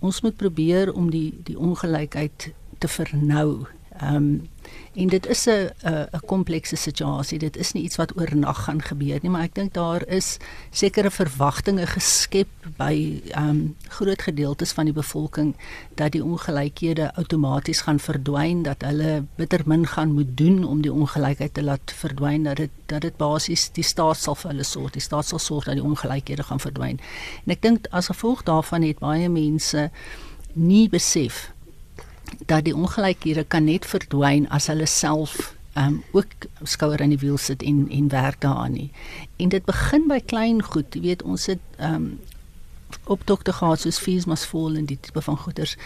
Ons 0.00 0.20
moet 0.22 0.36
probeer 0.36 0.92
om 0.92 1.10
die 1.10 1.34
die 1.44 1.58
ongelykheid 1.58 2.52
te 2.78 2.88
vernou. 2.88 3.66
Ehm 4.00 4.16
um, 4.16 4.48
En 5.00 5.08
dit 5.08 5.26
is 5.26 5.46
'n 5.46 5.70
'n 5.82 6.08
'n 6.12 6.20
komplekse 6.26 6.76
situasie. 6.76 7.38
Dit 7.38 7.56
is 7.56 7.72
nie 7.72 7.82
iets 7.82 7.96
wat 7.96 8.16
oornag 8.16 8.64
gaan 8.64 8.82
gebeur 8.82 9.18
nie, 9.22 9.30
maar 9.30 9.42
ek 9.42 9.54
dink 9.54 9.72
daar 9.72 10.06
is 10.06 10.36
sekere 10.70 11.10
verwagtinge 11.10 11.86
geskep 11.86 12.48
by 12.76 13.22
ehm 13.30 13.48
um, 13.48 13.76
groot 13.88 14.22
gedeeltes 14.22 14.72
van 14.72 14.84
die 14.84 14.94
bevolking 14.94 15.56
dat 15.94 16.12
die 16.12 16.24
ongelykhede 16.24 17.14
outomaties 17.14 17.80
gaan 17.80 18.00
verdwyn, 18.00 18.62
dat 18.62 18.82
hulle 18.82 19.24
bitter 19.36 19.62
min 19.64 19.86
gaan 19.86 20.12
moet 20.12 20.36
doen 20.36 20.64
om 20.64 20.80
die 20.80 20.92
ongelykheid 20.92 21.54
te 21.54 21.62
laat 21.62 21.92
verdwyn, 21.92 22.42
dat 22.42 22.56
dit 22.56 22.70
dat 22.86 23.00
dit 23.00 23.16
basies 23.16 23.70
die 23.72 23.84
staat 23.84 24.16
sal 24.16 24.34
vir 24.34 24.50
hulle 24.50 24.64
sorg. 24.64 24.90
Die 24.90 25.02
staat 25.02 25.26
sal 25.26 25.38
sorg 25.38 25.64
dat 25.64 25.74
die 25.74 25.84
ongelykhede 25.84 26.42
gaan 26.42 26.60
verdwyn. 26.60 27.00
En 27.46 27.52
ek 27.52 27.62
dink 27.62 27.86
as 27.90 28.06
gevolg 28.06 28.42
daarvan 28.42 28.82
het 28.82 28.98
baie 28.98 29.28
mense 29.28 29.90
nie 30.52 30.88
besef 30.88 31.52
dat 32.46 32.64
die 32.64 32.76
ongelykhede 32.76 33.44
kan 33.44 33.64
net 33.64 33.86
verdwyn 33.86 34.48
as 34.48 34.66
hulle 34.66 34.86
self 34.86 35.54
um 35.78 36.02
ook 36.12 36.26
skouer 36.62 37.00
aan 37.00 37.14
die 37.14 37.22
wiel 37.22 37.38
sit 37.38 37.62
en 37.62 37.86
en 37.90 38.08
werk 38.08 38.40
daaraan 38.40 38.72
nie. 38.72 38.90
En 39.36 39.48
dit 39.48 39.64
begin 39.64 40.08
by 40.08 40.20
klein 40.20 40.62
goed. 40.62 40.94
Jy 40.94 41.00
weet 41.00 41.22
ons 41.22 41.46
het 41.46 41.62
um 41.78 42.18
op 43.06 43.22
dokter 43.26 43.54
gehad 43.54 43.80
soos 43.80 43.98
fees 43.98 44.24
must 44.26 44.46
fall 44.50 44.76
in 44.76 44.84
die 44.84 44.98
tipe 45.00 45.22
van 45.22 45.36
goeders. 45.38 45.76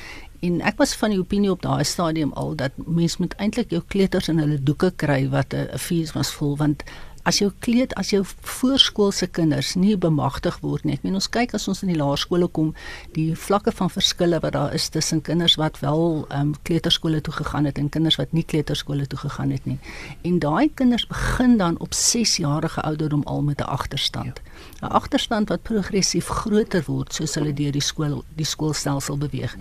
En 0.40 0.60
ek 0.60 0.78
was 0.80 0.94
van 0.96 1.12
die 1.12 1.20
opinie 1.20 1.50
op 1.50 1.62
daai 1.62 1.84
stadium 1.84 2.32
al 2.32 2.54
dat 2.56 2.72
mens 2.76 3.16
moet 3.16 3.34
eintlik 3.36 3.70
jou 3.70 3.82
kleuters 3.86 4.28
in 4.28 4.40
hulle 4.40 4.58
doeke 4.62 4.92
kry 4.96 5.28
wat 5.28 5.54
'n 5.54 5.78
fees 5.78 6.12
must 6.14 6.32
fall 6.32 6.56
want 6.56 6.82
as 7.24 7.40
jou 7.40 7.50
kleed 7.64 7.94
as 8.00 8.10
jou 8.12 8.22
voorskoolse 8.24 9.26
kinders 9.32 9.74
nie 9.80 9.96
bemagtig 9.96 10.58
word 10.62 10.84
nie. 10.84 10.96
Ek 10.98 11.04
meen 11.06 11.16
ons 11.18 11.28
kyk 11.32 11.54
as 11.56 11.66
ons 11.70 11.82
in 11.84 11.92
die 11.92 11.98
laerskole 11.98 12.48
kom, 12.52 12.72
die 13.16 13.32
vlakke 13.38 13.72
van 13.74 13.92
verskille 13.92 14.40
wat 14.44 14.54
daar 14.56 14.74
is 14.76 14.90
tussen 14.92 15.22
kinders 15.24 15.56
wat 15.60 15.80
wel 15.82 16.24
ehm 16.28 16.40
um, 16.40 16.52
kleuterskole 16.68 17.20
toe 17.24 17.34
gegaan 17.34 17.68
het 17.68 17.78
en 17.80 17.88
kinders 17.88 18.18
wat 18.20 18.32
nie 18.36 18.44
kleuterskole 18.44 19.06
toe 19.10 19.18
gegaan 19.18 19.54
het 19.54 19.64
nie. 19.68 19.78
En 20.22 20.38
daai 20.38 20.68
kinders 20.74 21.06
begin 21.08 21.56
dan 21.60 21.78
op 21.80 21.94
6 21.94 22.36
jarige 22.44 22.82
ouderdom 22.82 23.22
al 23.24 23.42
met 23.42 23.60
'n 23.60 23.70
agterstand. 23.78 24.40
'n 24.82 24.92
Agterstand 25.00 25.48
wat 25.48 25.62
progressief 25.62 26.26
groter 26.26 26.84
word 26.86 27.14
soos 27.14 27.34
hulle 27.34 27.52
deur 27.52 27.72
die 27.72 27.80
skool 27.80 28.24
die 28.36 28.46
skoolstelsel 28.46 29.16
beweeg. 29.18 29.56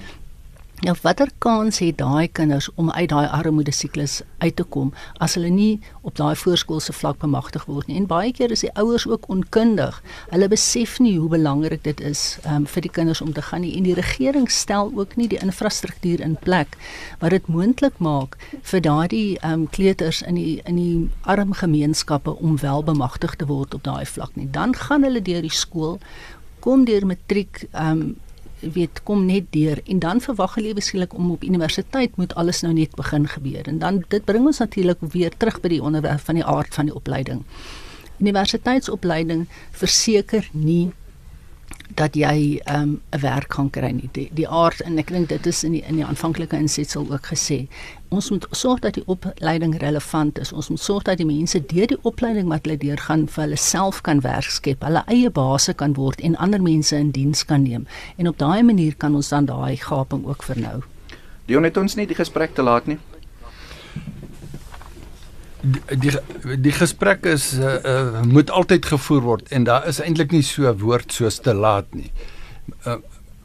Nou 0.82 0.96
watter 1.02 1.30
kans 1.38 1.78
het 1.80 1.98
daai 1.98 2.28
kinders 2.28 2.68
om 2.76 2.90
uit 2.92 3.10
daai 3.10 3.28
armoede 3.28 3.72
siklus 3.72 4.22
uit 4.38 4.56
te 4.56 4.64
kom 4.64 4.90
as 5.24 5.38
hulle 5.38 5.52
nie 5.54 5.80
op 6.02 6.16
daai 6.18 6.34
voorskoolse 6.36 6.92
vlak 6.98 7.20
bemagtig 7.22 7.68
word 7.70 7.88
nie? 7.88 8.00
En 8.02 8.08
baie 8.10 8.34
keer 8.34 8.52
is 8.52 8.66
die 8.66 8.72
ouers 8.82 9.06
ook 9.08 9.30
onkundig. 9.32 10.02
Hulle 10.32 10.50
besef 10.52 10.98
nie 11.00 11.14
hoe 11.20 11.30
belangrik 11.30 11.86
dit 11.86 12.02
is 12.02 12.24
um, 12.50 12.66
vir 12.66 12.84
die 12.84 12.92
kinders 12.98 13.22
om 13.22 13.32
te 13.38 13.46
gaan 13.46 13.64
nie 13.64 13.78
en 13.78 13.88
die 13.88 13.96
regering 13.96 14.50
stel 14.52 14.92
ook 14.98 15.16
nie 15.16 15.30
die 15.32 15.40
infrastruktuur 15.46 16.26
in 16.26 16.36
plek 16.42 16.76
wat 17.22 17.32
dit 17.38 17.48
moontlik 17.48 18.02
maak 18.04 18.36
vir 18.74 18.84
daardie 18.84 19.38
um, 19.46 19.70
kleuters 19.70 20.20
in 20.28 20.42
die 20.42 20.60
in 20.66 20.82
die 20.82 21.10
arm 21.22 21.54
gemeenskappe 21.62 22.34
om 22.36 22.58
wel 22.66 22.84
bemagtig 22.84 23.38
te 23.38 23.48
word 23.48 23.78
op 23.78 23.86
daai 23.86 24.06
vlak 24.10 24.36
nie. 24.36 24.50
Dan 24.52 24.76
gaan 24.76 25.06
hulle 25.08 25.22
deur 25.22 25.46
die 25.46 25.54
skool 25.54 26.00
kom 26.60 26.84
deur 26.90 27.06
matriek 27.08 27.70
um, 27.72 28.16
weet 28.72 29.04
kom 29.04 29.26
net 29.26 29.52
deur 29.52 29.82
en 29.86 30.00
dan 30.00 30.22
verwag 30.22 30.56
hulle 30.56 30.74
beskiklik 30.74 31.14
om 31.14 31.32
op 31.32 31.44
universiteit 31.44 32.16
moet 32.18 32.36
alles 32.36 32.62
nou 32.62 32.74
net 32.74 32.96
begin 32.96 33.28
gebeur 33.28 33.68
en 33.68 33.80
dan 33.80 34.04
dit 34.08 34.26
bring 34.26 34.46
ons 34.46 34.62
natuurlik 34.64 35.02
weer 35.14 35.32
terug 35.38 35.60
by 35.62 35.74
die 35.76 35.84
onderwerp 35.84 36.20
van 36.20 36.40
die 36.40 36.46
aard 36.46 36.74
van 36.74 36.86
die 36.86 36.96
opleiding. 36.96 37.44
Universiteitsopleiding 38.20 39.48
verseker 39.72 40.50
nie 40.52 40.92
dat 41.96 42.16
jy 42.16 42.60
ehm, 42.66 42.90
'n 42.90 43.02
um, 43.12 43.22
werk 43.22 43.54
gaan 43.54 43.70
kry 43.70 43.92
nie. 43.92 44.10
Die 44.12 44.30
die 44.34 44.48
aard 44.48 44.82
en 44.82 44.98
ek 44.98 45.08
dink 45.08 45.30
dit 45.30 45.46
is 45.46 45.64
in 45.64 45.72
die 45.72 45.84
in 45.88 45.96
die 45.96 46.06
aanvanklike 46.06 46.58
insetsel 46.58 47.06
ook 47.12 47.26
gesê. 47.32 47.68
Ons 48.10 48.30
moet 48.30 48.46
sorg 48.52 48.80
dat 48.80 48.94
die 48.94 49.04
opleiding 49.06 49.78
relevant 49.78 50.40
is. 50.40 50.52
Ons 50.52 50.70
moet 50.70 50.80
sorg 50.80 51.04
dat 51.04 51.18
die 51.18 51.26
mense 51.26 51.66
deur 51.66 51.88
die 51.88 52.00
opleiding 52.02 52.48
wat 52.48 52.66
hulle 52.66 52.78
deurgaan 52.78 53.28
vir 53.28 53.44
hulle 53.44 53.58
self 53.58 54.02
kan 54.02 54.22
werk 54.22 54.50
skep, 54.50 54.84
hulle 54.84 55.04
eie 55.08 55.30
base 55.30 55.74
kan 55.74 55.94
word 55.94 56.22
en 56.22 56.36
ander 56.36 56.62
mense 56.62 56.96
in 56.96 57.12
diens 57.12 57.46
kan 57.46 57.64
neem. 57.64 57.88
En 58.18 58.28
op 58.28 58.38
daai 58.38 58.64
manier 58.64 58.96
kan 58.96 59.16
ons 59.16 59.30
dan 59.30 59.46
daai 59.46 59.78
gaping 59.78 60.26
ook 60.26 60.44
vernou. 60.44 60.82
Dion 61.46 61.64
het 61.64 61.78
ons 61.78 61.96
nie 61.96 62.08
die 62.08 62.16
gesprek 62.16 62.54
te 62.56 62.62
laat 62.62 62.88
nie 62.88 62.98
die 65.64 65.98
die, 66.00 66.14
die 66.60 66.76
gesprek 66.76 67.26
is 67.30 67.54
uh, 67.56 67.76
uh, 67.80 68.22
moet 68.28 68.52
altyd 68.52 68.86
gevoer 68.94 69.22
word 69.28 69.52
en 69.56 69.68
daar 69.68 69.88
is 69.88 70.02
eintlik 70.04 70.34
nie 70.36 70.44
so 70.44 70.68
'n 70.68 70.80
woord 70.80 71.12
soos 71.12 71.40
te 71.40 71.54
laat 71.54 71.88
nie. 71.96 72.12
Uh, 72.86 72.98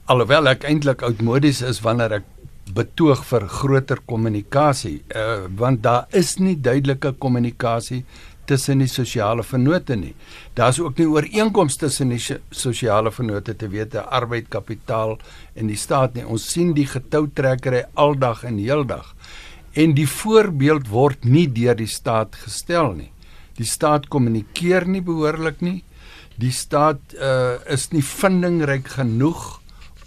alhoewel 0.06 0.48
ek 0.48 0.64
eintlik 0.64 1.02
oudmodies 1.02 1.62
is 1.62 1.80
wanneer 1.80 2.18
ek 2.20 2.26
betoog 2.74 3.22
vir 3.24 3.46
groter 3.48 4.00
kommunikasie 4.06 5.02
uh, 5.14 5.46
want 5.56 5.82
daar 5.82 6.06
is 6.10 6.38
nie 6.38 6.56
duidelike 6.56 7.12
kommunikasie 7.18 8.04
tussen 8.48 8.78
die 8.78 8.88
sosiale 8.88 9.44
vennote 9.44 9.96
nie. 9.96 10.14
Daar's 10.56 10.80
ook 10.80 10.98
nie 10.98 11.06
ooreenkomste 11.06 11.86
tussen 11.86 12.08
die 12.08 12.20
sosiale 12.50 13.12
vennote 13.12 13.54
te 13.56 13.68
weet 13.68 13.90
te 13.90 14.02
arbeid, 14.02 14.48
kapitaal 14.48 15.18
en 15.54 15.68
die 15.68 15.76
staat 15.76 16.14
nie. 16.16 16.24
Ons 16.24 16.48
sien 16.52 16.72
die 16.72 16.86
getoutrekkery 16.88 17.84
aldag 17.94 18.44
en 18.48 18.56
heeldag 18.56 19.12
en 19.78 19.94
die 19.94 20.08
voorbeeld 20.10 20.88
word 20.90 21.24
nie 21.24 21.46
deur 21.54 21.76
die 21.78 21.90
staat 21.90 22.34
gestel 22.42 22.96
nie. 22.98 23.12
Die 23.58 23.66
staat 23.66 24.08
kommunikeer 24.10 24.86
nie 24.90 25.02
behoorlik 25.04 25.62
nie. 25.62 25.82
Die 26.38 26.52
staat 26.54 27.14
uh, 27.14 27.58
is 27.70 27.88
nie 27.94 28.02
vindingryk 28.02 28.90
genoeg 28.98 29.58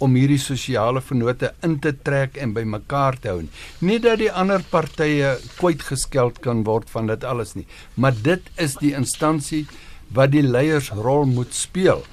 om 0.02 0.16
hierdie 0.18 0.40
sosiale 0.42 1.02
vennote 1.06 1.52
in 1.66 1.78
te 1.84 1.92
trek 1.94 2.40
en 2.42 2.56
bymekaar 2.56 3.20
te 3.22 3.32
hou. 3.32 3.44
Nie 3.86 4.00
dat 4.02 4.20
die 4.24 4.32
ander 4.32 4.64
partye 4.72 5.36
kwyt 5.60 5.86
geskeld 5.92 6.42
kan 6.44 6.66
word 6.68 6.90
van 6.92 7.12
dit 7.12 7.28
alles 7.28 7.54
nie, 7.56 7.68
maar 7.96 8.16
dit 8.16 8.48
is 8.58 8.80
die 8.82 8.96
instansie 8.98 9.66
wat 10.12 10.34
die 10.34 10.44
leiersrol 10.44 11.30
moet 11.30 11.54
speel 11.56 12.04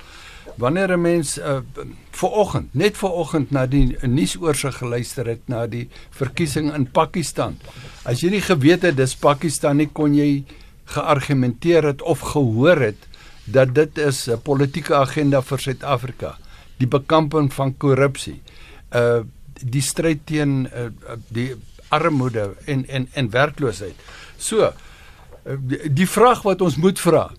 wanneer 0.58 0.92
'n 0.92 1.00
mens 1.00 1.38
uh, 1.38 1.62
ver 2.18 2.34
oggend, 2.34 2.74
net 2.74 2.96
ver 2.98 3.14
oggend 3.14 3.52
na 3.54 3.66
die 3.70 3.96
nuusoorse 4.02 4.72
geluister 4.74 5.28
het 5.30 5.44
na 5.50 5.66
die 5.70 5.86
verkiesing 6.10 6.72
in 6.74 6.88
Pakistan. 6.90 7.58
As 8.08 8.24
jy 8.24 8.32
nie 8.34 8.42
geweet 8.42 8.86
het 8.88 8.96
dis 8.98 9.14
Pakistan 9.14 9.78
nie, 9.78 9.88
kon 9.92 10.16
jy 10.16 10.44
geargumenteer 10.94 11.92
het 11.92 12.02
of 12.02 12.24
gehoor 12.32 12.80
het 12.88 13.06
dat 13.44 13.74
dit 13.74 13.98
is 13.98 14.28
'n 14.28 14.40
politieke 14.42 14.94
agenda 14.94 15.42
vir 15.42 15.58
Suid-Afrika, 15.58 16.36
die 16.78 16.86
bekamping 16.88 17.52
van 17.52 17.76
korrupsie, 17.76 18.40
uh 18.92 19.22
die 19.58 19.82
stryd 19.82 20.20
teen 20.24 20.68
uh, 20.70 20.86
die 21.34 21.54
armoede 21.88 22.54
en 22.64 22.86
en 22.86 23.08
en 23.12 23.30
werkloosheid. 23.30 23.94
So 24.36 24.60
uh, 24.60 24.70
die, 25.58 25.92
die 25.92 26.06
vraag 26.06 26.42
wat 26.42 26.60
ons 26.60 26.76
moet 26.76 27.00
vra 27.00 27.32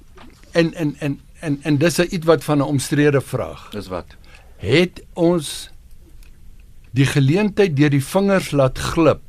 en 0.52 0.74
en 0.74 0.96
en 1.00 1.20
en 1.40 1.60
en 1.64 1.78
dis 1.78 2.00
'n 2.00 2.08
iets 2.10 2.26
wat 2.26 2.44
van 2.44 2.58
'n 2.58 2.62
omstrede 2.76 3.22
vraag. 3.22 3.70
Dis 3.72 3.88
wat. 3.88 4.19
Het 4.60 5.00
ons 5.16 5.70
die 6.92 7.06
geleentheid 7.08 7.78
deur 7.78 7.94
die 7.94 8.04
vingers 8.04 8.52
laat 8.52 8.80
glip 8.92 9.22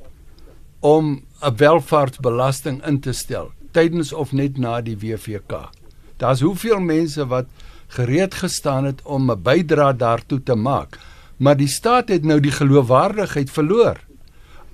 om 0.80 1.22
'n 1.42 1.56
welvaartsbelasting 1.56 2.82
in 2.86 3.00
te 3.00 3.12
stel 3.12 3.52
tydens 3.72 4.12
of 4.12 4.32
net 4.32 4.58
na 4.58 4.80
die 4.80 4.98
WVK. 4.98 5.70
Daar's 6.16 6.40
hoeveel 6.40 6.80
mense 6.80 7.26
wat 7.26 7.46
gereed 7.86 8.34
gestaan 8.34 8.84
het 8.84 9.02
om 9.02 9.30
'n 9.30 9.42
bydrae 9.42 9.96
daartoe 9.96 10.42
te 10.42 10.54
maak, 10.54 10.98
maar 11.36 11.56
die 11.56 11.68
staat 11.68 12.08
het 12.08 12.24
nou 12.24 12.40
die 12.40 12.50
geloofwaardigheid 12.50 13.50
verloor 13.50 13.96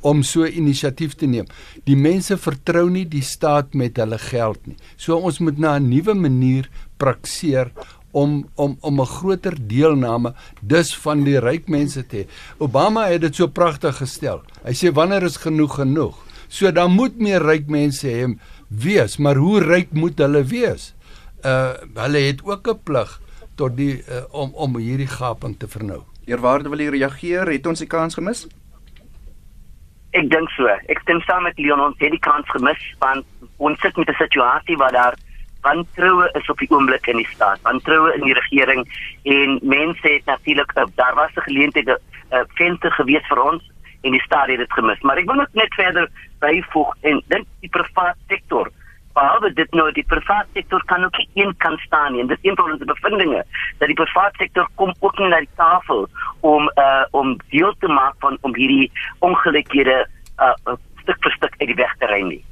om 0.00 0.22
so 0.22 0.44
inisiatief 0.44 1.14
te 1.14 1.26
neem. 1.26 1.46
Die 1.84 1.96
mense 1.96 2.36
vertrou 2.36 2.90
nie 2.90 3.06
die 3.08 3.22
staat 3.22 3.74
met 3.74 3.96
hulle 3.96 4.18
geld 4.18 4.66
nie. 4.66 4.76
So 4.96 5.16
ons 5.16 5.38
moet 5.38 5.58
na 5.58 5.76
'n 5.78 5.88
nuwe 5.88 6.14
manier 6.14 6.68
prakseer 6.96 7.72
om 8.16 8.36
om 8.54 8.76
om 8.80 9.00
'n 9.00 9.06
groter 9.06 9.54
deelname 9.68 10.34
dus 10.60 10.96
van 11.04 11.24
die 11.24 11.38
ryk 11.38 11.68
mense 11.68 12.06
te 12.06 12.16
hê. 12.16 12.24
Obama 12.58 13.06
het 13.06 13.20
dit 13.20 13.34
so 13.34 13.46
pragtig 13.46 13.96
gestel. 13.96 14.42
Hy 14.64 14.72
sê 14.72 14.92
wanneer 14.92 15.22
is 15.22 15.36
genoeg 15.36 15.74
genoeg? 15.74 16.16
So 16.48 16.72
dan 16.72 16.90
moet 16.90 17.18
meer 17.18 17.42
ryk 17.42 17.68
mense 17.68 18.08
hê 18.08 18.38
wees, 18.68 19.16
maar 19.16 19.36
hoe 19.36 19.60
ryk 19.60 19.92
moet 19.92 20.18
hulle 20.18 20.44
wees? 20.44 20.94
Uh 21.44 21.72
hulle 21.94 22.18
het 22.18 22.44
ook 22.44 22.68
'n 22.68 22.82
plig 22.84 23.20
tot 23.56 23.76
die 23.76 24.04
uh, 24.08 24.24
om 24.30 24.52
om 24.54 24.76
hierdie 24.76 25.12
gaping 25.18 25.58
te 25.58 25.68
vernou. 25.68 26.02
Eerwaarde 26.24 26.68
wil 26.68 26.78
jy 26.78 26.90
reageer? 26.90 27.46
Het 27.46 27.66
ons 27.66 27.78
die 27.78 27.88
kans 27.88 28.14
gemis? 28.14 28.46
Ek 30.10 30.30
dink 30.30 30.48
so. 30.50 30.66
Ek 30.66 30.98
stem 31.02 31.20
saam 31.20 31.42
met 31.42 31.58
Leon 31.58 31.80
ons 31.80 31.98
het 31.98 32.10
die 32.10 32.20
kans 32.20 32.48
gemis 32.48 32.94
want 32.98 33.24
ons 33.56 33.80
sit 33.80 33.96
met 33.96 34.08
'n 34.08 34.14
situasie 34.14 34.76
waar 34.76 34.92
daar 34.92 35.14
wantroue 35.66 36.28
is 36.38 36.50
op 36.52 36.58
die 36.62 36.70
oomblik 36.70 37.06
in 37.12 37.20
die 37.22 37.28
staat. 37.34 37.62
Wantroue 37.66 38.14
in 38.14 38.24
die 38.28 38.36
regering 38.38 38.86
en 39.36 39.58
mense 39.62 40.08
het 40.08 40.24
natuurlik 40.30 40.72
uh, 40.76 40.86
daar 40.94 41.14
was 41.14 41.34
'n 41.34 41.48
geleentheid 41.48 41.88
'n 41.88 41.98
uh, 42.34 42.44
venster 42.54 42.92
gewees 42.92 43.26
vir 43.26 43.42
ons 43.42 43.62
en 44.02 44.10
die 44.10 44.22
staat 44.22 44.48
het 44.48 44.58
dit 44.58 44.72
gemis. 44.72 45.00
Maar 45.00 45.16
ek 45.16 45.30
wil 45.30 45.46
net 45.52 45.74
verder 45.74 46.08
byvoeg 46.38 46.96
en 47.00 47.22
dink 47.28 47.46
die 47.60 47.70
private 47.70 48.18
sektor 48.28 48.70
behalwe 49.16 49.52
dit 49.52 49.76
nou 49.78 49.86
die 49.96 50.04
private 50.04 50.48
sektor 50.52 50.82
kan 50.84 51.04
ook 51.04 51.18
nie 51.18 51.28
een 51.34 51.54
kan 51.64 51.78
staan 51.86 52.12
nie 52.12 52.20
en 52.20 52.26
dit 52.26 52.38
is 52.42 52.50
een 52.50 52.56
van 52.56 52.72
ons 52.72 52.84
bevindinge 52.84 53.44
dat 53.78 53.88
die 53.88 54.00
private 54.02 54.36
sektor 54.44 54.68
kom 54.74 54.92
ook 55.00 55.18
nie 55.18 55.28
na 55.28 55.38
die 55.44 55.56
tafel 55.60 56.04
om 56.40 56.68
uh 56.84 57.04
om 57.10 57.36
deel 57.54 57.72
te 57.80 57.88
maak 57.88 58.14
van 58.24 58.38
om 58.40 58.54
hierdie 58.54 58.90
ongelykhede 59.28 59.96
uh 60.48 60.76
stuk 61.02 61.22
vir 61.22 61.32
stuk 61.38 61.54
uit 61.58 61.68
die 61.72 61.80
weg 61.80 61.96
te 61.98 62.06
ry 62.10 62.20
nie. 62.26 62.44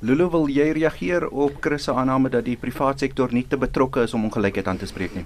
Lulu 0.00 0.28
wil 0.30 0.46
jy 0.48 0.70
reageer 0.72 1.28
op 1.28 1.56
Chris 1.60 1.88
se 1.88 1.92
aanname 1.92 2.30
dat 2.30 2.44
die 2.44 2.56
private 2.56 2.98
sektor 2.98 3.32
nie 3.32 3.46
te 3.48 3.56
betrokke 3.56 4.02
is 4.06 4.14
om 4.14 4.24
ongelykheid 4.24 4.66
aan 4.66 4.78
te 4.78 4.86
spreek 4.86 5.14
nie? 5.14 5.24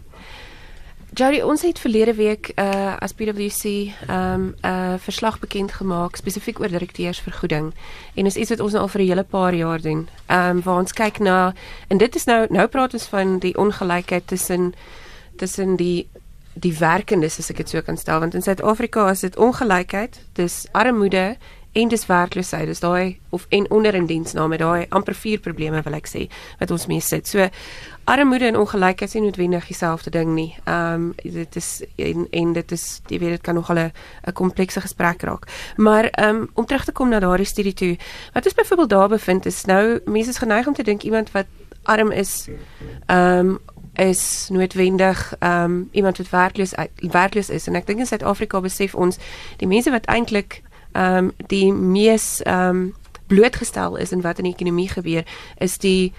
Jerry, 1.13 1.43
ons 1.45 1.61
het 1.61 1.77
verlede 1.77 2.15
week 2.17 2.55
uh 2.57 2.97
as 3.05 3.13
PwC 3.13 3.93
um 4.09 4.55
'n 4.57 4.57
uh, 4.65 4.95
verslag 4.97 5.39
bekend 5.39 5.73
gemaak 5.73 6.17
spesifiek 6.17 6.61
oor 6.61 6.69
direkteursvergoeding 6.69 7.73
en 8.15 8.27
is 8.27 8.37
iets 8.37 8.51
wat 8.51 8.61
ons 8.61 8.73
nou 8.73 8.83
al 8.83 8.89
vir 8.89 9.01
'n 9.01 9.09
hele 9.09 9.25
paar 9.25 9.55
jaar 9.55 9.81
doen. 9.81 10.09
Um 10.29 10.63
waar 10.63 10.79
ons 10.79 10.93
kyk 10.93 11.19
na 11.19 11.55
en 11.89 11.99
dit 11.99 12.17
is 12.17 12.25
nou 12.25 12.47
nou 12.51 12.67
praat 12.67 12.93
ons 12.93 13.07
van 13.07 13.39
die 13.39 13.57
ongelykheid 13.57 14.27
tussen 14.27 14.73
tussen 15.37 15.77
die 15.77 16.09
die 16.55 16.79
werkendes 16.79 17.39
as 17.39 17.51
ek 17.51 17.57
dit 17.57 17.69
so 17.69 17.83
kan 17.83 17.97
stel 17.97 18.21
want 18.21 18.35
in 18.35 18.43
Suid-Afrika 18.43 19.11
is 19.11 19.21
dit 19.21 19.37
ongelykheid, 19.37 20.21
dis 20.33 20.67
armoede 20.73 21.37
en 21.73 21.89
dis 21.89 22.07
werkloosheid 22.07 22.67
dis 22.69 22.81
daai 22.81 23.19
of 23.31 23.47
en 23.49 23.71
onder 23.71 23.95
in 23.95 24.07
diensname 24.07 24.57
daai 24.61 24.87
amper 24.89 25.15
vier 25.17 25.41
probleme 25.41 25.81
wil 25.83 25.97
ek 25.97 26.09
sê 26.11 26.27
wat 26.61 26.71
ons 26.71 26.87
mee 26.87 27.01
sit. 27.01 27.29
So 27.29 27.49
armoede 28.05 28.51
en 28.51 28.59
ongelykheid 28.61 29.09
is 29.09 29.15
nie 29.17 29.23
noodwendig 29.25 29.67
dieselfde 29.71 30.11
ding 30.13 30.35
nie. 30.37 30.51
Ehm 30.65 30.95
um, 30.95 31.07
dit 31.23 31.57
is 31.57 31.71
en, 31.97 32.27
en 32.31 32.53
dit 32.53 32.73
is 32.77 32.87
jy 33.09 33.19
weet 33.19 33.37
dit 33.39 33.45
kan 33.49 33.55
nogal 33.55 33.79
'n 33.79 34.33
komplekse 34.33 34.81
gesprek 34.81 35.23
raak. 35.23 35.49
Maar 35.77 36.05
ehm 36.05 36.37
um, 36.37 36.49
om 36.55 36.67
terug 36.67 36.85
te 36.85 36.93
kom 36.93 37.09
na 37.09 37.21
daardie 37.21 37.47
studie 37.47 37.75
toe. 37.75 37.97
Wat 38.33 38.47
is 38.47 38.55
byvoorbeeld 38.55 38.91
daar 38.91 39.09
bevind 39.09 39.47
is 39.47 39.65
nou 39.65 40.01
mense 40.05 40.31
is 40.31 40.39
geneig 40.39 40.67
om 40.67 40.75
te 40.75 40.83
dink 40.83 41.03
iemand 41.03 41.31
wat 41.31 41.47
arm 41.83 42.11
is 42.11 42.49
ehm 43.07 43.39
um, 43.39 43.59
is 43.95 44.49
noodwendig 44.51 45.35
ehm 45.39 45.65
um, 45.65 45.89
iemand 45.93 46.17
wat 46.17 46.31
werkloos 46.31 46.75
werkloos 47.01 47.49
is 47.49 47.67
en 47.67 47.75
ek 47.75 47.87
dink 47.87 47.99
in 47.99 48.07
Suid-Afrika 48.07 48.61
besef 48.61 48.95
ons 48.95 49.19
die 49.57 49.69
mense 49.69 49.91
wat 49.91 50.07
eintlik 50.07 50.63
ehm 50.93 51.17
um, 51.17 51.33
die 51.47 51.73
mees 51.73 52.43
ehm 52.43 52.69
um, 52.69 52.95
blootgestel 53.27 53.97
is 53.97 54.13
in 54.13 54.21
wat 54.21 54.39
in 54.39 54.45
die 54.45 54.53
ekonomie 54.53 54.89
gebeur 54.89 55.25
is 55.57 55.79
die 55.79 56.13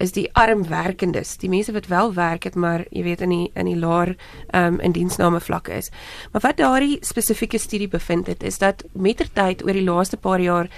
is 0.00 0.12
die 0.16 0.30
arm 0.32 0.62
werkendes, 0.68 1.34
die 1.36 1.48
mense 1.52 1.72
wat 1.76 1.86
wel 1.86 2.14
werk 2.14 2.46
het 2.48 2.54
maar 2.54 2.86
jy 2.90 3.02
weet 3.04 3.20
in 3.20 3.34
die 3.34 3.50
in 3.54 3.68
die 3.68 3.76
laer 3.76 4.14
ehm 4.48 4.74
um, 4.74 4.80
in 4.80 4.92
diensname 4.92 5.40
vlakke 5.40 5.72
is. 5.76 5.90
Maar 6.32 6.40
wat 6.40 6.56
daardie 6.56 6.98
spesifieke 7.00 7.58
studie 7.58 7.88
bevind 7.88 8.26
het 8.26 8.42
is 8.42 8.58
dat 8.58 8.84
mettertyd 8.92 9.64
oor 9.64 9.76
die 9.76 9.84
laaste 9.84 10.16
paar 10.16 10.40
jaar 10.40 10.70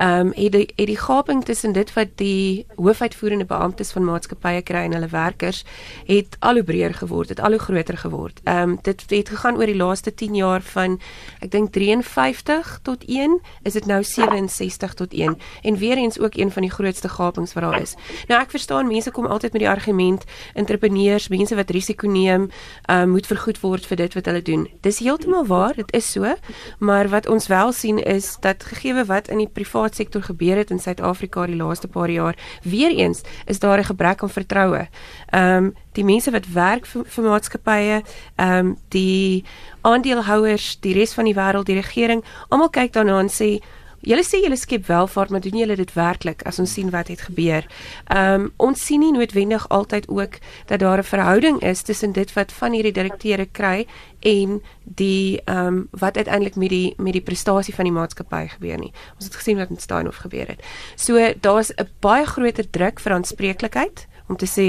ehm 0.00 0.26
um, 0.26 0.32
het 0.34 0.52
die 0.52 0.68
het 0.76 0.86
die 0.86 0.96
gaping 0.96 1.44
tussen 1.44 1.72
dit 1.72 1.92
wat 1.92 2.08
die 2.16 2.66
hoofuitvoerende 2.76 3.44
beamptes 3.44 3.90
van 3.92 4.04
maatskappye 4.04 4.62
kry 4.62 4.84
en 4.86 4.94
hulle 4.96 5.08
werkers 5.12 5.64
het 6.06 6.36
al 6.38 6.54
hoe 6.54 6.64
breër 6.64 6.94
geword, 6.94 7.28
het 7.28 7.40
al 7.40 7.50
hoe 7.50 7.60
groter 7.60 7.98
geword. 7.98 8.40
Ehm 8.44 8.70
um, 8.70 8.78
dit 8.82 9.04
het 9.10 9.28
gegaan 9.28 9.56
oor 9.56 9.66
die 9.66 9.76
laaste 9.76 10.14
10 10.14 10.34
jaar 10.34 10.62
van 10.62 10.96
ek 11.40 11.50
dink 11.50 11.72
53 11.72 12.78
tot 12.82 13.04
1 13.04 13.40
is 13.62 13.72
dit 13.72 13.86
nou 13.86 14.02
67 14.04 14.94
tot 14.94 15.12
1 15.12 15.36
en 15.62 15.76
weer 15.76 15.96
eens 15.96 16.18
ook 16.18 16.34
een 16.34 16.50
van 16.50 16.62
die 16.62 16.70
grootste 16.70 17.08
gapings 17.08 17.52
wat 17.52 17.62
daar 17.62 17.80
is. 17.80 17.94
Nou 18.28 18.40
ek 18.40 18.50
verstaan 18.50 18.86
mense 18.86 19.10
kom 19.10 19.26
altyd 19.26 19.52
met 19.52 19.60
die 19.60 19.70
argument 19.70 20.24
entrepreneurs, 20.54 21.28
mense 21.28 21.54
wat 21.54 21.70
risiko 21.70 22.08
neem, 22.08 22.48
ehm 22.86 23.02
um, 23.02 23.10
moet 23.10 23.26
vergoed 23.26 23.60
word 23.60 23.86
vir 23.86 23.96
dit 23.96 24.14
wat 24.14 24.24
hulle 24.24 24.42
doen. 24.42 24.68
Dis 24.80 24.98
heeltemal 24.98 25.46
waar, 25.46 25.74
dit 25.74 25.92
is 25.92 26.12
so, 26.12 26.34
maar 26.78 27.08
wat 27.08 27.28
ons 27.28 27.46
wel 27.46 27.72
sien 27.72 27.98
is 27.98 28.36
dat 28.40 28.64
gegee 28.64 29.04
wat 29.04 29.28
in 29.28 29.38
die 29.38 29.48
privaat 29.48 29.89
sektor 29.94 30.22
gebeur 30.22 30.56
het 30.56 30.70
in 30.70 30.78
Suid-Afrika 30.78 31.46
die 31.46 31.56
laaste 31.56 31.88
paar 31.88 32.10
jaar, 32.10 32.36
weer 32.62 32.90
eens 32.90 33.22
is 33.46 33.58
daar 33.58 33.78
'n 33.78 33.84
gebrek 33.84 34.22
aan 34.22 34.30
vertroue. 34.30 34.88
Ehm 35.30 35.64
um, 35.64 35.74
die 35.92 36.04
mense 36.04 36.30
wat 36.30 36.46
werk 36.46 36.86
vir, 36.86 37.04
vir 37.04 37.24
maatskappye, 37.24 38.02
ehm 38.36 38.66
um, 38.66 38.76
die 38.88 39.44
aandeelhouers, 39.80 40.78
die 40.80 40.94
res 40.94 41.14
van 41.14 41.24
die 41.24 41.34
wêreld, 41.34 41.66
die 41.66 41.80
regering, 41.80 42.24
almal 42.48 42.70
kyk 42.70 42.92
daarna 42.92 43.18
en 43.18 43.28
sê 43.28 43.60
Julle 44.00 44.22
sê 44.24 44.38
julle 44.40 44.56
skep 44.56 44.86
welvaart, 44.88 45.28
maar 45.30 45.42
doen 45.44 45.58
julle 45.60 45.76
dit 45.76 45.90
werklik 45.92 46.40
as 46.48 46.58
ons 46.62 46.72
sien 46.72 46.88
wat 46.90 47.10
het 47.12 47.20
gebeur? 47.28 47.66
Ehm 48.08 48.46
um, 48.46 48.46
ons 48.56 48.84
sien 48.86 49.00
nie 49.00 49.12
noodwendig 49.12 49.66
altyd 49.68 50.08
ook 50.08 50.38
dat 50.66 50.80
daar 50.80 50.98
'n 50.98 51.10
verhouding 51.12 51.60
is 51.62 51.82
tussen 51.82 52.12
dit 52.12 52.32
wat 52.32 52.52
van 52.52 52.72
hierdie 52.72 52.92
direkteure 52.92 53.46
kry 53.52 53.86
en 54.20 54.62
die 54.84 55.40
ehm 55.44 55.66
um, 55.66 55.88
wat 55.90 56.16
uiteindelik 56.16 56.56
met 56.56 56.68
die 56.68 56.94
met 56.96 57.12
die 57.12 57.22
prestasie 57.22 57.74
van 57.74 57.84
die 57.84 57.92
maatskappy 57.92 58.48
gebeur 58.48 58.78
nie. 58.78 58.92
Ons 59.14 59.24
het 59.24 59.34
gesien 59.34 59.56
wat 59.56 59.70
met 59.70 59.82
Steinhoff 59.82 60.16
gebeur 60.16 60.46
het. 60.46 60.62
So 60.96 61.34
daar's 61.40 61.72
'n 61.76 61.88
baie 62.00 62.26
groter 62.26 62.70
druk 62.70 63.00
vir 63.00 63.12
aanspreeklikheid 63.12 64.06
om 64.30 64.38
te 64.38 64.48
sê, 64.48 64.68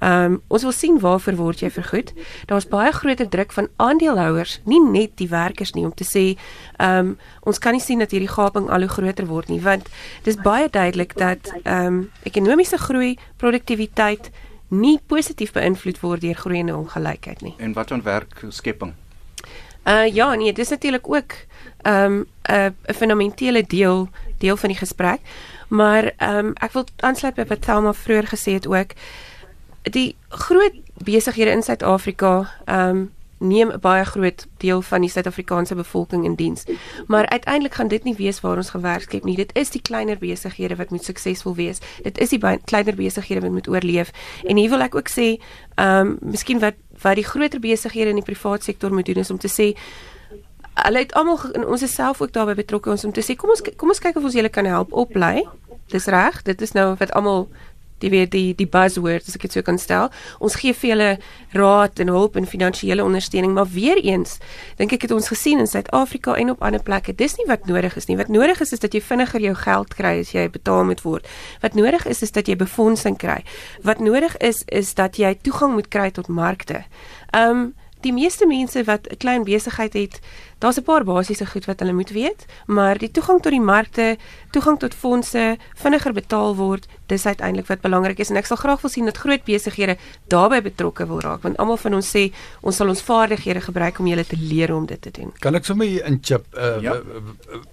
ehm 0.00 0.36
um, 0.36 0.40
ons 0.52 0.66
wil 0.66 0.74
sien 0.74 0.98
waarvoor 1.00 1.38
word 1.38 1.62
jy 1.62 1.70
vergoed. 1.70 2.12
Daar's 2.50 2.68
baie 2.68 2.92
groter 2.92 3.28
druk 3.28 3.54
van 3.54 3.68
aandeelhouers, 3.76 4.58
nie 4.64 4.82
net 4.82 5.16
die 5.20 5.28
werkers 5.30 5.72
nie 5.78 5.86
om 5.86 5.94
te 5.94 6.04
sê, 6.04 6.24
ehm 6.82 7.12
um, 7.12 7.14
ons 7.46 7.62
kan 7.62 7.76
nie 7.76 7.84
sien 7.84 8.02
dat 8.02 8.10
hierdie 8.10 8.32
gaping 8.32 8.68
al 8.70 8.86
hoe 8.86 8.92
groter 8.98 9.30
word 9.30 9.48
nie, 9.52 9.62
want 9.62 9.88
dis 10.26 10.36
baie 10.42 10.68
duidelik 10.68 11.16
dat 11.16 11.52
ehm 11.62 11.86
um, 11.86 12.02
ekonomiese 12.26 12.78
groei, 12.82 13.16
produktiwiteit 13.36 14.30
nie 14.68 14.98
positief 15.06 15.52
beïnvloed 15.54 16.00
word 16.02 16.20
deur 16.20 16.34
groeiende 16.34 16.76
ongelykheid 16.76 17.42
nie. 17.46 17.54
En 17.62 17.72
wat 17.72 17.94
van 17.94 18.02
werkskepping? 18.02 18.94
Uh 19.86 20.14
ja, 20.14 20.34
nee, 20.34 20.52
dis 20.52 20.68
natuurlik 20.68 21.08
ook 21.08 21.32
ehm 21.82 22.12
um, 22.12 22.26
'n 22.42 22.74
'n 22.86 22.94
fundamentele 22.94 23.64
deel 23.66 24.08
deel 24.38 24.56
van 24.56 24.68
die 24.68 24.78
gesprek. 24.78 25.20
Maar 25.68 26.12
ehm 26.16 26.46
um, 26.46 26.52
ek 26.54 26.72
wil 26.72 26.84
aansluit 26.96 27.34
by 27.34 27.44
wat 27.44 27.62
Thelma 27.62 27.92
vroeër 27.92 28.26
gesê 28.26 28.52
het 28.52 28.66
ook. 28.66 28.90
Die 29.82 30.16
groot 30.28 30.74
besighede 30.94 31.50
in 31.50 31.62
Suid-Afrika 31.62 32.50
ehm 32.64 32.88
um, 32.88 33.14
neem 33.38 33.70
'n 33.70 33.80
baie 33.80 34.04
groot 34.04 34.46
deel 34.56 34.82
van 34.82 35.00
die 35.00 35.10
Suid-Afrikaanse 35.10 35.74
bevolking 35.74 36.24
in 36.24 36.34
diens. 36.34 36.64
Maar 37.06 37.28
uiteindelik 37.28 37.74
gaan 37.74 37.88
dit 37.88 38.04
nie 38.04 38.14
wees 38.14 38.40
waar 38.40 38.56
ons 38.56 38.70
gewerk 38.70 39.02
skep 39.02 39.24
nie. 39.24 39.36
Dit 39.36 39.50
is 39.54 39.70
die 39.70 39.82
kleiner 39.82 40.18
besighede 40.18 40.76
wat 40.76 40.90
moet 40.90 41.04
suksesvol 41.04 41.54
wees. 41.54 41.78
Dit 42.02 42.18
is 42.18 42.28
die 42.28 42.58
kleiner 42.64 42.94
besighede 42.94 43.40
wat 43.40 43.50
moet 43.50 43.68
oorleef. 43.68 44.10
En 44.44 44.56
hier 44.56 44.70
wil 44.70 44.80
ek 44.80 44.94
ook 44.94 45.08
sê, 45.08 45.42
ehm 45.74 46.06
um, 46.06 46.18
miskien 46.20 46.58
wat 46.58 46.74
wat 47.06 47.20
die 47.20 47.26
groter 47.26 47.62
besighede 47.62 48.12
in 48.12 48.20
die 48.20 48.26
private 48.26 48.66
sektor 48.66 48.92
moet 48.92 49.06
doen 49.06 49.22
is 49.22 49.30
om 49.30 49.38
te 49.38 49.50
sê 49.52 49.72
hulle 50.76 51.04
het 51.04 51.14
almal 51.16 51.38
ons 51.64 51.82
is 51.82 51.94
self 51.94 52.20
ook 52.20 52.34
daarbey 52.34 52.58
betrokke 52.58 52.90
ons 52.92 53.04
om 53.08 53.12
te 53.16 53.24
sê 53.24 53.36
kom 53.38 53.52
ons 53.54 53.62
kom 53.80 53.92
ons 53.94 54.02
kyk 54.02 54.18
of 54.20 54.26
ons 54.28 54.36
julle 54.36 54.52
kan 54.52 54.68
help 54.68 54.92
oplei. 54.92 55.46
Dis 55.92 56.08
reg, 56.12 56.42
dit 56.44 56.62
is 56.66 56.74
nou 56.76 56.88
wat 57.00 57.12
almal 57.16 57.46
die 57.98 58.10
weet 58.10 58.30
die 58.30 58.54
die 58.56 58.66
buzzwords 58.66 59.28
as 59.28 59.36
ek 59.38 59.46
dit 59.46 59.56
so 59.56 59.62
kan 59.66 59.78
stel. 59.78 60.10
Ons 60.38 60.58
gee 60.60 60.74
vir 60.76 60.90
julle 60.90 61.10
raad 61.56 62.00
en 62.02 62.12
hulp 62.12 62.36
en 62.36 62.46
finansiële 62.46 63.04
ondersteuning, 63.04 63.54
maar 63.56 63.68
weer 63.72 64.00
eens 64.02 64.38
dink 64.76 64.92
ek 64.92 65.06
het 65.08 65.14
ons 65.16 65.30
gesien 65.32 65.62
in 65.62 65.70
Suid-Afrika 65.70 66.34
en 66.36 66.52
op 66.52 66.62
ander 66.62 66.82
plekke, 66.82 67.14
dis 67.14 67.36
nie 67.40 67.46
wat 67.48 67.66
nodig 67.70 67.96
is 67.96 68.08
nie. 68.10 68.18
Wat 68.20 68.28
nodig 68.32 68.60
is 68.60 68.72
is 68.76 68.82
dat 68.84 68.94
jy 68.94 69.00
vinniger 69.00 69.40
jou 69.40 69.54
geld 69.62 69.96
kry 69.96 70.18
as 70.20 70.34
jy 70.34 70.48
betaal 70.52 70.84
moet 70.84 71.02
word. 71.06 71.26
Wat 71.64 71.74
nodig 71.78 72.06
is 72.06 72.22
is 72.22 72.34
dat 72.36 72.48
jy 72.48 72.56
befondsing 72.56 73.16
kry. 73.18 73.42
Wat 73.82 74.00
nodig 74.00 74.36
is 74.44 74.62
is 74.66 74.94
dat 74.94 75.16
jy 75.16 75.34
toegang 75.42 75.74
moet 75.74 75.88
kry 75.88 76.10
tot 76.10 76.28
markte. 76.28 76.84
Um 77.32 77.74
die 78.06 78.14
meeste 78.14 78.46
mense 78.46 78.84
wat 78.86 79.08
'n 79.10 79.16
klein 79.22 79.44
besigheid 79.44 79.94
het, 79.94 80.20
daar's 80.58 80.78
'n 80.78 80.82
paar 80.82 81.04
basiese 81.04 81.46
goed 81.46 81.64
wat 81.66 81.80
hulle 81.80 81.92
moet 81.92 82.10
weet, 82.10 82.46
maar 82.66 82.98
die 82.98 83.10
toegang 83.10 83.42
tot 83.42 83.52
die 83.52 83.60
markte, 83.60 84.16
toegang 84.52 84.78
tot 84.78 84.94
fondse, 84.94 85.56
vinniger 85.74 86.12
betaal 86.12 86.56
word, 86.56 86.86
dis 87.06 87.26
uiteindelik 87.26 87.66
wat 87.66 87.80
belangrik 87.80 88.18
is 88.18 88.30
en 88.30 88.36
ek 88.36 88.46
sal 88.46 88.56
graag 88.56 88.80
wil 88.82 88.90
sien 88.90 89.04
dat 89.04 89.16
groot 89.16 89.44
besighede 89.44 89.96
daarbey 90.28 90.62
betrokke 90.62 91.06
wil 91.06 91.20
raak 91.20 91.42
want 91.42 91.56
almal 91.56 91.76
van 91.76 91.94
ons 91.94 92.08
sê 92.16 92.32
ons 92.62 92.76
sal 92.76 92.88
ons 92.88 93.02
vaardighede 93.02 93.60
gebruik 93.60 93.98
om 93.98 94.06
julle 94.06 94.24
te 94.26 94.36
leer 94.38 94.74
om 94.74 94.86
dit 94.86 95.02
te 95.02 95.10
doen. 95.10 95.32
Kan 95.40 95.54
ek 95.54 95.64
sommer 95.64 95.86
hier 95.86 96.04
inchip 96.06 96.44
uh, 96.56 96.82
Ja. 96.82 96.96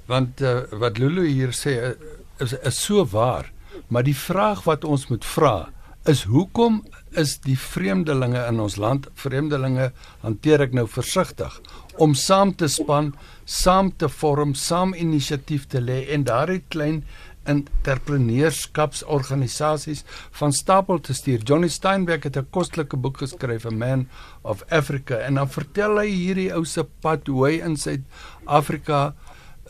want 0.06 0.41
uh, 0.41 0.62
wat 0.72 0.98
Lulu 0.98 1.26
hier 1.28 1.52
sê 1.52 1.72
uh, 1.82 1.93
is 2.39 2.54
is 2.54 2.84
so 2.84 3.06
waar, 3.06 3.52
maar 3.88 4.04
die 4.04 4.17
vraag 4.17 4.63
wat 4.63 4.84
ons 4.84 5.08
moet 5.08 5.26
vra 5.26 5.69
is 6.06 6.24
hoekom 6.24 6.84
is 7.19 7.38
die 7.45 7.58
vreemdelinge 7.60 8.41
in 8.47 8.60
ons 8.60 8.78
land, 8.82 9.08
vreemdelinge 9.19 9.91
hanteer 10.21 10.62
ek 10.67 10.73
nou 10.73 10.88
versigtig 10.88 11.60
om 12.02 12.15
saam 12.17 12.54
te 12.58 12.67
span, 12.67 13.13
saam 13.45 13.91
te 13.97 14.10
vorm, 14.10 14.56
saam 14.56 14.93
inisiatief 14.97 15.67
te 15.69 15.82
lê 15.82 16.10
en 16.15 16.23
daardie 16.26 16.63
klein 16.73 17.04
entrepreneurskapsorganisasies 17.49 20.04
van 20.39 20.52
stapel 20.56 20.99
te 21.04 21.13
stuur. 21.13 21.39
Johnny 21.43 21.69
Steinbeck 21.69 22.23
het 22.23 22.38
'n 22.38 22.47
kostelike 22.49 22.97
boek 22.97 23.17
geskryf, 23.17 23.65
A 23.65 23.69
Man 23.69 24.08
of 24.41 24.63
Africa, 24.69 25.17
en 25.17 25.34
dan 25.34 25.49
vertel 25.49 25.97
hy 25.97 26.08
hierdie 26.08 26.56
ou 26.56 26.65
se 26.65 26.84
pad 26.84 27.28
hoe 27.28 27.47
hy 27.47 27.54
in 27.62 27.78
Suid-Afrika 27.78 29.13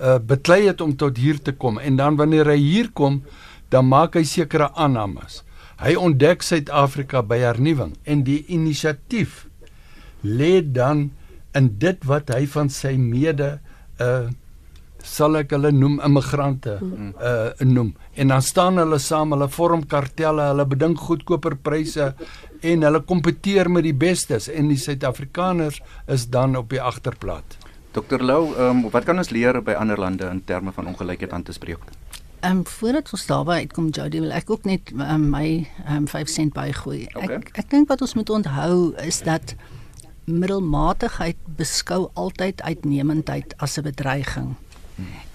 uh 0.01 0.19
beklei 0.19 0.67
het 0.67 0.81
om 0.81 0.95
tot 0.95 1.17
hier 1.17 1.41
te 1.41 1.51
kom 1.51 1.77
en 1.77 1.95
dan 1.95 2.15
wanneer 2.15 2.45
hy 2.45 2.57
hier 2.57 2.91
kom, 2.91 3.23
dan 3.69 3.87
maak 3.87 4.15
hy 4.15 4.23
sekere 4.23 4.73
aannames. 4.73 5.43
Hy 5.83 5.97
ontdek 5.99 6.45
Suid-Afrika 6.47 7.19
by 7.27 7.41
hernuwing 7.41 7.97
en 8.07 8.21
die 8.23 8.39
inisiatief 8.55 9.43
lê 10.23 10.61
dan 10.63 11.09
in 11.59 11.67
dit 11.81 12.05
wat 12.07 12.31
hy 12.31 12.45
van 12.55 12.71
sy 12.71 12.95
mede 12.99 13.57
uh 13.99 14.31
sal 15.03 15.35
ek 15.35 15.51
hulle 15.51 15.67
noem 15.75 15.97
immigrante 16.07 16.77
uh 16.79 17.65
noem 17.67 17.89
en 18.15 18.29
dan 18.31 18.45
staan 18.47 18.79
hulle 18.79 19.01
saam 19.03 19.35
hulle 19.35 19.49
vorm 19.51 19.83
kartelle 19.91 20.45
hulle 20.53 20.65
beding 20.71 20.95
goedkoper 20.95 21.57
pryse 21.59 22.05
en 22.71 22.87
hulle 22.87 23.01
kompeteer 23.03 23.67
met 23.67 23.83
die 23.83 23.97
bestes 24.05 24.47
en 24.47 24.71
die 24.71 24.79
Suid-Afrikaners 24.79 25.81
is 26.07 26.29
dan 26.31 26.55
op 26.55 26.71
die 26.71 26.79
agterplaat. 26.79 27.59
Dr 27.91 28.23
Lou, 28.23 28.55
um, 28.55 28.85
wat 28.95 29.03
kan 29.03 29.19
ons 29.19 29.35
leer 29.35 29.59
by 29.61 29.75
ander 29.75 29.99
lande 29.99 30.31
in 30.31 30.39
terme 30.47 30.71
van 30.71 30.87
ongelykheid 30.93 31.35
aan 31.35 31.43
te 31.43 31.53
spreek? 31.53 31.83
Ehm 32.43 32.57
um, 32.57 32.67
voordat 32.67 33.11
ons 33.15 33.25
daarby 33.25 33.51
uitkom 33.63 33.89
Jody 33.95 34.19
wil 34.19 34.33
ek 34.35 34.49
ook 34.51 34.65
net 34.67 34.91
um, 34.91 35.29
my 35.31 35.63
ehm 35.85 36.03
um, 36.03 36.07
5 36.11 36.29
sent 36.29 36.53
bygooi. 36.53 37.05
Okay. 37.13 37.37
Ek 37.39 37.51
ek 37.63 37.69
dink 37.71 37.87
wat 37.87 38.03
ons 38.03 38.13
moet 38.19 38.29
onthou 38.29 38.91
is 38.99 39.21
dat 39.23 39.55
middelmatigheid 40.27 41.39
beskou 41.55 42.09
altyd 42.13 42.61
uitnemendheid 42.61 43.55
as 43.57 43.77
'n 43.79 43.87
bedreiging. 43.87 44.55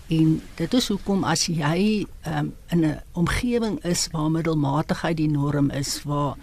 En 0.09 0.40
dit 0.55 0.75
is 0.75 0.88
hoekom 0.88 1.25
as 1.25 1.47
jy 1.47 2.07
um, 2.27 2.55
in 2.68 2.85
'n 2.85 3.01
omgewing 3.12 3.85
is 3.85 4.09
waar 4.12 4.31
middelmatigheid 4.31 5.16
die 5.16 5.31
norm 5.31 5.71
is, 5.71 6.03
waar 6.03 6.37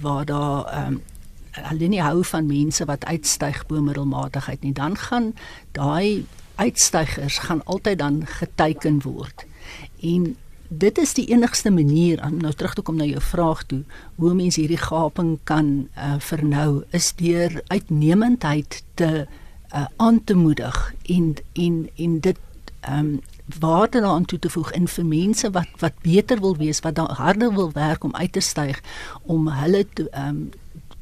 waar 0.00 0.24
daar 0.24 0.86
um, 0.86 1.02
hulle 1.50 1.88
nie 1.88 2.02
hou 2.02 2.24
van 2.24 2.46
mense 2.46 2.84
wat 2.84 3.04
uitstyg 3.04 3.66
bo 3.66 3.80
middelmatigheid 3.80 4.62
nie, 4.62 4.72
dan 4.72 4.96
gaan 4.96 5.34
daai 5.72 6.26
uitstygers 6.54 7.38
gaan 7.38 7.64
altyd 7.64 7.98
dan 7.98 8.26
geteiken 8.26 9.02
word. 9.02 9.44
En 10.02 10.36
dit 10.68 10.98
is 10.98 11.14
die 11.14 11.26
enigste 11.26 11.70
manier 11.70 12.22
om 12.24 12.36
nou 12.40 12.52
terug 12.52 12.74
te 12.74 12.82
kom 12.82 12.96
na 12.96 13.04
jou 13.04 13.20
vraag 13.20 13.64
toe 13.68 13.82
hoe 14.16 14.34
mense 14.34 14.60
hierdie 14.60 14.80
gaping 14.80 15.34
kan 15.48 15.88
uh, 15.96 16.14
vernou 16.18 16.82
is 16.96 17.12
deur 17.18 17.60
uitnemendheid 17.66 18.82
te 18.94 19.26
uh, 19.74 19.84
aan 19.96 20.24
te 20.24 20.34
moedig 20.34 20.94
en 21.02 21.34
en 21.52 21.76
en 21.96 22.18
dit 22.20 22.40
ehm 22.80 22.98
um, 22.98 23.20
waarde 23.58 24.00
daaraan 24.00 24.24
toe 24.24 24.38
te 24.38 24.50
voeg 24.50 24.70
in 24.72 24.88
vir 24.88 25.04
mense 25.04 25.50
wat 25.50 25.68
wat 25.78 25.92
beter 26.02 26.40
wil 26.40 26.56
wees, 26.56 26.80
wat 26.80 26.94
daar 26.94 27.12
harder 27.18 27.54
wil 27.54 27.72
werk 27.72 28.04
om 28.04 28.14
uit 28.14 28.32
te 28.32 28.40
styg 28.40 28.80
om 29.22 29.48
hulle 29.48 29.86
te 29.92 30.08
ehm 30.10 30.28
um, 30.28 30.50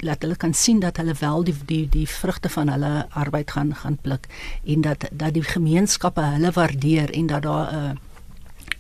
laat 0.00 0.22
hulle 0.22 0.36
kan 0.36 0.54
sien 0.54 0.78
dat 0.80 0.96
hulle 0.96 1.14
wel 1.20 1.44
die 1.44 1.54
die 1.66 1.88
die 1.88 2.08
vrugte 2.08 2.48
van 2.48 2.68
hulle 2.68 3.06
arbeid 3.10 3.50
gaan 3.50 3.74
gaan 3.74 3.98
pluk 4.00 4.26
en 4.64 4.80
dat 4.80 5.08
dat 5.12 5.34
die 5.34 5.42
gemeenskappe 5.42 6.20
hulle 6.20 6.50
waardeer 6.50 7.10
en 7.10 7.26
dat 7.26 7.42
daar 7.42 7.72
'n 7.72 7.76
uh, 7.76 7.90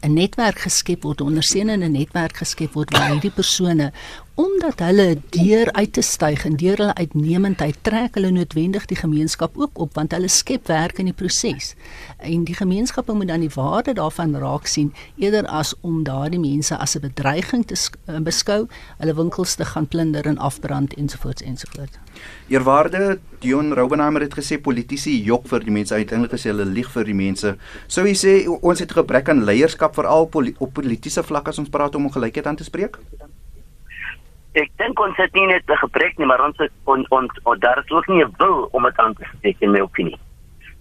'n 0.02 0.12
netwerk 0.12 0.58
geskep 0.58 1.02
word, 1.02 1.20
'n 1.20 1.24
ondersteunende 1.24 1.88
netwerk 1.88 2.36
geskep 2.36 2.72
word 2.72 2.90
waar 2.90 3.10
hierdie 3.10 3.30
persone 3.30 3.92
omdat 4.40 4.80
hulle 4.80 5.18
deur 5.34 5.68
uit 5.72 5.92
te 5.92 6.00
styg 6.00 6.44
en 6.48 6.56
deur 6.56 6.80
hulle 6.80 6.94
uitnemendheid 6.94 7.76
trek 7.84 8.16
hulle 8.16 8.30
noodwendig 8.32 8.86
die 8.88 8.96
gemeenskap 8.96 9.58
ook 9.60 9.82
op 9.84 9.98
want 9.98 10.16
hulle 10.16 10.30
skep 10.32 10.70
werk 10.72 10.98
in 11.02 11.10
die 11.10 11.16
proses. 11.16 11.74
En 12.16 12.46
die 12.48 12.56
gemeenskappe 12.56 13.12
moet 13.12 13.28
dan 13.28 13.44
die 13.44 13.52
waarde 13.54 13.92
daarvan 14.00 14.36
raak 14.40 14.66
sien 14.66 14.94
eerder 15.20 15.46
as 15.46 15.74
om 15.80 16.02
daardie 16.08 16.40
mense 16.40 16.76
as 16.76 16.96
'n 16.96 17.04
bedreiging 17.04 17.66
te 17.66 17.74
sk- 17.74 17.98
beskou, 18.24 18.66
hulle 18.98 19.14
winkels 19.14 19.54
te 19.54 19.64
gaan 19.64 19.88
plunder 19.88 20.26
en 20.26 20.38
afbrand 20.38 20.94
ensovoorts 20.94 21.42
ensovoorts. 21.42 21.99
Eerwaarde 22.48 23.18
Dion 23.40 23.72
Roubenheimer 23.72 24.20
het 24.20 24.34
gesê 24.34 24.58
politici 24.58 25.22
jok 25.24 25.46
vir 25.48 25.60
die 25.60 25.70
mense, 25.70 25.94
uiteindelik 25.94 26.34
gesê 26.34 26.50
hulle 26.50 26.66
lieg 26.66 26.90
vir 26.90 27.04
die 27.04 27.14
mense. 27.14 27.54
Sou 27.86 28.04
jy 28.06 28.14
sê 28.14 28.32
ons 28.48 28.80
het 28.80 28.90
'n 28.90 29.00
gebrek 29.00 29.28
aan 29.28 29.44
leierskap 29.44 29.94
veral 29.94 30.28
op 30.58 30.72
politieke 30.74 31.22
vlak 31.22 31.48
as 31.48 31.58
ons 31.58 31.70
praat 31.70 31.94
om 31.94 32.06
ongelykheid 32.06 32.46
aan 32.46 32.56
te 32.56 32.64
spreek? 32.64 32.98
Ek 34.52 34.70
dink 34.78 34.98
ons 34.98 35.16
het 35.16 35.32
nie 35.32 35.46
net 35.46 35.62
'n 35.68 35.76
gebrek 35.76 36.18
nie, 36.18 36.26
maar 36.26 36.44
ons 36.44 36.56
het 36.58 36.72
on, 36.84 37.06
ons 37.10 37.30
on, 37.44 37.58
daar 37.58 37.78
is 37.78 37.90
ook 37.90 38.08
nie 38.08 38.24
'n 38.24 38.34
wil 38.38 38.68
om 38.72 38.82
dit 38.82 38.98
aan 38.98 39.14
te 39.14 39.24
spreek 39.36 39.56
in 39.60 39.70
my 39.70 39.80
opinie. 39.80 40.18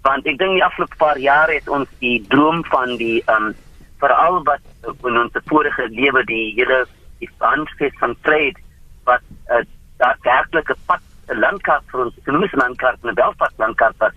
Want 0.01 0.25
ek 0.25 0.37
dink 0.37 0.53
die 0.53 0.63
afgelope 0.63 0.95
paar 0.97 1.17
jare 1.17 1.53
het 1.53 1.69
ons 1.69 1.87
die 1.99 2.25
droom 2.29 2.65
van 2.65 2.97
die 2.97 3.21
ehm 3.25 3.45
um, 3.45 3.55
veral 3.99 4.43
wat 4.43 4.61
in 5.03 5.17
ons 5.17 5.31
vorige 5.45 5.87
lewe 5.89 6.23
die 6.23 6.53
hele 6.55 6.85
die 7.19 7.29
handves 7.37 7.93
van 7.99 8.15
trade 8.21 8.59
wat 9.03 9.21
uh, 9.51 9.63
daadwerklik 9.97 10.69
'n 10.69 10.79
pad 10.85 11.01
'n 11.29 11.39
landkaart 11.39 11.83
vir 11.91 11.99
ons 12.05 12.17
ekonomiese 12.17 12.57
landkaart 12.57 12.97
en 13.03 13.09
'n 13.09 13.21
welvaart 13.21 13.57
landkaart 13.57 13.97
was 13.97 14.15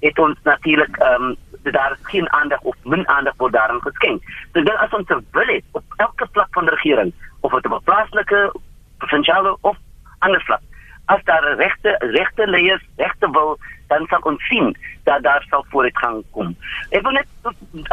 het 0.00 0.18
ons 0.18 0.38
natuurlik 0.42 0.96
ehm 0.96 1.22
um, 1.22 1.36
daar 1.62 1.92
is 1.92 2.10
geen 2.10 2.32
aandag 2.32 2.60
of 2.60 2.76
min 2.84 3.08
aandag 3.08 3.34
word 3.36 3.52
daaraan 3.52 3.80
geskenk. 3.80 4.22
So 4.52 4.62
dink 4.62 4.78
as 4.78 4.90
ons 4.90 5.08
'n 5.08 5.26
wil 5.30 5.46
het 5.46 5.64
op 5.72 5.84
elke 5.96 6.26
vlak 6.32 6.48
van 6.50 6.64
die 6.64 6.74
regering 6.74 7.12
of 7.40 7.52
dit 7.52 7.66
op 7.66 7.72
'n 7.72 7.84
plaaslike, 7.84 8.52
provinsiale 8.98 9.56
of 9.60 9.76
ander 10.18 10.42
vlak, 10.42 10.60
as 11.06 11.24
daar 11.24 11.44
'n 11.50 11.56
regte 11.56 11.96
regte 11.98 12.46
leiers, 12.46 12.84
regte 12.96 13.30
wil, 13.30 13.58
dan 13.92 14.08
sal 14.10 14.24
ons 14.32 14.48
sien 14.48 14.72
dat 15.08 15.22
daar 15.26 15.44
sal 15.50 15.64
vooruitgang 15.70 16.22
kom. 16.36 16.52
Ek 16.90 17.04
wil 17.06 17.16
net 17.18 17.28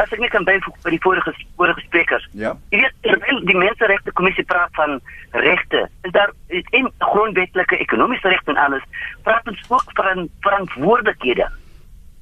as 0.02 0.12
ek 0.12 0.20
net 0.22 0.32
kan 0.34 0.46
byvoeg 0.48 0.76
by 0.84 0.94
die 0.94 1.02
vorige 1.04 1.34
vorige 1.60 1.86
sprekers. 1.86 2.26
Ja. 2.32 2.54
Jy 2.74 2.82
weet 2.84 2.98
terwyl 3.06 3.40
die 3.48 3.58
menseregte 3.58 4.14
kommissie 4.18 4.46
praat 4.50 4.74
van 4.78 5.00
regte, 5.46 5.86
is 6.08 6.14
daar 6.16 6.32
en 6.48 6.90
grondwetlike 6.98 7.80
ekonomiese 7.86 8.32
regte 8.32 8.54
en 8.54 8.62
alles, 8.66 8.84
praat 9.26 9.48
ons 9.48 9.64
ook 9.68 9.96
van 9.98 10.28
verantwoordelikhede. 10.46 11.50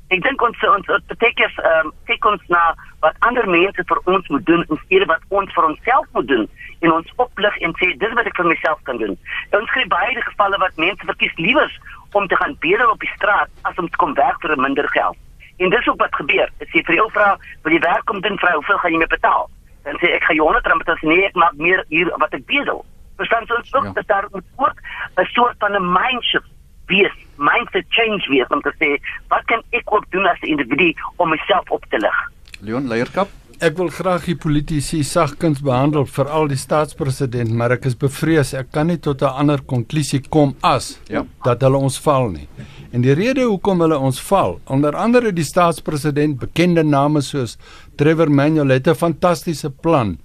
Ek 0.09 0.23
dink 0.25 0.41
ons 0.41 0.63
ons 0.65 0.87
beteken 1.11 1.51
ehm 1.61 1.89
um, 1.89 1.91
kyk 2.09 2.25
ons 2.25 2.45
na 2.53 2.63
wat 3.05 3.17
ander 3.29 3.45
mense 3.49 3.83
vir 3.91 3.99
ons 4.09 4.31
moet 4.33 4.47
doen 4.47 4.65
in 4.65 4.81
steede 4.87 5.09
wat 5.11 5.25
ons 5.29 5.53
vir 5.53 5.67
onsself 5.69 6.07
moet 6.17 6.29
doen 6.31 6.47
en 6.81 6.95
ons 6.95 7.13
oplig 7.25 7.59
en 7.67 7.75
sê 7.81 7.91
dis 8.01 8.15
wat 8.17 8.31
ek 8.31 8.39
vir 8.41 8.49
myself 8.49 8.81
kan 8.89 8.97
doen. 9.03 9.19
En 9.53 9.61
ons 9.61 9.75
kry 9.75 9.85
baie 9.93 10.25
gevalle 10.31 10.61
wat 10.65 10.81
mense 10.81 11.11
verkies 11.11 11.37
liewers 11.37 11.77
om 12.13 12.27
te 12.27 12.37
gaan 12.37 12.57
bedel 12.61 12.91
op 12.91 13.01
die 13.01 13.13
straat 13.17 13.49
as 13.63 13.77
om 13.77 13.89
te 13.89 13.97
kom 13.97 14.15
werk 14.15 14.41
vir 14.41 14.57
minder 14.61 14.89
geld. 14.89 15.17
En 15.59 15.71
dis 15.71 15.89
ook 15.89 16.01
wat 16.01 16.15
gebeur. 16.15 16.49
Ek 16.59 16.69
sê 16.69 16.85
vir 16.87 16.95
jou 16.95 17.11
vrou, 17.11 17.37
wil 17.63 17.73
jy 17.73 17.81
werk 17.81 18.05
kom 18.05 18.21
doen 18.21 18.39
vrou, 18.39 18.55
hoeveel 18.55 18.79
gaan 18.79 18.93
jy 18.93 18.99
my 18.99 19.07
betaal? 19.07 19.51
Dan 19.85 19.99
sê 19.99 20.13
ek 20.15 20.23
gaan 20.25 20.37
jou 20.37 20.47
100 20.47 20.67
rand 20.67 20.85
betaal, 20.85 21.03
nee, 21.03 21.25
ek 21.27 21.35
maak 21.35 21.57
meer 21.57 21.85
hier 21.89 22.13
wat 22.19 22.33
ek 22.33 22.47
bedel. 22.47 22.85
Verstaan 23.17 23.45
jy 23.49 23.55
ons 23.57 23.75
ook 23.75 23.85
Ja. 23.85 23.93
dat 23.93 24.07
daar 24.07 24.27
moet 24.31 24.45
ook 24.57 24.79
'n 25.19 25.25
soort 25.35 25.57
van 25.59 25.75
'n 25.75 25.93
mindshift 25.93 26.47
wees, 26.87 27.13
mindset 27.37 27.85
change 27.89 28.25
wees 28.29 28.47
om 28.49 28.61
te 28.61 28.73
sê 28.79 28.89
wat 29.29 29.45
kan 29.45 29.63
ek 29.71 29.93
ook 29.93 30.05
doen 30.11 30.27
as 30.27 30.41
'n 30.41 30.47
individu 30.47 30.95
om 31.17 31.29
myself 31.29 31.71
op 31.71 31.85
te 31.91 31.99
lig? 31.99 32.19
Leon 32.61 32.89
leierskap? 32.89 33.29
Ek 33.59 33.75
wil 33.75 33.89
graag 33.91 34.23
die 34.29 34.37
politici 34.39 35.01
sagkens 35.03 35.59
behandel, 35.67 36.05
veral 36.07 36.47
die 36.47 36.59
staatspresident, 36.59 37.51
maar 37.51 37.73
ek 37.75 37.89
is 37.91 37.97
bevrees 37.99 38.53
ek 38.55 38.69
kan 38.71 38.87
nie 38.87 38.99
tot 39.03 39.23
'n 39.23 39.35
ander 39.35 39.59
konklusie 39.59 40.21
kom 40.31 40.55
as 40.63 40.99
Ja. 41.11 41.25
dat 41.45 41.61
hulle 41.63 41.77
ons 41.77 41.99
val 41.99 42.31
nie. 42.31 42.47
En 42.93 43.03
die 43.03 43.13
rede 43.15 43.43
hoekom 43.43 43.81
hulle 43.81 43.99
ons 43.99 44.21
val, 44.21 44.61
onder 44.67 44.95
andere 44.95 45.33
die 45.33 45.45
staatspresident, 45.45 46.39
bekende 46.39 46.85
name 46.85 47.21
soos 47.21 47.59
Trevor 47.97 48.31
Manuel 48.31 48.69
het 48.69 48.87
'n 48.87 48.95
fantastiese 48.95 49.71
plan 49.71 50.19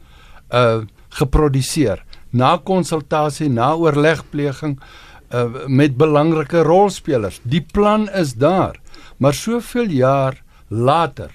uh 0.51 0.81
geproduseer. 1.09 2.03
na 2.31 2.57
konsultasie, 2.57 3.49
na 3.49 3.75
oorlegpleging 3.75 4.79
uh, 5.33 5.45
met 5.67 5.97
belangrike 5.97 6.63
rolspelers. 6.63 7.39
Die 7.43 7.61
plan 7.61 8.09
is 8.09 8.33
daar, 8.33 8.79
maar 9.17 9.33
soveel 9.33 9.85
jaar 9.89 10.41
later 10.67 11.29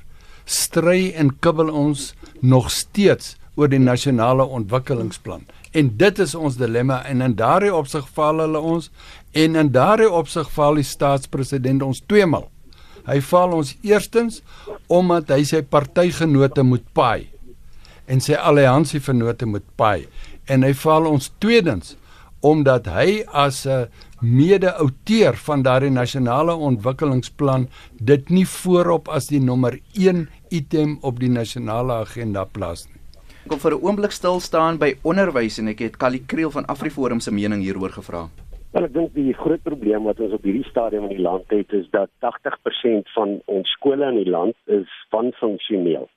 stry 0.48 1.12
en 1.16 1.34
kibbel 1.44 1.70
ons 1.70 2.12
nog 2.40 2.70
steeds 2.72 3.36
oor 3.58 3.68
die 3.68 3.82
nasionale 3.82 4.44
ontwikkelingsplan. 4.44 5.44
En 5.76 5.90
dit 6.00 6.18
is 6.24 6.34
ons 6.34 6.56
dilemma 6.56 7.02
en 7.10 7.22
in 7.24 7.34
daardie 7.36 7.74
opsig 7.74 8.06
val 8.16 8.40
hulle 8.44 8.60
ons 8.60 8.90
en 9.36 9.58
in 9.60 9.72
daardie 9.74 10.08
opsig 10.10 10.48
val 10.54 10.78
die 10.78 10.86
staatspresident 10.86 11.84
ons 11.84 12.00
tweemaal. 12.06 12.46
Hy 13.08 13.20
val 13.30 13.56
ons 13.56 13.74
eerstens 13.86 14.42
omdat 14.92 15.32
hy 15.32 15.42
sy 15.48 15.62
partygenote 15.64 16.64
moet 16.64 16.86
paai 16.96 17.28
en 18.08 18.20
sy 18.24 18.36
alliansievennote 18.36 19.48
moet 19.48 19.66
paai 19.76 20.06
en 20.48 20.64
hy 20.64 20.72
val 20.82 21.08
ons 21.10 21.30
tweedens 21.42 21.96
omdat 22.40 22.86
hy 22.86 23.24
as 23.34 23.66
'n 23.66 23.88
mede-outeur 24.20 25.36
van 25.36 25.62
daardie 25.62 25.90
nasionale 25.90 26.54
ontwikkelingsplan 26.54 27.68
dit 28.00 28.30
nie 28.30 28.46
voorop 28.46 29.08
as 29.08 29.26
die 29.26 29.40
nommer 29.40 29.78
1 29.94 30.28
item 30.50 30.98
op 31.02 31.18
die 31.20 31.30
nasionale 31.30 31.92
agenda 31.92 32.44
plaas 32.44 32.86
nie. 32.88 32.98
Ek 33.44 33.54
wil 33.54 33.58
vir 33.58 33.74
'n 33.74 33.84
oomblik 33.86 34.12
stil 34.12 34.40
staan 34.40 34.78
by 34.78 34.94
onderwys 35.02 35.58
en 35.58 35.68
ek 35.68 35.78
het 35.78 35.96
Kali 35.96 36.20
Kriel 36.26 36.50
van 36.50 36.66
AfriForum 36.66 37.20
se 37.20 37.30
mening 37.32 37.62
hieroor 37.62 37.90
gevra. 37.90 38.28
Wel 38.72 38.84
ek 38.84 38.92
dink 38.92 39.14
die 39.14 39.32
groot 39.32 39.62
probleem 39.62 40.04
wat 40.04 40.20
ons 40.20 40.32
op 40.32 40.42
hierdie 40.42 40.68
stadium 40.68 41.04
in 41.04 41.16
die 41.16 41.22
land 41.24 41.44
het 41.48 41.72
is 41.72 41.86
dat 41.90 42.10
80% 42.20 43.08
van 43.14 43.40
ons 43.46 43.70
skole 43.70 44.04
in 44.08 44.18
die 44.24 44.30
land 44.30 44.54
is 44.66 44.88
van 45.10 45.32
funksioneel. 45.32 46.08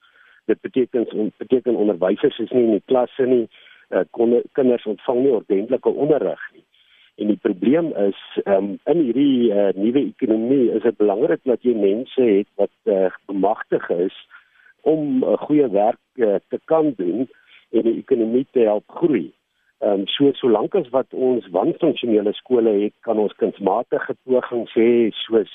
Dit 0.46 0.62
beteken 0.62 1.08
ons 1.14 1.34
beteken 1.38 1.76
onderwysers 1.76 2.40
is 2.40 2.52
nie 2.52 2.64
in 2.64 2.72
die 2.72 2.88
klasse 2.92 3.26
nie, 3.26 3.48
uh, 3.90 4.04
kinders 4.52 4.86
ontvang 4.86 5.24
nie 5.24 5.32
ordentlike 5.32 5.90
onderrig 5.90 6.44
nie. 6.54 6.66
En 7.16 7.28
die 7.28 7.40
probleem 7.42 7.92
is 7.96 8.20
um, 8.46 8.80
in 8.84 9.04
hierdie 9.06 9.52
uh, 9.52 9.70
nuwe 9.76 10.06
ekonomie 10.06 10.72
is 10.72 10.82
dit 10.82 10.98
belangrik 10.98 11.44
dat 11.44 11.64
jy 11.64 11.76
mense 11.76 12.22
het 12.22 12.48
wat 12.56 12.74
uh, 12.86 13.12
bemagtig 13.26 13.90
is 13.90 14.16
om 14.82 15.20
'n 15.20 15.24
uh, 15.24 15.38
goeie 15.38 15.68
werk 15.70 16.02
uh, 16.16 16.36
te 16.50 16.60
kan 16.66 16.94
doen 16.98 17.28
en 17.72 17.82
die 17.82 17.98
ekonomie 17.98 18.48
te 18.52 18.60
help 18.60 18.88
groei. 18.88 19.32
Ehm 19.82 20.00
um, 20.00 20.08
so 20.08 20.32
solank 20.32 20.76
as 20.76 20.90
wat 20.90 21.14
ons 21.14 21.48
wanfunksionele 21.50 22.34
skole 22.34 22.72
het, 22.84 22.94
kan 23.02 23.18
ons 23.18 23.34
kunsmatige 23.34 24.16
pogings 24.24 24.74
hê 24.74 25.10
soos 25.26 25.52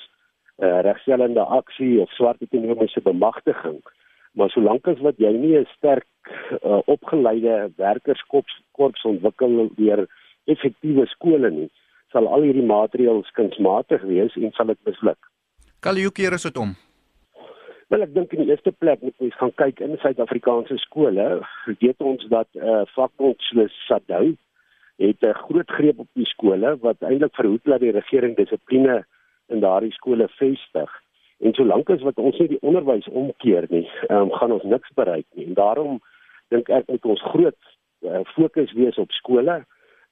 uh, 0.59 0.81
regstellende 0.83 1.41
aksie 1.41 2.01
of 2.01 2.11
swart 2.11 2.43
ekonomiese 2.43 3.01
bemagtiging. 3.01 3.79
Maar 4.35 4.51
solank 4.51 4.89
as 4.89 4.99
wat 4.99 5.19
jy 5.23 5.33
nie 5.33 5.55
'n 5.59 5.69
sterk 5.77 6.07
uh, 6.65 6.81
opgeleide 6.85 7.71
werkerskorps 7.77 8.63
korps 8.73 9.05
ontwikkel 9.05 9.71
deur 9.77 10.07
effektiewe 10.47 11.07
skole 11.07 11.51
nie, 11.51 11.69
sal 12.15 12.29
al 12.31 12.47
hierdie 12.47 12.67
maatreëls 12.67 13.31
kunsmatig 13.39 14.03
wees 14.09 14.35
en 14.41 14.53
sal 14.57 14.73
dit 14.73 14.83
misluk. 14.89 15.19
Kaliokeer 15.85 16.37
is 16.39 16.47
dit 16.49 16.57
om. 16.57 16.75
Wel 17.93 18.03
ek 18.03 18.15
dink 18.17 18.33
in 18.35 18.43
die 18.43 18.51
eerste 18.51 18.73
plek 18.75 19.03
moet 19.05 19.15
ons 19.23 19.37
gaan 19.39 19.53
kyk 19.63 19.81
in 19.85 19.95
Suid-Afrikaanse 20.03 20.79
skole. 20.83 21.27
Weet 21.83 22.03
ons 22.03 22.25
dat 22.33 22.49
eh 22.59 22.67
uh, 22.67 22.83
vakbond 22.97 23.43
soos 23.47 23.75
SADU 23.87 24.35
het 24.99 25.21
'n 25.23 25.39
groot 25.47 25.71
greep 25.71 25.99
op 25.99 26.09
die 26.19 26.27
skole 26.27 26.77
wat 26.81 27.03
eintlik 27.03 27.35
verhoed 27.35 27.65
dat 27.65 27.81
die 27.81 27.95
regering 27.95 28.37
dissipline 28.37 29.05
in 29.49 29.61
daardie 29.61 29.93
skole 29.93 30.29
vestig. 30.29 30.91
En 31.39 31.53
solank 31.55 31.91
as 31.91 32.03
wat 32.03 32.19
ons 32.19 32.39
nie 32.39 32.49
die 32.49 32.63
onderwys 32.63 33.09
omkeer 33.09 33.67
nie, 33.69 33.89
um, 34.09 34.33
gaan 34.33 34.53
ons 34.53 34.63
niks 34.63 34.91
bereik 34.95 35.27
nie. 35.35 35.47
En 35.47 35.55
daarom 35.55 36.01
dink 36.49 36.69
ek 36.69 36.87
moet 36.87 37.05
ons 37.05 37.23
groot 37.23 37.61
uh, 38.03 38.21
fokus 38.25 38.73
wees 38.73 38.99
op 38.99 39.11
skole 39.11 39.65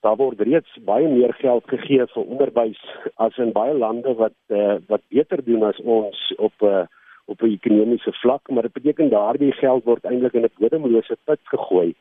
daar 0.05 0.19
word 0.21 0.41
reeds 0.41 0.79
baie 0.85 1.09
meer 1.09 1.33
geld 1.41 1.65
gegee 1.73 2.05
vir 2.15 2.25
onderwys 2.25 2.81
as 3.17 3.37
in 3.41 3.55
baie 3.57 3.75
lande 3.75 4.13
wat 4.21 4.37
uh, 4.53 4.77
wat 4.89 5.03
beter 5.09 5.41
doen 5.45 5.65
as 5.71 5.81
ons 5.81 6.21
op 6.39 6.53
'n 6.61 6.67
uh, 6.67 6.87
op 7.27 7.43
'n 7.43 7.57
ekonomiese 7.57 8.13
vlak, 8.13 8.49
maar 8.49 8.63
dit 8.63 8.73
beteken 8.73 9.09
daardie 9.09 9.53
geld 9.53 9.85
word 9.85 10.05
eintlik 10.05 10.35
in 10.35 10.45
'n 10.45 10.57
bodemlose 10.59 11.17
put 11.25 11.41
gegooi 11.43 11.95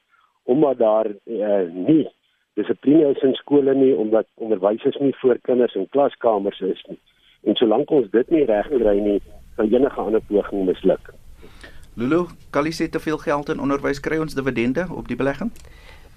omdat 0.44 0.78
daar 0.78 1.08
uh, 1.26 1.72
nie 1.72 2.08
dissipline 2.54 3.10
is 3.10 3.22
in 3.22 3.34
skole 3.34 3.74
nie 3.74 3.96
omdat 3.96 4.28
onderwysers 4.34 4.98
nie 4.98 5.16
voor 5.16 5.38
kinders 5.42 5.76
in 5.76 5.90
klaskamers 5.90 6.60
is 6.60 6.86
nie. 6.88 7.00
En 7.44 7.56
solank 7.56 7.90
ons 7.90 8.10
dit 8.12 8.30
nie 8.30 8.46
regkry 8.46 9.00
nie, 9.00 9.22
sal 9.56 9.66
enige 9.66 10.02
ander 10.02 10.22
poging 10.28 10.66
misluk. 10.66 11.14
Lulu, 11.96 12.26
kan 12.50 12.66
jy 12.66 12.72
sê 12.72 12.90
te 12.90 13.00
veel 13.00 13.18
geld 13.18 13.50
in 13.50 13.60
onderwys 13.60 14.00
kry 14.00 14.18
ons 14.18 14.34
dividende 14.34 14.86
op 14.90 15.08
die 15.08 15.16
belegging? 15.16 15.52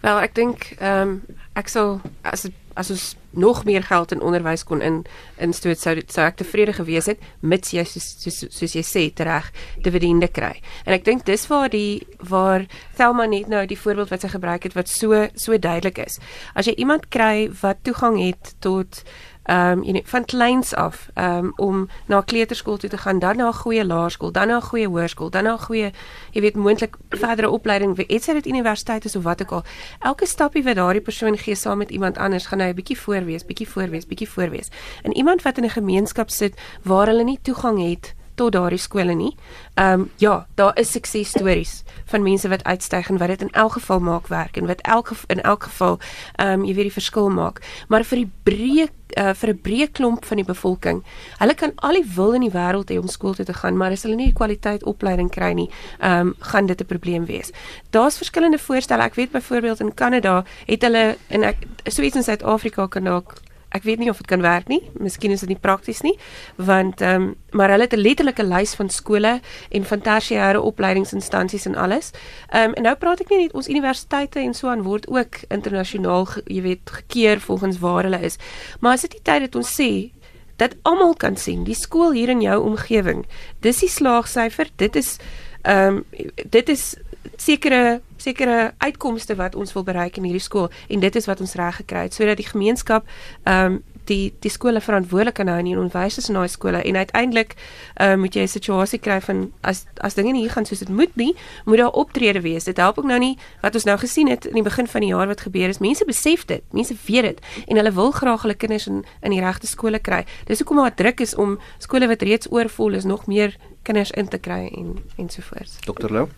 Wel, 0.04 0.20
ek 0.20 0.35
dink 0.35 0.70
ehm 0.78 1.16
um, 1.16 1.42
ek 1.56 1.70
sal 1.72 2.00
as 2.22 2.44
as 2.76 2.90
ons 2.92 3.04
nog 3.30 3.64
meer 3.64 3.82
geld 3.82 4.12
in 4.12 4.20
onderwys 4.20 4.64
kon 4.64 4.82
in 4.85 4.98
instoot 5.40 5.80
sou 5.80 5.94
sou 6.12 6.24
ek 6.26 6.37
tevrede 6.40 6.74
gewees 6.76 7.09
het 7.09 7.22
mits 7.40 7.72
jy 7.72 7.85
soos, 7.88 8.09
soos, 8.20 8.42
soos 8.52 8.74
jy 8.76 8.82
sê 8.85 9.04
reg 9.24 9.48
dividende 9.85 10.28
kry. 10.28 10.54
En 10.85 10.92
ek 10.96 11.06
dink 11.09 11.24
dis 11.28 11.46
waar 11.48 11.72
die 11.72 12.06
waar 12.20 12.66
Thelma 12.96 13.26
net 13.26 13.48
nou 13.48 13.64
die 13.66 13.80
voorbeeld 13.80 14.12
wat 14.12 14.24
sy 14.24 14.32
gebruik 14.32 14.68
het 14.68 14.76
wat 14.76 14.92
so 14.92 15.26
so 15.35 15.56
duidelik 15.56 15.98
is. 16.04 16.20
As 16.54 16.68
jy 16.68 16.76
iemand 16.76 17.09
kry 17.09 17.48
wat 17.62 17.80
toegang 17.85 18.20
het 18.20 18.54
tot 18.61 19.02
ehm 19.46 19.78
um, 19.78 19.82
jy 19.85 19.92
weet 19.92 20.09
van 20.09 20.24
kleins 20.24 20.74
af 20.74 21.09
ehm 21.14 21.44
um, 21.44 21.52
om 21.56 21.88
na 22.06 22.20
kleuterskool 22.20 22.76
toe 22.76 22.90
te 22.90 22.98
gaan, 22.98 23.18
dan 23.18 23.37
na 23.37 23.48
'n 23.48 23.52
goeie 23.52 23.85
laerskool, 23.85 24.32
dan 24.32 24.48
na 24.48 24.56
'n 24.56 24.62
goeie 24.62 24.88
hoërskool, 24.88 25.30
dan 25.30 25.44
na 25.44 25.52
'n 25.52 25.59
goeie 25.59 25.92
jy 26.32 26.40
weet 26.40 26.56
moontlik 26.56 26.96
verdere 27.11 27.50
opleiding, 27.50 27.96
weet 27.96 28.24
jy 28.26 28.32
dit 28.32 28.46
universiteit 28.46 29.04
is 29.04 29.16
of 29.16 29.22
wat 29.22 29.42
ook 29.42 29.52
al. 29.52 29.64
Elke 30.00 30.26
stapie 30.26 30.62
wat 30.62 30.74
daardie 30.74 31.02
persoon 31.02 31.38
gee 31.38 31.54
saam 31.54 31.78
met 31.78 31.90
iemand 31.90 32.18
anders, 32.18 32.46
gaan 32.46 32.61
hy 32.61 32.68
'n 32.68 32.74
bietjie 32.74 32.98
voorwees, 32.98 33.44
bietjie 33.44 33.68
voorwees, 33.68 34.06
bietjie 34.06 34.28
voorwees. 34.28 34.68
En 35.02 35.16
iemand 35.16 35.42
wat 35.42 35.59
in 35.59 35.64
'n 35.64 35.70
gemeenskap 35.70 36.30
sit 36.30 36.54
waar 36.82 37.06
hulle 37.06 37.24
nie 37.24 37.38
toegang 37.42 37.90
het 37.90 38.14
tot 38.37 38.53
daardie 38.53 38.81
skole 38.81 39.14
nie. 39.14 39.33
Ehm 39.75 40.01
um, 40.01 40.11
ja, 40.22 40.46
daar 40.55 40.79
is 40.79 40.90
suksesstories 40.90 41.83
van 42.05 42.22
mense 42.22 42.49
wat 42.49 42.64
uitstyg 42.64 43.09
en 43.09 43.18
wat 43.18 43.29
dit 43.29 43.42
in 43.42 43.51
elk 43.51 43.72
geval 43.72 44.01
maak 44.01 44.27
werk 44.33 44.57
en 44.57 44.66
wat 44.66 44.81
elke 44.81 45.14
in 45.27 45.42
elk 45.42 45.62
geval 45.62 45.99
ehm 46.37 46.61
um, 46.61 46.64
jy 46.64 46.75
weet 46.75 46.90
die 46.90 46.99
verskil 47.01 47.31
maak. 47.31 47.61
Maar 47.88 48.05
vir 48.05 48.25
die 48.25 48.31
breë 48.49 48.88
uh, 49.16 49.33
vir 49.35 49.51
'n 49.53 49.61
breë 49.62 49.88
klomp 49.92 50.25
van 50.25 50.37
die 50.37 50.46
bevolking, 50.46 51.03
hulle 51.38 51.55
kan 51.55 51.72
al 51.77 51.92
die 51.92 52.09
wil 52.14 52.33
in 52.33 52.40
die 52.40 52.53
wêreld 52.53 52.90
hê 52.90 52.99
om 52.99 53.09
skool 53.09 53.35
toe 53.35 53.44
te 53.44 53.55
gaan, 53.55 53.77
maar 53.77 53.90
as 53.90 54.03
hulle 54.03 54.16
nie 54.16 54.31
die 54.33 54.40
kwaliteit 54.40 54.85
opleiding 54.85 55.31
kry 55.31 55.53
nie, 55.53 55.70
ehm 56.01 56.29
um, 56.29 56.35
gaan 56.40 56.66
dit 56.66 56.81
'n 56.81 56.87
probleem 56.87 57.27
wees. 57.27 57.53
Daar's 57.90 58.16
verskillende 58.16 58.59
voorstelle. 58.59 59.03
Ek 59.03 59.14
weet 59.14 59.31
byvoorbeeld 59.31 59.81
in 59.81 59.94
Kanada 59.94 60.44
het 60.66 60.83
hulle 60.83 61.16
en 61.29 61.42
ek 61.42 61.57
so 61.88 62.03
iets 62.03 62.16
in 62.16 62.22
Suid-Afrika 62.22 62.87
kan 62.87 63.05
dalk 63.05 63.45
ek 63.76 63.84
weet 63.86 64.00
nie 64.02 64.10
of 64.10 64.20
dit 64.22 64.28
kan 64.30 64.42
werk 64.44 64.68
nie. 64.72 64.80
Miskien 64.98 65.34
is 65.34 65.44
dit 65.44 65.52
nie 65.52 65.60
prakties 65.60 66.02
nie, 66.06 66.16
want 66.56 67.04
ehm 67.04 67.22
um, 67.22 67.34
maar 67.56 67.70
hulle 67.72 67.86
het 67.86 67.94
'n 67.96 68.02
letterlike 68.02 68.44
lys 68.44 68.74
van 68.74 68.88
skole 68.90 69.40
en 69.70 69.84
van 69.84 70.00
tersiêre 70.00 70.60
opleidingsinstansies 70.60 71.66
en 71.66 71.76
alles. 71.76 72.10
Ehm 72.50 72.70
um, 72.70 72.74
en 72.74 72.82
nou 72.82 72.96
praat 72.96 73.20
ek 73.20 73.30
nie 73.30 73.42
net 73.42 73.52
ons 73.52 73.68
universiteite 73.68 74.40
en 74.40 74.54
so 74.54 74.68
aan 74.68 74.82
word 74.82 75.08
ook 75.08 75.40
internasionaal 75.48 76.26
jy 76.46 76.62
weet 76.62 76.90
gekeer 76.90 77.40
volgens 77.40 77.78
waar 77.78 78.02
hulle 78.02 78.20
is. 78.20 78.36
Maar 78.80 78.94
is 78.94 79.00
dit 79.00 79.12
nie 79.12 79.22
tyd 79.22 79.40
dat 79.40 79.54
ons 79.54 79.80
sê 79.80 80.10
dat 80.56 80.76
almal 80.82 81.14
kan 81.14 81.36
sien 81.36 81.64
die 81.64 81.74
skool 81.74 82.12
hier 82.12 82.28
in 82.28 82.40
jou 82.40 82.62
omgewing. 82.62 83.26
Dis 83.60 83.80
die 83.80 83.88
slaagsyfer. 83.88 84.68
Dit 84.76 84.96
is 84.96 85.16
ehm 85.62 85.96
um, 85.96 86.04
dit 86.50 86.68
is 86.68 86.96
sekere 87.36 88.00
sekere 88.26 88.72
uitkomste 88.82 89.36
wat 89.38 89.54
ons 89.54 89.74
wil 89.76 89.84
bereik 89.86 90.18
in 90.18 90.26
hierdie 90.28 90.42
skool 90.42 90.70
en 90.88 91.04
dit 91.04 91.20
is 91.20 91.28
wat 91.30 91.42
ons 91.44 91.54
reg 91.58 91.82
gekry 91.82 92.06
het 92.08 92.16
sodat 92.16 92.42
die 92.42 92.50
gemeenskap 92.52 93.06
ehm 93.44 93.78
um, 93.78 93.84
die 94.06 94.34
die 94.40 94.50
skole 94.50 94.80
verantwoordelik 94.80 95.34
kan 95.34 95.48
hou 95.50 95.56
en 95.58 95.68
die 95.68 95.76
onderwysers 95.76 96.28
in 96.30 96.38
daai 96.38 96.48
skole 96.50 96.82
en 96.82 96.96
uiteindelik 96.96 97.56
ehm 97.56 98.12
um, 98.12 98.20
moet 98.24 98.34
jy 98.34 98.42
'n 98.42 98.52
situasie 98.52 98.98
kry 98.98 99.20
van 99.20 99.52
as 99.62 99.84
as 100.00 100.14
dinge 100.14 100.32
nie 100.32 100.42
hier 100.42 100.54
gaan 100.54 100.66
soos 100.66 100.78
dit 100.78 100.88
moet 100.88 101.16
nie, 101.16 101.34
moet 101.64 101.78
daar 101.78 101.90
optrede 102.02 102.40
wees. 102.40 102.64
Dit 102.64 102.76
help 102.76 102.98
ook 102.98 103.04
nou 103.04 103.18
nie 103.18 103.36
wat 103.62 103.74
ons 103.74 103.84
nou 103.84 103.98
gesien 103.98 104.28
het 104.28 104.46
in 104.46 104.54
die 104.54 104.62
begin 104.62 104.86
van 104.86 105.00
die 105.00 105.10
jaar 105.10 105.26
wat 105.26 105.40
gebeur 105.40 105.68
is. 105.68 105.78
Mense 105.78 106.04
besef 106.04 106.44
dit, 106.44 106.62
mense 106.70 106.94
weet 107.06 107.22
dit 107.22 107.40
en 107.66 107.76
hulle 107.76 107.92
wil 107.92 108.10
graag 108.10 108.42
hulle 108.42 108.54
kinders 108.54 108.86
in 108.86 109.04
in 109.22 109.30
die 109.30 109.40
regte 109.40 109.66
skole 109.66 109.98
kry. 109.98 110.24
Dis 110.46 110.58
hoekom 110.58 110.76
daar 110.76 110.94
druk 110.94 111.20
is 111.20 111.34
om 111.34 111.58
skole 111.78 112.06
wat 112.06 112.22
reeds 112.22 112.50
oorvol 112.50 112.94
is 112.94 113.04
nog 113.04 113.26
meer 113.26 113.56
kinders 113.82 114.10
in 114.10 114.28
te 114.28 114.38
kry 114.38 114.70
en 114.74 114.96
ensovoorts. 115.16 115.78
Dr. 115.80 116.12
Lou 116.12 116.28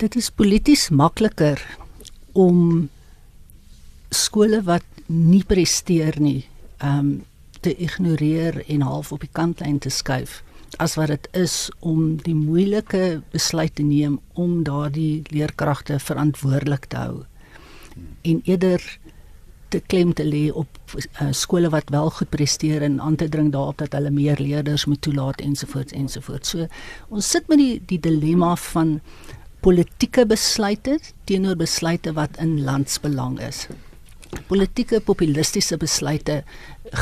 dit 0.00 0.16
is 0.16 0.30
polities 0.30 0.88
makliker 0.90 1.60
om 2.32 2.88
skole 4.10 4.62
wat 4.66 4.86
nie 5.06 5.44
presteer 5.44 6.20
nie, 6.20 6.46
ehm 6.78 6.98
um, 6.98 7.18
te 7.60 7.74
ignoreer 7.76 8.62
en 8.72 8.80
half 8.80 9.10
op 9.12 9.20
die 9.20 9.28
kantlyn 9.36 9.78
te 9.84 9.90
skuif 9.92 10.38
as 10.80 10.94
wat 10.96 11.10
dit 11.12 11.26
is 11.36 11.68
om 11.84 12.14
die 12.24 12.34
moeilike 12.34 13.20
besluit 13.34 13.74
te 13.76 13.84
neem 13.84 14.18
om 14.32 14.62
daardie 14.64 15.22
leerkragte 15.28 15.98
verantwoordelik 16.00 16.86
te 16.88 16.96
hou 16.96 17.16
en 18.22 18.40
eerder 18.48 18.84
te 19.70 19.80
klem 19.86 20.12
te 20.16 20.24
lê 20.26 20.48
op 20.50 20.78
uh, 20.96 21.28
skole 21.36 21.70
wat 21.70 21.90
wel 21.94 22.10
goed 22.10 22.30
presteer 22.30 22.82
en 22.82 23.00
aan 23.00 23.16
te 23.16 23.28
dring 23.28 23.52
daarop 23.54 23.78
dat 23.78 23.92
hulle 23.94 24.10
meer 24.10 24.40
leerders 24.42 24.84
moet 24.90 25.02
toelaat 25.06 25.40
ensovoorts 25.40 25.94
ensovoorts. 25.94 26.50
So 26.50 26.66
ons 27.08 27.30
sit 27.30 27.46
met 27.48 27.60
die 27.62 27.76
die 27.92 28.00
dilemma 28.02 28.56
van 28.72 28.98
politieke 29.60 30.26
besluite 30.26 30.98
teenoor 31.28 31.56
besluite 31.56 32.12
wat 32.16 32.38
in 32.42 32.62
landsbelang 32.64 33.38
is. 33.44 33.66
Politieke 34.48 35.00
populistiese 35.00 35.76
besluite 35.76 36.42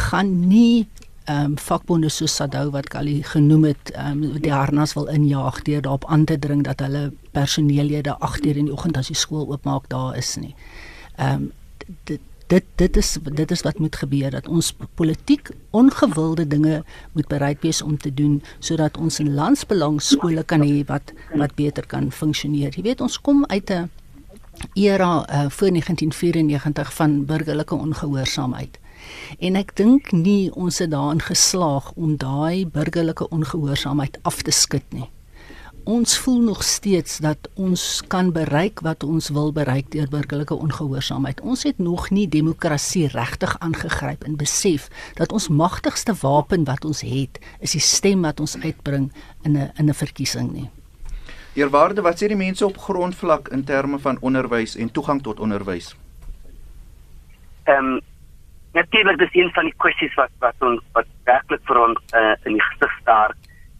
gaan 0.08 0.48
nie 0.48 0.88
ehm 1.28 1.44
um, 1.44 1.56
vakbonde 1.60 2.08
soos 2.08 2.34
Sadou 2.40 2.70
wat 2.72 2.86
Kali 2.88 3.18
genoem 3.22 3.64
het, 3.68 3.90
ehm 3.92 4.22
um, 4.24 4.38
die 4.40 4.52
harnas 4.52 4.94
wil 4.96 5.10
injaag 5.12 5.60
deur 5.66 5.82
daarop 5.84 6.06
aan 6.08 6.24
te 6.24 6.38
dring 6.38 6.62
dat 6.64 6.80
hulle 6.80 7.12
personeellede 7.36 8.16
8 8.18 8.46
uur 8.46 8.56
in 8.56 8.70
die 8.70 8.72
oggend 8.72 8.96
as 8.96 9.10
die 9.12 9.16
skool 9.16 9.44
oopmaak 9.52 9.90
daar 9.92 10.16
is 10.16 10.36
nie. 10.40 10.54
Ehm 11.16 11.34
um, 11.34 11.52
dit 12.04 12.20
dit 12.48 12.64
dit 12.80 12.96
is 12.96 13.16
dit 13.22 13.50
is 13.50 13.62
wat 13.62 13.78
moet 13.78 13.96
gebeur 13.96 14.30
dat 14.30 14.48
ons 14.48 14.72
politiek 14.94 15.50
ongewilde 15.70 16.46
dinge 16.46 16.82
moet 17.12 17.28
bereid 17.28 17.60
wees 17.60 17.82
om 17.82 17.98
te 17.98 18.14
doen 18.14 18.42
sodat 18.58 18.96
ons 18.96 19.18
in 19.20 19.34
landsbelang 19.34 20.00
skole 20.02 20.44
kan 20.44 20.64
hê 20.64 20.84
wat 20.88 21.12
wat 21.36 21.54
beter 21.54 21.86
kan 21.86 22.12
funksioneer. 22.12 22.72
Jy 22.76 22.82
weet 22.82 23.00
ons 23.04 23.20
kom 23.20 23.44
uit 23.46 23.70
'n 23.70 23.90
era 24.74 25.10
uh, 25.28 25.50
voor 25.50 25.70
1994 25.70 26.94
van 26.94 27.24
burgerlike 27.24 27.74
ongehoorsaamheid. 27.74 28.78
En 29.38 29.54
ek 29.56 29.76
dink 29.76 30.12
nie 30.12 30.54
ons 30.54 30.78
het 30.78 30.90
daarin 30.90 31.20
geslaag 31.20 31.92
om 31.94 32.16
daai 32.16 32.66
burgerlike 32.66 33.28
ongehoorsaamheid 33.28 34.18
af 34.22 34.42
te 34.42 34.50
skud 34.50 34.84
nie 34.90 35.10
ons 35.88 36.18
voel 36.20 36.40
nog 36.44 36.62
steeds 36.62 37.18
dat 37.24 37.48
ons 37.56 37.82
kan 38.12 38.28
bereik 38.32 38.82
wat 38.84 39.04
ons 39.08 39.30
wil 39.32 39.52
bereik 39.56 39.88
deur 39.94 40.08
burgerlike 40.12 40.54
ongehoorsaamheid. 40.54 41.40
Ons 41.40 41.64
het 41.64 41.78
nog 41.78 42.10
nie 42.12 42.26
demokrasie 42.28 43.06
regtig 43.08 43.54
aangegryp 43.64 44.26
en 44.28 44.36
besef 44.36 44.90
dat 45.16 45.32
ons 45.32 45.48
magtigste 45.48 46.12
wapen 46.20 46.66
wat 46.68 46.84
ons 46.84 47.00
het, 47.00 47.40
is 47.64 47.72
die 47.72 47.80
stem 47.80 48.26
wat 48.28 48.40
ons 48.40 48.58
uitbring 48.60 49.08
in 49.44 49.56
'n 49.56 49.72
in 49.78 49.88
'n 49.88 49.94
verkiesing 49.94 50.52
nie. 50.52 50.68
Eerwaarde, 51.54 52.02
wat 52.02 52.20
sê 52.20 52.28
die 52.28 52.36
mense 52.36 52.66
op 52.66 52.76
grondvlak 52.76 53.48
in 53.48 53.64
terme 53.64 53.98
van 53.98 54.18
onderwys 54.20 54.76
en 54.76 54.92
toegang 54.92 55.22
tot 55.22 55.40
onderwys? 55.40 55.96
Ehm 57.64 57.84
um, 57.84 58.00
natuurlik 58.72 59.18
dis 59.18 59.34
een 59.34 59.50
van 59.52 59.64
die 59.64 59.74
kwessies 59.76 60.14
wat 60.14 60.30
wat 60.38 60.54
ons 60.58 60.82
wat 60.92 61.06
werklik 61.24 61.60
vir 61.64 61.78
ons 61.88 61.98
uh, 62.14 62.36
in 62.44 62.52
die 62.52 62.62
gesig 62.62 62.92
staar 63.00 63.34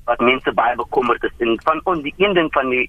wat 0.09 0.24
mense 0.24 0.52
baie 0.56 0.76
bekommerd 0.76 1.24
is. 1.28 1.36
En 1.44 1.61
van 1.64 1.80
on, 1.84 2.02
die 2.02 2.14
een 2.16 2.34
ding 2.34 2.52
van 2.52 2.72
die 2.72 2.88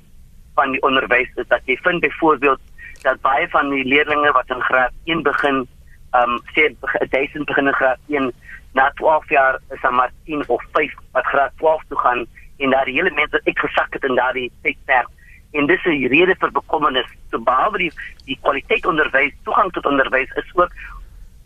van 0.55 0.71
die 0.75 0.81
onderwys 0.83 1.29
is 1.35 1.47
dat 1.47 1.61
jy 1.65 1.77
vind 1.83 2.03
byvoorbeeld 2.03 2.59
dat 3.01 3.21
baie 3.21 3.47
van 3.49 3.69
die 3.69 3.85
leerders 3.85 4.31
wat 4.35 4.49
in 4.55 4.63
graad 4.69 4.91
1 5.03 5.23
begin 5.23 5.67
ehm 6.11 6.35
um, 6.35 6.39
sê 6.55 6.67
1000 7.09 7.45
begin 7.45 7.67
in 7.67 7.73
graad 7.73 7.99
1 8.07 8.31
na 8.73 8.89
12 8.95 9.29
jaar 9.29 9.59
is 9.69 9.81
dan 9.81 9.95
maar 9.95 10.11
10 10.25 10.43
of 10.47 10.63
5 10.71 10.93
wat 11.11 11.25
graad 11.25 11.51
12 11.57 11.83
toe 11.87 11.99
gaan 11.99 12.25
en 12.57 12.69
daar 12.69 12.85
die 12.85 12.97
hele 12.97 13.11
mense 13.11 13.41
ek 13.43 13.59
gesak 13.59 13.93
het 13.93 14.03
in 14.03 14.15
daardie 14.15 14.51
tydperk. 14.61 15.07
En 15.51 15.65
dis 15.65 15.85
'n 15.85 16.07
rede 16.13 16.35
vir 16.39 16.51
bekommernis. 16.51 17.11
So 17.31 17.39
behalwe 17.39 17.77
die, 17.77 17.91
die 18.25 18.37
kwaliteit 18.41 18.85
onderwys 18.85 19.33
toegang 19.43 19.71
tot 19.71 19.85
onderwys 19.85 20.31
is 20.35 20.51
ook 20.53 20.71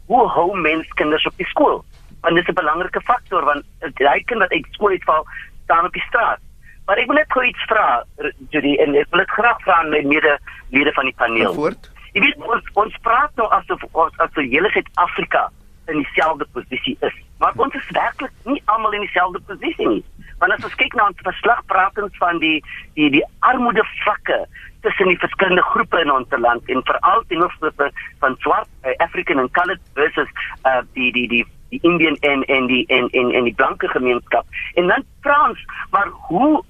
hoe 0.06 0.28
hou 0.28 0.58
mense 0.58 0.94
kinders 0.94 1.26
op 1.26 1.38
die 1.38 1.48
skool? 1.48 1.86
Want 2.22 2.36
dit 2.36 2.44
is 2.44 2.50
'n 2.50 2.62
belangrike 2.62 3.02
faktor 3.02 3.44
want 3.44 3.64
daai 3.94 4.24
kind 4.24 4.40
wat 4.40 4.52
uit 4.52 4.68
skool 4.72 4.90
uitval 4.90 5.28
staan 5.64 5.86
op 5.86 5.96
die 5.96 6.06
straat. 6.08 6.42
Maar 6.86 7.00
ek 7.00 7.08
wil 7.08 7.20
net 7.22 7.32
gou 7.32 7.44
iets 7.48 7.66
vra, 7.72 8.04
Judy, 8.52 8.76
en 8.84 8.96
ek 9.00 9.12
wil 9.12 9.24
dit 9.24 9.36
graag 9.38 9.60
vra 9.64 9.80
aan 9.82 9.92
my 9.94 10.02
mede 10.08 10.38
lede 10.76 10.92
van 10.98 11.08
die 11.08 11.16
paneel. 11.18 11.54
Voort. 11.56 11.90
Jy 12.14 12.22
weet 12.26 12.42
ons 12.46 12.72
ons 12.78 12.98
praat 13.06 13.32
nou 13.40 13.48
asof 13.56 13.86
ons 13.92 14.18
as 14.24 14.34
die 14.36 14.50
hele 14.52 14.70
Suid-Afrika 14.76 15.48
in 15.92 16.04
dieselfde 16.04 16.46
posisie 16.56 16.98
is. 17.08 17.16
Maar 17.42 17.56
ons 17.66 17.76
is 17.76 17.88
werklik 17.96 18.32
nie 18.48 18.62
almal 18.72 18.94
in 19.00 19.06
dieselfde 19.06 19.42
posisie 19.48 19.88
nie. 19.88 20.04
Want 20.40 20.54
as 20.56 20.68
ons 20.68 20.76
kyk 20.80 20.94
na 21.00 21.08
ons 21.12 21.26
verslag 21.26 21.64
praat 21.72 21.98
ons 22.04 22.22
van 22.22 22.40
die 22.44 22.60
die 23.00 23.10
die 23.16 23.24
armoede 23.48 23.84
vlakke 24.04 24.44
tussen 24.86 25.12
die 25.12 25.20
verskillende 25.24 25.64
groepe 25.72 26.04
in 26.04 26.12
ons 26.12 26.38
land 26.46 26.70
en 26.72 26.86
veral 26.88 27.24
ten 27.32 27.44
opsigte 27.48 27.90
van 28.24 28.38
swart 28.46 28.70
uh, 28.84 28.96
African 29.06 29.40
and 29.40 29.54
colored 29.58 29.82
versus 30.00 30.30
uh, 30.68 30.82
die 30.94 31.12
die 31.16 31.28
die 31.32 31.46
die 31.74 31.82
Indian 31.90 32.18
en 32.30 32.44
en 32.56 32.68
die 32.72 32.84
en 32.98 33.10
en 33.20 33.32
en 33.32 33.50
die 33.50 33.56
blanke 33.62 33.88
gemeenskap. 33.88 34.46
En 34.74 34.88
dan 34.88 35.04
Frans, 35.22 35.66
maar 35.92 36.10
hoe 36.30 36.64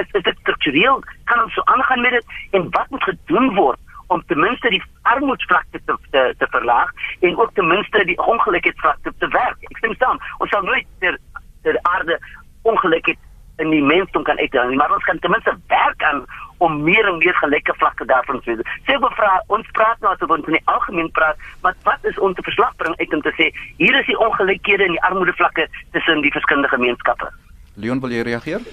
is, 0.00 0.06
is 0.12 0.22
dit 0.22 0.36
struktureel 0.40 1.02
kan 1.24 1.42
ons 1.42 1.54
so 1.54 1.64
aangaan 1.64 2.00
met 2.00 2.10
dit 2.10 2.24
en 2.50 2.70
wat 2.70 2.90
moet 2.90 3.02
gedoen 3.10 3.54
word 3.54 3.78
om 4.06 4.22
ten 4.26 4.40
minste 4.40 4.70
die 4.70 4.82
armoedsvlakte 5.02 5.80
te 5.84 5.96
te, 6.10 6.34
te 6.38 6.46
verlaag 6.50 6.90
en 7.20 7.38
ook 7.38 7.52
ten 7.54 7.66
minste 7.66 8.04
die 8.04 8.18
ongelykheidsvlakte 8.18 9.12
te 9.18 9.28
werk. 9.28 9.68
Ek 9.70 9.80
stem 9.82 9.94
saam. 9.98 10.20
Ons 10.38 10.50
sal 10.50 10.62
nooit 10.62 10.86
ter 10.98 11.18
ter 11.62 11.78
aarde 11.82 12.18
ongelykheid 12.62 13.18
in 13.62 13.70
die 13.70 13.82
mensdom 13.82 14.22
kan 14.26 14.38
uitdra 14.38 14.66
nie, 14.68 14.76
maar 14.76 14.92
ons 14.92 15.04
kan 15.08 15.18
ten 15.18 15.30
minste 15.30 15.54
werk 15.72 16.02
aan 16.02 16.24
om 16.58 16.82
meer 16.82 17.08
en 17.08 17.18
meer 17.18 17.34
gelyke 17.34 17.74
vlakke 17.80 18.04
daarvan 18.04 18.40
te 18.40 18.54
hê. 18.54 18.66
Sê 18.86 18.98
me 19.00 19.10
vra, 19.18 19.32
ons 19.56 19.68
praat 19.76 20.00
nou 20.00 20.12
asof 20.12 20.30
ons 20.30 20.46
in 20.50 20.58
die 20.58 20.66
algemeen 20.70 21.10
praat, 21.16 21.36
maar 21.62 21.76
wat 21.88 22.10
is 22.10 22.18
ons 22.18 22.36
te 22.36 22.42
verslag 22.46 22.74
bring 22.76 22.96
uit 23.00 23.14
om 23.14 23.22
te 23.24 23.34
sê 23.38 23.50
hier 23.82 23.98
is 24.00 24.06
die 24.06 24.18
ongelykhede 24.18 24.88
en 24.88 24.96
die 24.96 25.04
armoede 25.08 25.36
vlakke 25.38 25.68
tussen 25.96 26.22
die 26.22 26.32
verskillende 26.34 26.72
gemeenskappe? 26.72 27.30
Leon, 27.74 28.00
wil 28.00 28.14
jy 28.14 28.26
reageer? 28.26 28.66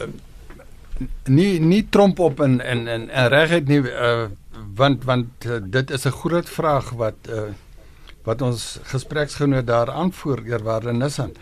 Uh, 0.00 0.10
nie 1.32 1.60
nie 1.60 1.82
tromp 1.88 2.20
op 2.20 2.40
en 2.44 2.60
en 2.60 2.86
en, 2.88 3.08
en 3.08 3.28
regheid 3.32 3.68
nie 3.68 3.80
uh, 3.88 4.28
want 4.76 5.04
want 5.08 5.48
uh, 5.48 5.58
dit 5.62 5.90
is 5.90 6.06
'n 6.06 6.18
groot 6.22 6.48
vraag 6.48 6.90
wat 7.00 7.28
uh, 7.28 7.50
wat 8.24 8.42
ons 8.42 8.78
gespreksgenoot 8.92 9.66
daar 9.66 9.90
aanvoer 9.90 10.44
eerwaarde 10.44 10.92
Nissan. 10.92 11.32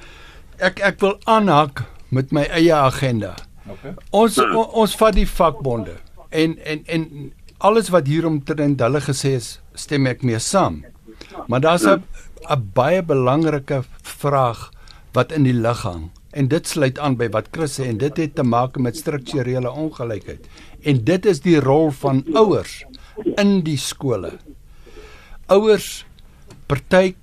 Ek 0.58 0.78
ek 0.78 1.00
wil 1.00 1.18
aanhaak 1.24 1.82
met 2.08 2.32
my 2.32 2.42
eie 2.42 2.74
agenda. 2.74 3.34
Okay. 3.70 3.94
Ons 4.10 4.38
o, 4.38 4.62
ons 4.82 4.94
vat 5.00 5.14
die 5.14 5.28
vakbonde 5.28 5.96
en 6.30 6.56
en 6.58 6.84
en 6.86 7.32
alles 7.58 7.90
wat 7.90 8.06
hier 8.06 8.26
omtrent 8.26 8.80
hulle 8.80 9.00
gesê 9.02 9.34
is, 9.38 9.58
stem 9.74 10.06
ek 10.06 10.22
mee 10.22 10.38
saam. 10.38 10.84
Maar 11.48 11.60
daar's 11.60 11.86
'n 11.86 12.02
'n 12.50 12.70
baie 12.74 13.02
belangrike 13.02 13.82
vraag 14.02 14.70
wat 15.12 15.32
in 15.32 15.42
die 15.42 15.56
lug 15.56 15.82
hang 15.82 16.10
en 16.30 16.48
dit 16.48 16.68
sluit 16.68 16.98
aan 16.98 17.16
by 17.16 17.28
wat 17.32 17.48
Chris 17.52 17.78
sê 17.78 17.88
en 17.88 17.98
dit 17.98 18.16
het 18.16 18.34
te 18.34 18.42
maak 18.42 18.76
met 18.78 18.96
strukturele 18.96 19.70
ongelykheid. 19.70 20.44
En 20.82 21.04
dit 21.04 21.26
is 21.26 21.40
die 21.40 21.60
rol 21.60 21.90
van 21.90 22.24
ouers 22.34 22.84
in 23.36 23.62
die 23.66 23.78
skole. 23.80 24.38
Ouers 25.46 26.04
party 26.66 27.14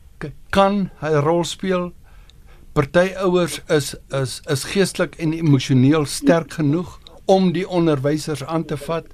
kan 0.50 0.90
'n 1.02 1.22
rol 1.22 1.44
speel, 1.44 1.94
Party 2.76 3.14
ouers 3.24 3.62
is 3.72 3.94
is 4.20 4.32
is 4.52 4.64
geestelik 4.68 5.14
en 5.24 5.32
emosioneel 5.32 6.04
sterk 6.12 6.58
genoeg 6.58 6.98
om 7.32 7.54
die 7.56 7.64
onderwysers 7.78 8.42
aan 8.44 8.66
te 8.68 8.76
vat. 8.82 9.08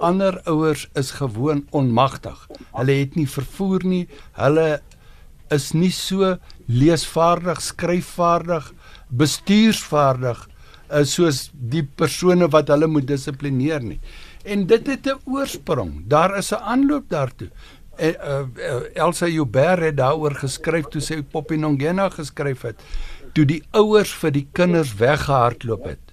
Ander 0.00 0.38
ouers 0.48 0.86
is 0.96 1.10
gewoon 1.18 1.66
onmagtig. 1.70 2.46
Hulle 2.72 2.96
het 3.02 3.18
nie 3.20 3.26
vervoer 3.28 3.84
nie. 3.84 4.06
Hulle 4.40 4.80
is 5.52 5.74
nie 5.76 5.92
so 5.92 6.38
leesvaardig, 6.64 7.60
skryfvaardig, 7.60 8.72
bestuursvaardig 9.12 10.46
uh, 10.94 11.04
soos 11.08 11.48
die 11.52 11.84
persone 11.84 12.48
wat 12.52 12.72
hulle 12.72 12.88
moet 12.90 13.08
dissiplineer 13.08 13.84
nie. 13.84 14.00
En 14.44 14.66
dit 14.68 14.86
het 14.86 15.06
'n 15.06 15.20
oorsprong. 15.24 16.04
Daar 16.08 16.36
is 16.38 16.52
'n 16.52 16.64
aanloop 16.72 17.08
daartoe. 17.08 17.50
Uh, 17.94 18.14
uh, 18.58 18.80
Elsa 18.94 19.26
Joubert 19.26 19.82
het 19.82 19.96
daaroor 19.96 20.34
geskryf 20.34 20.88
toe 20.90 21.00
sy 21.00 21.20
Poppy 21.22 21.54
Nongena 21.54 22.08
geskryf 22.10 22.64
het 22.66 22.80
toe 23.34 23.44
die 23.46 23.60
ouers 23.70 24.10
vir 24.18 24.32
die 24.34 24.46
kinders 24.52 24.94
weggehardloop 24.98 25.86
het 25.86 26.12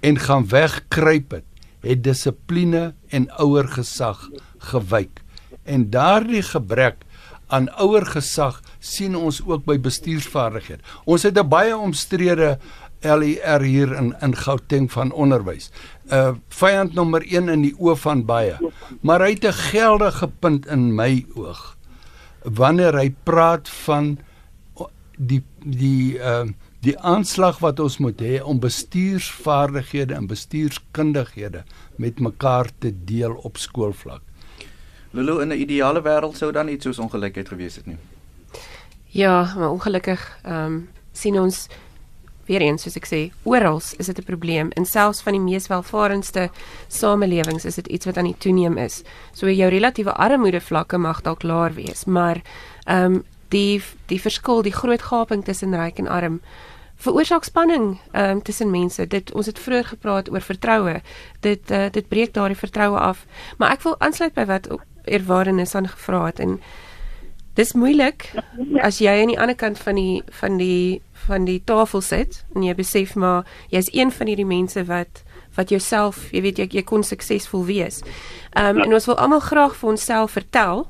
en 0.00 0.16
gaan 0.24 0.46
wegkruip 0.48 1.36
het 1.36 1.44
het 1.84 2.02
dissipline 2.02 2.94
en 3.14 3.28
ouer 3.38 3.68
gesag 3.70 4.24
gewyk. 4.70 5.22
En 5.62 5.90
daardie 5.90 6.42
gebrek 6.42 7.04
aan 7.48 7.68
ouer 7.80 8.04
gesag 8.06 8.60
sien 8.78 9.16
ons 9.16 9.40
ook 9.44 9.64
by 9.64 9.78
bestuursvaardighede. 9.80 10.82
Ons 11.04 11.22
het 11.22 11.38
'n 11.38 11.48
baie 11.48 11.76
omstrede 11.76 12.58
LER 13.00 13.62
hier 13.62 13.92
in 13.96 14.14
in 14.20 14.36
Gauteng 14.36 14.92
van 14.92 15.12
onderwys. 15.12 15.70
Uh 16.12 16.34
vyand 16.48 16.94
nommer 16.94 17.22
1 17.22 17.48
in 17.48 17.62
die 17.62 17.74
oë 17.78 17.96
van 17.96 18.24
baie. 18.24 18.56
Maar 19.00 19.20
hy 19.20 19.30
het 19.30 19.44
'n 19.44 19.52
geldige 19.52 20.28
punt 20.28 20.66
in 20.66 20.94
my 20.94 21.26
oog 21.34 21.76
wanneer 22.42 22.94
hy 22.94 23.14
praat 23.22 23.68
van 23.68 24.18
die 25.16 25.42
die 25.64 26.18
uh 26.18 26.46
die 26.80 26.94
aanslag 27.02 27.58
wat 27.58 27.80
ons 27.82 27.96
moet 27.98 28.20
hê 28.22 28.38
om 28.42 28.60
bestuursvaardighede 28.62 30.14
en 30.14 30.28
bestuurskundighede 30.30 31.64
met 31.96 32.20
mekaar 32.20 32.70
te 32.78 32.92
deel 33.04 33.34
op 33.34 33.58
skoolvlak. 33.58 34.22
Lulu 35.10 35.40
in 35.42 35.48
'n 35.48 35.60
ideale 35.60 36.02
wêreld 36.02 36.36
sou 36.36 36.52
dan 36.52 36.68
iets 36.68 36.84
soos 36.84 36.98
ongelykheid 36.98 37.48
gewees 37.48 37.76
het 37.76 37.86
nie. 37.86 37.98
Ja, 39.06 39.54
maar 39.56 39.70
ongelukkig 39.70 40.38
ehm 40.42 40.64
um, 40.64 40.88
sien 41.12 41.40
ons 41.40 41.66
weer 42.48 42.64
eens 42.64 42.82
soos 42.82 42.96
ek 42.96 43.06
sê, 43.06 43.20
oral 43.44 43.80
is 43.98 44.06
dit 44.06 44.18
'n 44.18 44.24
probleem 44.24 44.70
en 44.76 44.84
selfs 44.84 45.20
van 45.22 45.32
die 45.32 45.40
mees 45.40 45.68
welvarendste 45.68 46.50
samelewings 46.88 47.64
is 47.64 47.74
dit 47.74 47.86
iets 47.86 48.06
wat 48.06 48.16
aan 48.16 48.30
die 48.32 48.38
toeneem 48.38 48.78
is. 48.78 49.02
So 49.32 49.48
jou 49.50 49.70
relatiewe 49.70 50.12
armoede 50.12 50.60
vlakke 50.60 50.98
mag 50.98 51.22
dalk 51.22 51.42
laer 51.42 51.74
wees, 51.74 52.04
maar 52.04 52.42
ehm 52.86 53.04
um, 53.04 53.24
die 53.48 53.82
die 54.06 54.20
verskil, 54.20 54.62
die 54.62 54.72
groot 54.72 55.02
gaping 55.02 55.44
tussen 55.44 55.74
ryk 55.74 55.98
en 55.98 56.08
arm 56.08 56.40
veroorsaak 56.98 57.44
spanning 57.44 57.98
um, 58.12 58.42
tussen 58.42 58.70
mense. 58.70 59.06
Dit 59.06 59.32
ons 59.32 59.46
het 59.46 59.58
vroeër 59.58 59.84
gepraat 59.84 60.30
oor 60.30 60.42
vertroue. 60.42 61.00
Dit 61.40 61.70
uh, 61.70 61.86
dit 61.90 62.08
breek 62.08 62.34
daardie 62.34 62.58
vertroue 62.58 62.98
af. 62.98 63.26
Maar 63.58 63.76
ek 63.76 63.86
wil 63.86 63.96
aansluit 63.98 64.34
by 64.34 64.44
wat 64.44 64.68
Erwarenis 65.04 65.74
aan 65.74 65.88
gevra 65.88 66.26
het 66.26 66.40
en 66.44 66.58
dis 67.58 67.72
moeilik 67.74 68.28
as 68.86 69.00
jy 69.02 69.14
aan 69.22 69.32
die 69.32 69.40
ander 69.40 69.56
kant 69.58 69.80
van 69.82 69.96
die 69.98 70.22
van 70.40 70.58
die 70.60 71.00
van 71.26 71.44
die 71.44 71.62
tafel 71.64 72.00
sit 72.00 72.44
en 72.54 72.62
jy 72.62 72.74
besef 72.74 73.14
maar 73.14 73.46
jy's 73.72 73.90
een 73.92 74.12
van 74.12 74.26
hierdie 74.26 74.48
mense 74.48 74.84
wat 74.84 75.24
wat 75.58 75.72
jouself, 75.74 76.28
jy 76.30 76.42
weet 76.44 76.58
jy, 76.60 76.66
jy 76.78 76.84
kon 76.86 77.02
suksesvol 77.02 77.64
wees. 77.66 78.02
Ehm 78.52 78.78
um, 78.78 78.84
en 78.84 78.94
ons 78.94 79.08
wil 79.10 79.18
almal 79.18 79.42
graag 79.42 79.74
vir 79.76 79.90
onsself 79.90 80.36
vertel 80.38 80.86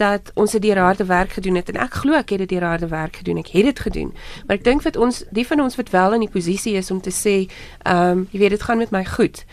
dat 0.00 0.30
ons 0.34 0.52
dit 0.52 0.62
deur 0.62 0.78
harde 0.80 1.04
werk 1.08 1.36
gedoen 1.36 1.56
het 1.56 1.68
en 1.72 1.80
ek 1.80 1.98
glo 2.02 2.16
ek 2.16 2.34
het 2.34 2.44
dit 2.44 2.54
deur 2.56 2.68
harde 2.68 2.88
werk 2.88 3.16
gedoen. 3.20 3.40
Ek 3.40 3.52
het 3.52 3.64
dit 3.64 3.80
gedoen. 3.80 4.12
Maar 4.46 4.56
ek 4.56 4.64
dink 4.64 4.84
dat 4.84 4.96
ons 4.96 5.24
die 5.30 5.46
van 5.46 5.60
ons 5.60 5.76
wat 5.76 5.90
wel 5.90 6.16
in 6.16 6.26
die 6.26 6.32
posisie 6.32 6.76
is 6.76 6.90
om 6.90 7.00
te 7.00 7.12
sê, 7.12 7.36
ehm 7.84 8.22
um, 8.22 8.28
jy 8.32 8.40
weet 8.44 8.56
dit 8.56 8.68
gaan 8.68 8.78
met 8.78 8.94
my 8.94 9.04
goed. 9.04 9.44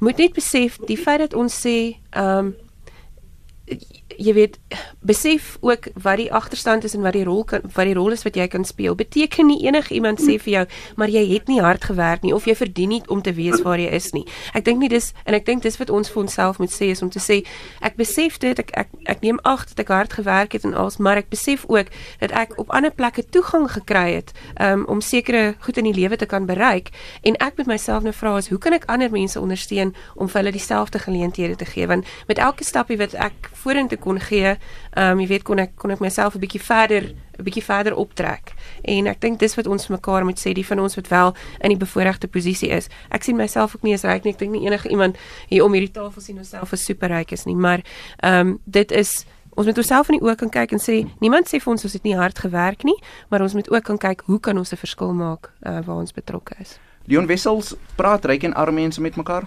Moet 0.00 0.18
net 0.18 0.36
besef 0.36 0.78
die 0.88 0.98
feit 0.98 1.20
dat 1.24 1.34
ons 1.34 1.60
sê 1.66 1.96
ehm 2.10 2.52
um, 2.52 2.54
jy 4.18 4.34
weet 4.34 4.58
besef 5.00 5.56
ook 5.60 5.88
wat 6.02 6.16
die 6.16 6.32
agterstand 6.32 6.84
is 6.84 6.94
en 6.94 7.02
wat 7.02 7.16
die 7.16 7.24
rol 7.24 7.44
kan 7.44 7.62
wat 7.74 7.86
die 7.86 7.94
rol 7.94 8.12
is 8.12 8.22
wat 8.26 8.36
jy 8.36 8.46
kan 8.48 8.64
speel. 8.64 8.94
Beteken 8.94 9.46
nie 9.46 9.60
enige 9.66 9.94
iemand 9.94 10.20
sê 10.20 10.38
vir 10.38 10.52
jou 10.52 10.64
maar 10.96 11.08
jy 11.08 11.24
het 11.32 11.48
nie 11.48 11.60
hard 11.60 11.84
gewerk 11.84 12.22
nie 12.22 12.34
of 12.34 12.46
jy 12.46 12.54
verdien 12.56 12.88
nie 12.88 13.02
om 13.08 13.22
te 13.22 13.32
wees 13.32 13.62
waar 13.62 13.80
jy 13.80 13.90
is 13.90 14.12
nie. 14.12 14.24
Ek 14.54 14.64
dink 14.64 14.80
nie 14.82 14.90
dis 14.92 15.12
en 15.24 15.34
ek 15.34 15.46
dink 15.46 15.62
dis 15.62 15.78
wat 15.80 15.90
ons 15.90 16.10
vir 16.10 16.22
onsself 16.22 16.58
moet 16.58 16.72
sê 16.72 16.92
is 16.92 17.02
om 17.02 17.10
te 17.10 17.22
sê 17.22 17.42
ek 17.80 17.96
besef 17.96 18.38
dit 18.42 18.58
ek 18.58 18.72
ek 18.78 18.88
ek 19.10 19.22
neem 19.24 19.40
ag 19.48 19.66
dat 19.70 19.82
ek 19.84 19.92
hard 19.92 20.12
gewerk 20.18 20.56
het 20.56 20.66
en 20.68 20.74
alles 20.74 20.98
maar 20.98 21.20
ek 21.20 21.30
besef 21.32 21.64
ook 21.68 21.90
dat 22.20 22.34
ek 22.36 22.56
op 22.60 22.70
ander 22.70 22.92
plekke 22.94 23.24
toegang 23.34 23.68
gekry 23.70 24.18
het 24.18 24.32
um, 24.60 24.84
om 24.86 25.00
sekere 25.00 25.54
goed 25.64 25.78
in 25.80 25.88
die 25.90 25.96
lewe 25.96 26.16
te 26.16 26.26
kan 26.26 26.46
bereik 26.46 26.92
en 27.22 27.38
ek 27.42 27.58
met 27.60 27.70
myself 27.70 28.06
nou 28.06 28.14
vra 28.16 28.36
is 28.40 28.50
hoe 28.52 28.58
kan 28.62 28.76
ek 28.76 28.88
ander 28.92 29.10
mense 29.12 29.40
ondersteun 29.40 29.94
om 30.14 30.28
vir 30.28 30.42
hulle 30.42 30.54
dieselfde 30.54 31.02
geleenthede 31.02 31.56
te 31.56 31.68
gee 31.68 31.86
want 31.90 32.08
met 32.28 32.38
elke 32.38 32.64
stapie 32.64 32.98
wat 33.00 33.14
ek 33.14 33.50
vorentoe 33.64 33.98
kon 34.02 34.20
gee, 34.20 34.56
ehm 34.92 35.12
um, 35.12 35.20
jy 35.22 35.28
weet 35.30 35.44
kon 35.46 35.62
ek 35.62 35.76
kon 35.80 35.94
ek 35.94 36.02
myself 36.04 36.34
'n 36.34 36.42
bietjie 36.42 36.60
verder 36.60 37.12
'n 37.38 37.44
bietjie 37.44 37.64
verder 37.64 37.94
optrek. 37.94 38.54
En 38.84 39.06
ek 39.06 39.20
dink 39.20 39.38
dis 39.38 39.54
wat 39.54 39.66
ons 39.66 39.88
mekaar 39.88 40.24
moet 40.24 40.38
sê, 40.38 40.52
die 40.52 40.66
van 40.66 40.78
ons 40.78 40.94
wat 40.94 41.08
wel 41.08 41.34
in 41.60 41.68
die 41.68 41.76
bevoordeelde 41.76 42.28
posisie 42.28 42.70
is. 42.70 42.88
Ek 43.10 43.22
sien 43.22 43.36
myself 43.36 43.74
ook 43.76 43.82
nie 43.82 43.94
as 43.94 44.04
ryk 44.04 44.24
nie. 44.24 44.32
Ek 44.32 44.38
dink 44.38 44.52
nie 44.52 44.66
enige 44.66 44.88
iemand 44.88 45.16
hier 45.48 45.64
om 45.64 45.72
hierdie 45.72 45.92
tafel 45.92 46.22
sien 46.22 46.36
homself 46.36 46.72
as 46.72 46.84
superryk 46.84 47.32
is 47.32 47.44
nie, 47.44 47.56
maar 47.56 47.82
ehm 48.22 48.48
um, 48.48 48.58
dit 48.64 48.90
is 48.92 49.24
Ons 49.54 49.66
moet 49.66 49.76
onsself 49.76 50.08
in 50.08 50.16
die 50.16 50.24
oë 50.24 50.36
kan 50.40 50.48
kyk 50.48 50.70
en 50.72 50.80
sê 50.80 51.02
niemand 51.20 51.50
sê 51.50 51.58
vir 51.60 51.72
ons 51.74 51.84
ons 51.84 51.92
het 51.92 52.04
nie 52.08 52.14
hard 52.16 52.38
gewerk 52.40 52.86
nie, 52.88 52.96
maar 53.28 53.42
ons 53.44 53.52
moet 53.52 53.68
ook 53.68 53.84
kan 53.84 53.98
kyk 54.00 54.22
hoe 54.24 54.40
kan 54.40 54.56
ons 54.56 54.72
'n 54.72 54.80
verskil 54.80 55.12
maak 55.12 55.52
uh, 55.66 55.84
waar 55.84 56.00
ons 56.00 56.12
betrokke 56.12 56.54
is. 56.58 56.78
Leon 57.04 57.26
Wessels 57.26 57.74
praat 57.96 58.24
ryk 58.24 58.44
en 58.44 58.54
arme 58.54 58.80
mense 58.80 59.00
met 59.00 59.16
mekaar 59.16 59.44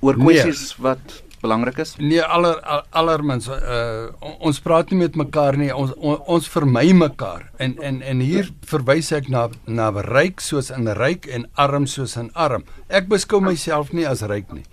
oor 0.00 0.16
kwessies 0.16 0.76
nee. 0.76 0.82
wat 0.82 1.22
belangrik 1.40 1.78
is? 1.78 1.94
Nee, 1.98 2.22
aller 2.22 2.58
allermins 2.90 3.48
uh 3.48 4.08
ons 4.38 4.60
praat 4.60 4.90
nie 4.90 4.98
met 5.02 5.16
mekaar 5.16 5.56
nie. 5.58 5.70
Ons 5.74 5.94
on, 5.96 6.18
ons 6.26 6.48
vermy 6.48 6.92
mekaar. 6.92 7.48
En 7.58 7.76
en 7.82 8.02
en 8.02 8.20
hier 8.24 8.50
verwys 8.70 9.12
ek 9.12 9.28
na 9.32 9.48
na 9.66 9.90
ryk 9.90 10.40
soos 10.40 10.70
in 10.74 10.88
ryk 10.98 11.26
en 11.26 11.46
arm 11.54 11.86
soos 11.86 12.16
in 12.16 12.30
arm. 12.34 12.66
Ek 12.88 13.08
beskou 13.08 13.40
myself 13.40 13.92
nie 13.92 14.06
as 14.08 14.22
ryk 14.22 14.52
nie. 14.52 14.64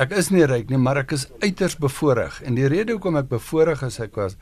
Ek 0.00 0.12
is 0.16 0.30
nie 0.30 0.46
ryk 0.46 0.70
nie, 0.70 0.78
maar 0.78 1.02
ek 1.02 1.12
is 1.12 1.26
uiters 1.42 1.76
bevoordeel. 1.76 2.32
En 2.46 2.54
die 2.56 2.68
rede 2.70 2.96
hoekom 2.96 3.18
ek 3.20 3.28
bevoordeel 3.28 3.88
is 3.88 4.00
ek 4.00 4.16
was 4.16 4.36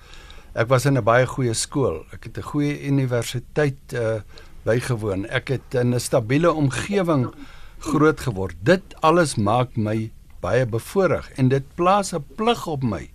ek 0.54 0.68
was 0.68 0.86
in 0.86 0.98
'n 0.98 1.04
baie 1.04 1.26
goeie 1.26 1.54
skool. 1.54 2.04
Ek 2.12 2.24
het 2.24 2.38
'n 2.38 2.50
goeie 2.52 2.86
universiteit 2.86 3.80
uh 3.94 4.20
bygewoon. 4.64 5.26
Ek 5.30 5.48
het 5.48 5.74
in 5.74 5.94
'n 5.94 6.00
stabiele 6.00 6.52
omgewing 6.52 7.32
groot 7.78 8.20
geword. 8.20 8.56
Dit 8.62 8.82
alles 9.00 9.36
maak 9.36 9.76
my 9.76 10.10
baie 10.40 10.66
bevoordeel 10.66 11.22
en 11.36 11.48
dit 11.48 11.64
plaas 11.74 12.12
'n 12.14 12.24
plig 12.36 12.66
op 12.66 12.82
my 12.82 13.10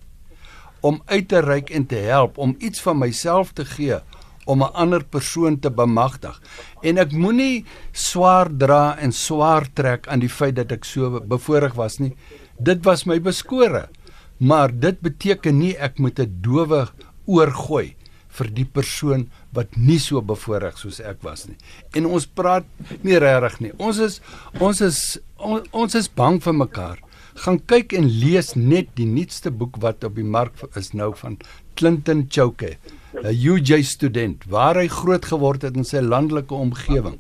om 0.82 1.02
uit 1.06 1.28
te 1.28 1.40
reik 1.40 1.70
en 1.70 1.86
te 1.86 1.96
help 1.96 2.38
om 2.38 2.56
iets 2.60 2.82
van 2.82 2.98
myself 2.98 3.54
te 3.54 3.66
gee 3.66 4.00
om 4.46 4.64
'n 4.64 4.74
ander 4.74 5.04
persoon 5.06 5.60
te 5.60 5.72
bemagtig. 5.72 6.42
En 6.82 6.98
ek 6.98 7.12
moenie 7.12 7.66
swaar 7.92 8.50
dra 8.58 8.98
en 8.98 9.12
swaar 9.12 9.68
trek 9.74 10.08
aan 10.08 10.20
die 10.20 10.30
feit 10.30 10.56
dat 10.56 10.72
ek 10.72 10.84
so 10.84 11.22
bevoordeel 11.22 11.76
was 11.76 11.98
nie. 11.98 12.16
Dit 12.60 12.84
was 12.84 13.06
my 13.06 13.22
beskore. 13.22 13.90
Maar 14.38 14.80
dit 14.80 15.00
beteken 15.00 15.58
nie 15.58 15.78
ek 15.78 16.00
moet 16.00 16.20
'n 16.20 16.38
dowe 16.42 16.88
oor 17.26 17.52
gooi 17.52 17.96
vir 18.28 18.50
die 18.54 18.66
persoon 18.66 19.30
wat 19.54 19.76
nie 19.78 20.00
so 20.00 20.22
bevoordeel 20.22 20.76
soos 20.76 21.00
ek 21.00 21.22
was 21.22 21.48
nie. 21.48 21.58
En 21.94 22.06
ons 22.06 22.26
praat 22.26 22.66
nie 23.02 23.18
regtig 23.18 23.60
nie. 23.60 23.72
Ons 23.78 23.98
is 23.98 24.22
ons 24.60 24.82
is 24.82 25.20
on, 25.38 25.62
ons 25.72 25.96
is 25.96 26.10
bang 26.10 26.42
vir 26.44 26.54
mekaar 26.54 27.00
gaan 27.36 27.60
kyk 27.66 27.94
en 27.98 28.08
lees 28.08 28.54
net 28.56 28.92
die 28.96 29.08
nuutste 29.10 29.52
boek 29.52 29.80
wat 29.82 30.04
op 30.04 30.16
die 30.16 30.28
mark 30.28 30.54
is 30.76 30.94
nou 30.94 31.14
van 31.16 31.38
Clinton 31.76 32.28
Chauke, 32.30 32.78
'n 33.24 33.34
UJ 33.34 33.84
student 33.84 34.44
waar 34.50 34.76
hy 34.76 34.88
groot 34.88 35.26
geword 35.26 35.62
het 35.62 35.76
in 35.76 35.86
sy 35.86 36.02
landelike 36.02 36.54
omgewing 36.54 37.20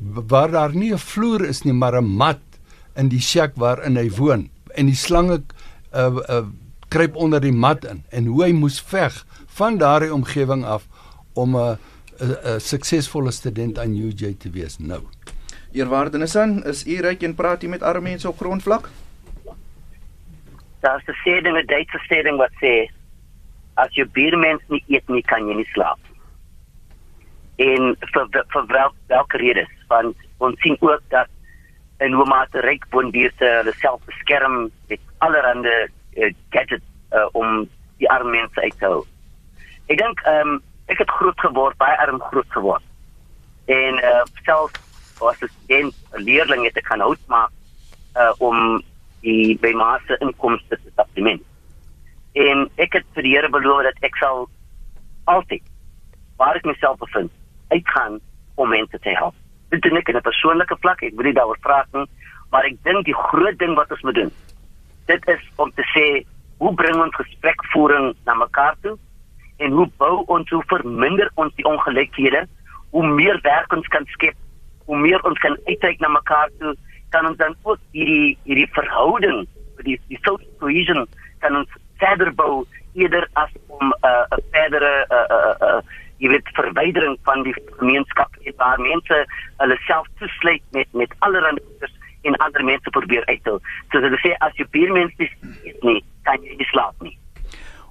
waar 0.00 0.50
daar 0.50 0.74
nie 0.74 0.92
'n 0.92 0.98
vloer 0.98 1.44
is 1.44 1.64
nie 1.64 1.72
maar 1.72 1.96
'n 1.96 2.04
mat 2.04 2.40
in 2.96 3.08
die 3.08 3.20
shack 3.20 3.52
waarin 3.56 3.96
hy 3.96 4.10
woon 4.10 4.50
en 4.74 4.86
die 4.86 4.94
slange 4.96 5.42
uh, 5.94 6.16
uh, 6.28 6.46
kruip 6.88 7.16
onder 7.16 7.40
die 7.40 7.52
mat 7.52 7.84
in 7.84 8.02
en 8.10 8.26
hoe 8.26 8.44
hy 8.44 8.52
moes 8.52 8.80
veg 8.80 9.26
van 9.46 9.78
daardie 9.78 10.14
omgewing 10.14 10.64
af 10.64 10.86
om 11.34 11.56
'n 11.56 11.78
'n 12.20 12.60
suksesvolle 12.60 13.30
student 13.30 13.78
aan 13.78 13.96
UJ 13.96 14.34
te 14.38 14.50
wees 14.50 14.78
nou. 14.78 15.00
Eerwaardenesan, 15.72 16.64
is 16.64 16.86
u 16.86 17.00
ryk 17.00 17.22
en 17.22 17.34
praat 17.34 17.62
u 17.62 17.68
met 17.68 17.82
arme 17.82 18.08
mense 18.08 18.28
op 18.28 18.36
grondvlak? 18.36 18.88
Daar's 20.80 21.08
'n 21.08 21.16
sê 21.24 21.42
ding 21.42 21.56
'n 21.56 21.66
Duitse 21.66 22.00
sê 22.08 22.22
ding 22.22 22.38
wat 22.38 22.52
sê 22.62 22.88
as 23.76 23.90
jy 23.96 24.04
buurmens 24.04 24.62
nie 24.68 24.84
eet 24.88 25.08
nie 25.08 25.22
kan 25.22 25.48
jy 25.48 25.54
nie 25.54 25.70
slaap 25.72 26.00
en 27.60 27.94
vir 28.14 28.28
vir 28.52 28.66
wel, 28.66 28.94
welke 29.12 29.36
redes? 29.36 29.72
Want 29.88 30.16
ons 30.38 30.60
sien 30.64 30.76
ook 30.80 31.02
dat 31.08 31.28
en 32.00 32.12
hoe 32.12 32.24
maar 32.24 32.48
te 32.48 32.60
ryk 32.64 32.86
woonbuurte 32.90 33.44
hulle 33.44 33.74
self 33.76 34.00
beskerm 34.08 34.70
met 34.88 35.00
allerlei 35.18 35.88
uh, 36.16 36.32
gadgets 36.50 36.86
uh, 37.12 37.26
om 37.36 37.66
die 38.00 38.08
arme 38.08 38.30
mense 38.30 38.60
uit 38.60 38.78
te 38.78 38.88
hou. 38.88 39.02
Ek 39.92 40.00
dink 40.00 40.22
um, 40.30 40.56
ek 40.88 41.02
het 41.04 41.12
groot 41.18 41.40
geword 41.44 41.76
baie 41.82 41.98
arm 42.00 42.22
groot 42.30 42.48
geword. 42.56 42.86
En 43.68 44.00
uh, 44.00 44.24
self 44.48 44.72
was 45.20 45.36
'n 45.68 45.92
leerling 46.16 46.64
het 46.64 46.76
ek 46.76 46.88
gaan 46.88 47.04
hout 47.04 47.20
maak 47.28 47.52
uh, 48.16 48.32
om 48.38 48.80
die 49.20 49.58
bymaase 49.60 50.18
inkomste 50.20 50.78
te 50.78 50.92
supplement. 50.96 51.42
En 52.32 52.68
ek 52.76 52.92
het 52.98 53.06
vir 53.14 53.26
die 53.26 53.34
Here 53.34 53.50
beloof 53.50 53.82
dat 53.88 54.06
ek 54.06 54.16
sal 54.16 54.48
altyd 55.30 55.62
waar 56.40 56.56
ek 56.56 56.64
myself 56.64 56.98
bevind, 56.98 57.32
uitgaan 57.68 58.20
om 58.56 58.70
mense 58.72 58.98
te 58.98 59.12
help. 59.16 59.34
Dit 59.70 59.84
is 59.84 59.92
net 59.92 60.08
'n 60.08 60.20
persoonlike 60.20 60.76
vlak, 60.80 61.02
ek 61.02 61.14
wil 61.14 61.24
nie 61.24 61.36
daaroor 61.36 61.58
praat 61.60 61.86
nie, 61.92 62.06
maar 62.50 62.64
ek 62.64 62.82
dink 62.82 63.04
die 63.04 63.14
groot 63.14 63.58
ding 63.58 63.74
wat 63.74 63.90
ons 63.90 64.02
moet 64.02 64.14
doen, 64.14 64.32
dit 65.06 65.28
is 65.28 65.42
om 65.56 65.70
te 65.74 65.84
sê 65.94 66.24
hoe 66.58 66.74
bring 66.74 66.96
ons 67.02 67.14
gesprekvoering 67.14 68.14
na 68.26 68.34
mekaar 68.34 68.76
toe 68.82 68.98
en 69.58 69.72
hoe 69.72 69.88
bou 69.96 70.24
ons 70.26 70.50
hoe 70.50 70.62
verminder 70.66 71.30
ons 71.34 71.54
die 71.54 71.64
ongelykhede, 71.64 72.46
hoe 72.90 73.06
meer 73.06 73.40
werk 73.42 73.72
ons 73.72 73.88
kan 73.94 74.06
skep, 74.14 74.36
hoe 74.86 74.98
meer 74.98 75.22
ons 75.28 75.38
kan 75.38 75.56
uitreik 75.66 76.00
na 76.00 76.08
mekaar 76.08 76.50
toe 76.58 76.74
kan 77.14 77.26
ons 77.26 77.38
dan 77.38 77.56
ook 77.62 77.78
hierdie 77.92 78.36
hierdie 78.44 78.68
verhouding 78.76 79.46
die 79.86 80.00
die 80.08 80.20
social 80.22 80.52
cohesion 80.58 81.06
kan 81.44 81.56
ons 81.56 81.80
verder 82.02 82.32
bou 82.34 82.66
eerder 82.94 83.28
as 83.32 83.50
om 83.66 83.88
'n 83.88 83.94
uh, 84.06 84.24
'n 84.36 84.42
verdere 84.50 84.92
uh, 85.10 85.26
uh, 85.36 85.54
uh, 85.68 85.80
jy 86.20 86.28
weet 86.28 86.48
verwydering 86.52 87.16
van 87.24 87.42
die 87.42 87.54
gemeenskap 87.78 88.36
en 88.44 88.54
waar 88.56 88.80
mense 88.80 89.24
hulle 89.56 89.76
self 89.86 90.06
toesluit 90.18 90.62
met 90.76 90.88
met 90.92 91.14
allerlei 91.18 91.56
en 92.22 92.36
ander 92.36 92.64
mense 92.64 92.90
probeer 92.90 93.24
uithou. 93.26 93.58
So 93.92 94.00
hulle 94.04 94.18
sê 94.20 94.34
as 94.44 94.56
jy 94.60 94.66
buurmense 94.74 95.24
is 95.24 95.32
nie, 95.82 96.02
kan 96.28 96.42
jy 96.44 96.56
nie 96.58 96.68
slaap 96.72 96.94
nie. 97.04 97.16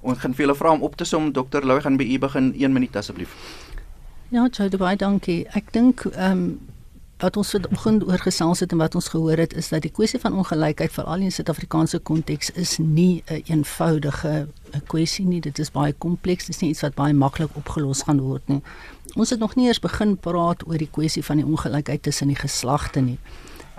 Ons 0.00 0.22
gaan 0.22 0.34
vir 0.36 0.46
julle 0.46 0.56
vra 0.56 0.70
om 0.76 0.84
op 0.86 0.96
te 0.96 1.04
som 1.04 1.32
Dr. 1.32 1.66
Louw 1.66 1.82
gaan 1.84 1.98
by 2.00 2.06
u 2.06 2.18
begin 2.18 2.52
1 2.54 2.72
minuut 2.72 2.96
asseblief. 2.96 3.34
Ja, 4.30 4.46
baie 4.78 4.96
dankie. 4.96 5.46
Ek 5.58 5.72
dink 5.72 6.06
ehm 6.14 6.32
um, 6.32 6.44
wat 7.20 7.36
ons 7.36 7.50
vanoggend 7.50 8.04
oor 8.08 8.18
gesels 8.18 8.60
het 8.64 8.72
en 8.72 8.80
wat 8.80 8.94
ons 8.94 9.08
gehoor 9.12 9.36
het 9.36 9.52
is 9.54 9.68
dat 9.68 9.84
die 9.84 9.92
kwessie 9.92 10.20
van 10.20 10.36
ongelykheid 10.40 10.92
veral 10.92 11.24
in 11.26 11.32
Suid-Afrikaanse 11.32 11.98
konteks 11.98 12.50
is 12.50 12.78
nie 12.78 13.22
'n 13.26 13.34
een 13.34 13.42
eenvoudige 13.44 14.48
kwessie 14.86 15.26
nie. 15.26 15.40
Dit 15.40 15.58
is 15.58 15.70
baie 15.70 15.92
kompleks. 15.92 16.46
Dit 16.46 16.54
is 16.54 16.60
nie 16.60 16.70
iets 16.70 16.80
wat 16.80 16.94
baie 16.94 17.12
maklik 17.12 17.50
opgelos 17.56 18.02
gaan 18.02 18.20
word 18.20 18.48
nie. 18.48 18.62
Ons 19.14 19.30
het 19.30 19.38
nog 19.38 19.54
nie 19.54 19.66
eers 19.66 19.78
begin 19.78 20.16
praat 20.16 20.66
oor 20.66 20.78
die 20.78 20.90
kwessie 20.90 21.24
van 21.24 21.36
die 21.36 21.46
ongelykheid 21.46 22.02
tussen 22.02 22.26
die 22.26 22.36
geslagte 22.36 23.00
nie. 23.00 23.18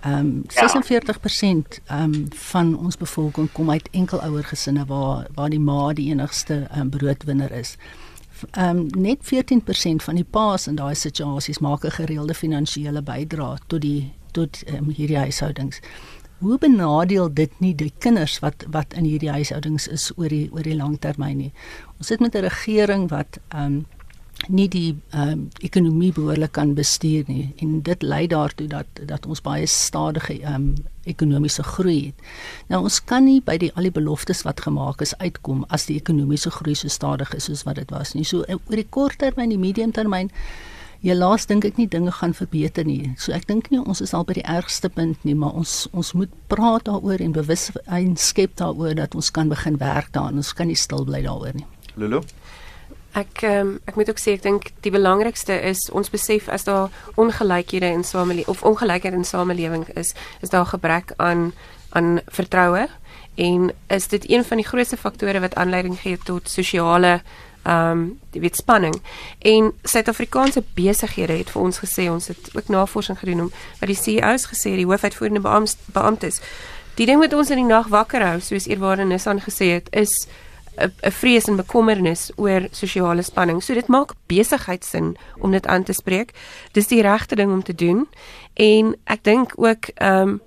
Ehm 0.01 0.13
um, 0.13 0.43
46% 0.47 1.81
ehm 1.85 2.03
um, 2.03 2.27
van 2.29 2.77
ons 2.77 2.97
bevolking 2.97 3.51
kom 3.51 3.69
uit 3.69 3.89
enkelouer 3.91 4.43
gesinne 4.43 4.85
waar 4.85 5.27
waar 5.33 5.49
die 5.49 5.59
ma 5.59 5.93
die 5.93 6.09
enigste 6.09 6.67
um, 6.77 6.89
broodwinner 6.89 7.51
is. 7.51 7.77
Um, 8.57 8.87
net 8.97 9.19
14% 9.33 10.03
van 10.03 10.15
die 10.15 10.27
paas 10.29 10.67
in 10.67 10.75
daai 10.75 10.95
situasies 10.95 11.59
maak 11.59 11.85
'n 11.85 11.91
gereelde 11.91 12.33
finansiële 12.33 13.01
bydrae 13.01 13.57
tot 13.67 13.81
die 13.81 14.11
tot 14.31 14.63
um, 14.67 14.89
hierdie 14.89 15.17
huishoudings. 15.17 15.79
Hoe 16.39 16.57
benadeel 16.57 17.33
dit 17.33 17.59
nie 17.59 17.75
die 17.75 17.93
kinders 17.97 18.39
wat 18.39 18.65
wat 18.71 18.93
in 18.93 19.03
hierdie 19.03 19.31
huishoudings 19.31 19.87
is 19.87 20.11
oor 20.15 20.29
die 20.29 20.49
oor 20.51 20.63
die 20.63 20.75
lang 20.75 20.99
termyn 20.99 21.37
nie. 21.37 21.51
Ons 21.97 22.07
sit 22.07 22.19
met 22.19 22.35
'n 22.35 22.41
regering 22.41 23.09
wat 23.09 23.39
ehm 23.49 23.65
um, 23.65 23.85
nie 24.49 24.67
die 24.71 24.95
um, 25.13 25.49
ekonomie 25.61 26.11
behoorlik 26.15 26.53
kan 26.57 26.73
bestuur 26.73 27.27
nie 27.27 27.51
en 27.61 27.81
dit 27.85 28.01
lei 28.01 28.23
daartoe 28.27 28.67
dat 28.71 29.01
dat 29.05 29.25
ons 29.25 29.41
baie 29.45 29.67
stadige 29.69 30.39
um, 30.49 30.73
ekonomiese 31.05 31.63
groei 31.63 31.99
het. 32.07 32.25
Nou 32.69 32.83
ons 32.83 32.99
kan 33.05 33.25
nie 33.25 33.41
by 33.45 33.57
die 33.61 33.71
al 33.75 33.89
die 33.89 33.93
beloftes 33.93 34.43
wat 34.47 34.61
gemaak 34.65 35.01
is 35.01 35.13
uitkom 35.21 35.63
as 35.69 35.85
die 35.89 35.99
ekonomiese 36.01 36.51
groei 36.51 36.75
so 36.75 36.89
stadig 36.89 37.33
is 37.37 37.49
soos 37.49 37.63
wat 37.69 37.77
dit 37.81 37.93
was 37.93 38.15
nie. 38.17 38.25
So 38.25 38.45
oor 38.47 38.77
die 38.77 38.89
kort 38.89 39.19
termyn, 39.21 39.53
die 39.53 39.61
medium 39.61 39.93
termyn 39.93 40.31
Ja 41.01 41.15
laas 41.17 41.47
dink 41.49 41.65
ek 41.65 41.79
nie 41.81 41.87
dinge 41.89 42.11
gaan 42.13 42.35
verbeter 42.37 42.85
nie. 42.85 43.15
So 43.17 43.33
ek 43.33 43.47
dink 43.49 43.71
nie 43.73 43.79
ons 43.81 44.03
is 44.05 44.11
al 44.13 44.21
by 44.21 44.35
die 44.37 44.45
ergste 44.45 44.85
punt 44.93 45.23
nie, 45.25 45.33
maar 45.33 45.55
ons 45.57 45.87
ons 45.97 46.11
moet 46.13 46.29
praat 46.45 46.85
daaroor 46.85 47.23
en 47.25 47.33
bewusheid 47.33 48.21
skep 48.21 48.53
daaroor 48.61 48.93
dat 48.99 49.17
ons 49.17 49.31
kan 49.33 49.49
begin 49.49 49.79
werk 49.81 50.13
daaraan. 50.13 50.37
Ons 50.37 50.53
kan 50.53 50.69
nie 50.69 50.77
stil 50.77 51.01
bly 51.09 51.23
daaroor 51.25 51.57
nie. 51.57 51.65
Lulu 51.97 52.21
Ek 53.17 53.41
um, 53.43 53.79
ek 53.85 53.95
moet 53.99 54.09
ook 54.09 54.19
sê 54.21 54.37
ek 54.37 54.45
dink 54.45 54.69
die 54.85 54.93
belangrikste 54.93 55.57
is 55.67 55.89
ons 55.91 56.11
besef 56.13 56.47
as 56.49 56.63
daar 56.63 56.89
ongelykhede 57.19 57.89
in 57.91 58.05
samelewing 58.07 58.47
of 58.47 58.63
ongelykheid 58.63 59.13
in 59.13 59.27
samelewing 59.27 59.85
is, 59.99 60.13
is 60.41 60.49
daar 60.49 60.65
gebrek 60.65 61.13
aan 61.17 61.51
aan 61.91 62.21
vertroue 62.31 62.87
en 63.35 63.71
is 63.87 64.07
dit 64.07 64.29
een 64.29 64.45
van 64.47 64.57
die 64.57 64.67
grootste 64.67 64.97
faktore 64.97 65.39
wat 65.43 65.55
aanleiding 65.55 65.99
gee 65.99 66.17
tot 66.23 66.49
sosiale 66.49 67.21
ehm 67.61 67.91
um, 67.91 68.19
die 68.33 68.41
weet 68.41 68.55
spanning. 68.55 68.95
En 69.39 69.73
Suid-Afrikaanse 69.83 70.63
besighede 70.73 71.35
het 71.37 71.49
vir 71.49 71.61
ons 71.61 71.79
gesê 71.83 72.07
ons 72.09 72.27
het 72.27 72.49
ook 72.55 72.67
navorsing 72.67 73.19
gedoen 73.19 73.41
om 73.41 73.51
wat 73.79 73.91
die 73.91 73.99
CEO's 73.99 74.47
gesê 74.49 74.73
die 74.79 74.87
hoofuitvoerende 74.87 75.67
beamptes 75.93 76.41
die 76.95 77.05
ding 77.05 77.21
wat 77.21 77.33
ons 77.33 77.51
in 77.53 77.61
die 77.61 77.69
nag 77.69 77.87
wakker 77.91 78.23
hou 78.25 78.39
soos 78.43 78.67
eerwaarde 78.67 79.05
Nissan 79.07 79.39
gesê 79.43 79.71
het 79.77 79.87
is 79.95 80.27
'n 80.77 81.11
vrees 81.11 81.47
en 81.47 81.55
bekommernis 81.55 82.31
oor 82.35 82.67
sosiale 82.71 83.21
spanning. 83.21 83.63
So 83.63 83.73
dit 83.73 83.87
maak 83.87 84.13
besigheidsin 84.27 85.17
om 85.39 85.51
dit 85.51 85.67
aan 85.67 85.83
te 85.83 85.93
spreek. 85.93 86.31
Dis 86.71 86.87
die 86.87 87.01
regte 87.01 87.35
ding 87.35 87.51
om 87.51 87.63
te 87.63 87.75
doen. 87.75 88.07
En 88.53 88.95
ek 89.03 89.23
dink 89.23 89.53
ook 89.55 89.91
ehm 89.95 90.29
um, 90.29 90.41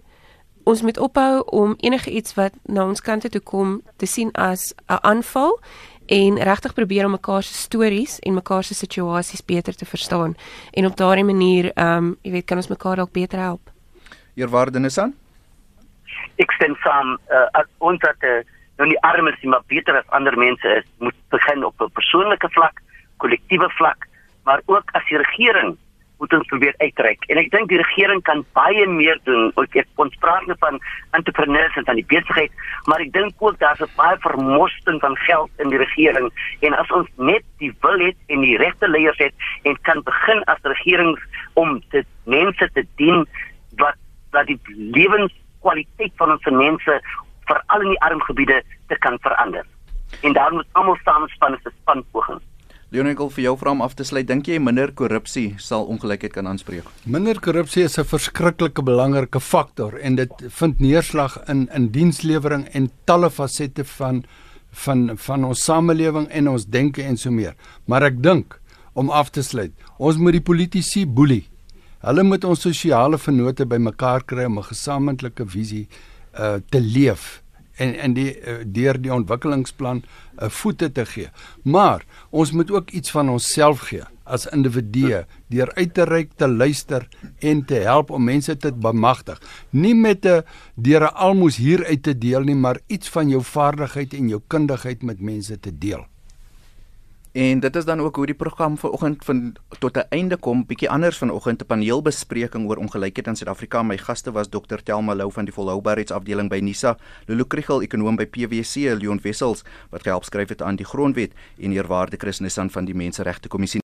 ons 0.64 0.82
moet 0.82 0.98
ophou 0.98 1.42
om 1.44 1.74
enige 1.76 2.10
iets 2.10 2.34
wat 2.34 2.52
na 2.62 2.86
ons 2.86 3.00
kante 3.00 3.28
toe 3.28 3.40
kom 3.40 3.82
te 3.96 4.06
sien 4.06 4.32
as 4.32 4.74
'n 4.88 4.98
aanval 5.00 5.60
en 6.06 6.38
regtig 6.38 6.74
probeer 6.74 7.04
om 7.04 7.10
mekaar 7.10 7.42
se 7.42 7.54
stories 7.54 8.18
en 8.18 8.34
mekaar 8.34 8.64
se 8.64 8.74
situasies 8.74 9.44
beter 9.44 9.74
te 9.76 9.84
verstaan 9.84 10.34
en 10.70 10.86
op 10.86 10.96
daardie 10.96 11.24
manier 11.24 11.72
ehm 11.74 11.96
um, 11.96 12.16
jy 12.22 12.30
weet 12.30 12.44
kan 12.44 12.56
ons 12.56 12.68
mekaar 12.68 12.96
dalk 12.96 13.12
beter 13.12 13.38
help. 13.38 13.70
Eerwaarde 14.34 14.78
Nissan? 14.78 15.14
Ek 16.36 16.50
stem 16.52 16.74
saam 16.74 17.18
uh, 17.30 17.62
ons 17.78 18.00
het 18.00 18.22
'n 18.22 18.26
uh, 18.26 18.53
nou 18.76 18.88
nie 18.88 19.00
arm 19.00 19.28
is 19.28 19.38
nie, 19.42 19.50
maar 19.50 19.62
beter 19.66 19.96
as 19.96 20.08
ander 20.08 20.36
mense 20.38 20.68
is, 20.80 20.84
moet 20.98 21.14
begin 21.30 21.64
op 21.64 21.80
'n 21.80 21.92
persoonlike 21.92 22.48
vlak, 22.50 22.80
kollektiewe 23.16 23.70
vlak, 23.70 24.06
maar 24.44 24.60
ook 24.66 24.90
as 24.92 25.08
die 25.08 25.18
regering 25.18 25.76
moet 26.18 26.32
ons 26.32 26.46
probeer 26.46 26.74
uitreik. 26.78 27.24
En 27.28 27.38
ek 27.40 27.50
dink 27.50 27.68
die 27.68 27.80
regering 27.80 28.22
kan 28.22 28.44
baie 28.56 28.86
meer 28.88 29.18
doen. 29.28 29.50
Ek 29.60 29.74
het 29.80 29.88
ons 30.00 30.14
praat 30.22 30.46
net 30.46 30.60
van 30.62 30.78
entrepreneurs 31.18 31.76
en 31.76 31.86
van 31.88 31.98
die 32.00 32.06
besigheid, 32.06 32.52
maar 32.88 33.02
ek 33.04 33.12
dink 33.16 33.34
ook 33.38 33.58
daar's 33.58 33.82
'n 33.82 33.90
baie 33.96 34.16
vermosting 34.20 35.00
van 35.00 35.16
geld 35.26 35.50
in 35.58 35.68
die 35.74 35.82
regering 35.82 36.30
en 36.60 36.78
as 36.78 36.90
ons 36.90 37.08
net 37.16 37.44
die 37.58 37.72
wil 37.80 37.98
het 37.98 38.16
en 38.28 38.40
die 38.40 38.56
regte 38.56 38.88
leiers 38.88 39.18
het 39.18 39.34
en 39.62 39.80
kan 39.82 40.02
begin 40.02 40.44
as 40.44 40.62
regering 40.62 41.18
om 41.54 41.82
te 41.90 42.04
mense 42.24 42.70
te 42.72 42.86
dien 42.96 43.26
wat 43.76 43.96
dat 44.30 44.46
die 44.46 44.60
lewenskwaliteit 44.96 46.12
van 46.16 46.30
ons 46.30 46.44
mense 46.44 47.02
veral 47.47 47.86
in 47.86 47.95
die 47.95 48.01
arm 48.01 48.20
gebiede 48.20 48.62
te 48.88 48.99
kan 48.99 49.18
verander. 49.18 49.66
En 50.22 50.32
daar 50.32 50.53
moet 50.53 50.66
almal 50.72 50.99
saamspan 51.05 51.55
as 51.55 51.64
'n 51.64 51.74
spanpoging. 51.82 52.40
Leonikkel 52.95 53.30
vir 53.30 53.42
jou 53.42 53.57
vra 53.59 53.72
om 53.74 53.80
af 53.82 53.95
te 53.99 54.05
sluit, 54.05 54.26
dink 54.26 54.47
jy 54.47 54.61
minder 54.62 54.92
korrupsie 54.92 55.55
sal 55.59 55.88
ongelykheid 55.90 56.32
kan 56.32 56.47
aanspreek? 56.47 56.84
Minder 57.11 57.40
korrupsie 57.40 57.82
is 57.82 57.99
'n 57.99 58.05
verskriklike 58.05 58.82
belangrike 58.82 59.40
faktor 59.40 59.99
en 59.99 60.14
dit 60.14 60.30
vind 60.49 60.78
neerslag 60.78 61.38
in 61.49 61.68
in 61.74 61.88
dienslewering 61.90 62.68
en 62.72 62.90
talle 63.05 63.30
fasette 63.30 63.84
van 63.84 64.24
van 64.70 65.11
van 65.16 65.45
ons 65.45 65.64
samelewing 65.64 66.28
en 66.28 66.49
ons 66.49 66.66
denke 66.66 67.03
en 67.03 67.16
so 67.16 67.30
meer. 67.30 67.55
Maar 67.86 68.03
ek 68.03 68.22
dink 68.22 68.61
om 68.92 69.11
af 69.11 69.30
te 69.30 69.42
sluit, 69.42 69.72
ons 69.99 70.16
moet 70.16 70.32
die 70.32 70.40
politici 70.40 71.07
boelie. 71.07 71.49
Hulle 72.05 72.22
moet 72.22 72.45
ons 72.45 72.61
sosiale 72.61 73.18
vennote 73.18 73.66
bymekaar 73.66 74.22
kry 74.24 74.45
om 74.45 74.59
'n 74.59 74.70
gesamentlike 74.70 75.47
visie 75.47 75.88
uh 76.39 76.55
te 76.68 76.80
leef 76.80 77.43
en 77.76 77.95
en 77.99 78.14
die 78.14 78.30
uh, 78.41 78.57
deur 78.66 79.01
die 79.01 79.12
ontwikkelingsplan 79.12 79.97
'n 79.97 80.45
uh, 80.45 80.49
voete 80.49 80.93
te 80.93 81.05
gee. 81.07 81.28
Maar 81.62 82.05
ons 82.30 82.53
moet 82.53 82.70
ook 82.70 82.91
iets 82.91 83.11
van 83.11 83.28
onsself 83.28 83.80
gee 83.80 84.03
as 84.24 84.47
individue 84.47 85.24
deur 85.53 85.72
uit 85.74 85.95
te 85.95 86.05
reik, 86.05 86.32
te 86.37 86.49
luister 86.49 87.09
en 87.39 87.64
te 87.64 87.74
help 87.74 88.11
om 88.11 88.24
mense 88.24 88.57
te 88.57 88.72
bemagtig. 88.72 89.41
Nie 89.70 89.95
met 89.95 90.26
'n 90.26 90.43
deur 90.74 91.03
'n 91.03 91.14
almoes 91.14 91.57
hier 91.57 91.85
uit 91.85 92.03
te 92.03 92.18
deel 92.18 92.41
nie, 92.41 92.57
maar 92.57 92.80
iets 92.87 93.09
van 93.09 93.28
jou 93.28 93.43
vaardigheid 93.43 94.14
en 94.14 94.28
jou 94.28 94.41
kundigheid 94.47 95.03
met 95.03 95.20
mense 95.20 95.61
te 95.61 95.78
deel. 95.78 96.07
En 97.35 97.61
dit 97.61 97.76
is 97.76 97.85
dan 97.85 98.01
ook 98.01 98.16
hoe 98.16 98.26
die 98.26 98.35
program 98.35 98.76
vanoggend 98.78 99.24
van 99.24 99.57
tot 99.78 99.97
'n 99.97 100.07
einde 100.09 100.37
kom. 100.37 100.66
Bietjie 100.66 100.91
anders 100.91 101.18
vanoggend 101.18 101.62
'n 101.62 101.66
paneelbespreking 101.66 102.68
oor 102.68 102.76
ongelykheid 102.76 103.26
in 103.26 103.37
Suid-Afrika. 103.37 103.82
My 103.82 103.99
gaste 103.99 104.32
was 104.32 104.49
Dr. 104.49 104.82
Telma 104.82 105.14
Lou 105.14 105.32
van 105.32 105.45
die 105.45 105.55
Volhoubaarheidsafdeling 105.55 106.49
by 106.49 106.59
Nisa, 106.59 106.97
Lulu 107.26 107.45
Kriel, 107.45 107.82
ekonoom 107.82 108.16
by 108.16 108.26
PwC, 108.26 108.74
Leon 108.74 109.20
Wessels 109.22 109.64
wat 109.91 110.03
gehelp 110.03 110.24
skryf 110.24 110.49
het 110.49 110.62
aan 110.62 110.76
die 110.76 110.87
grondwet 110.87 111.32
en 111.59 111.72
eerwaarde 111.72 112.16
Chris 112.16 112.39
Nissan 112.39 112.70
van 112.70 112.85
die 112.85 112.95
Menseregte 112.95 113.49
Kommissie. 113.49 113.84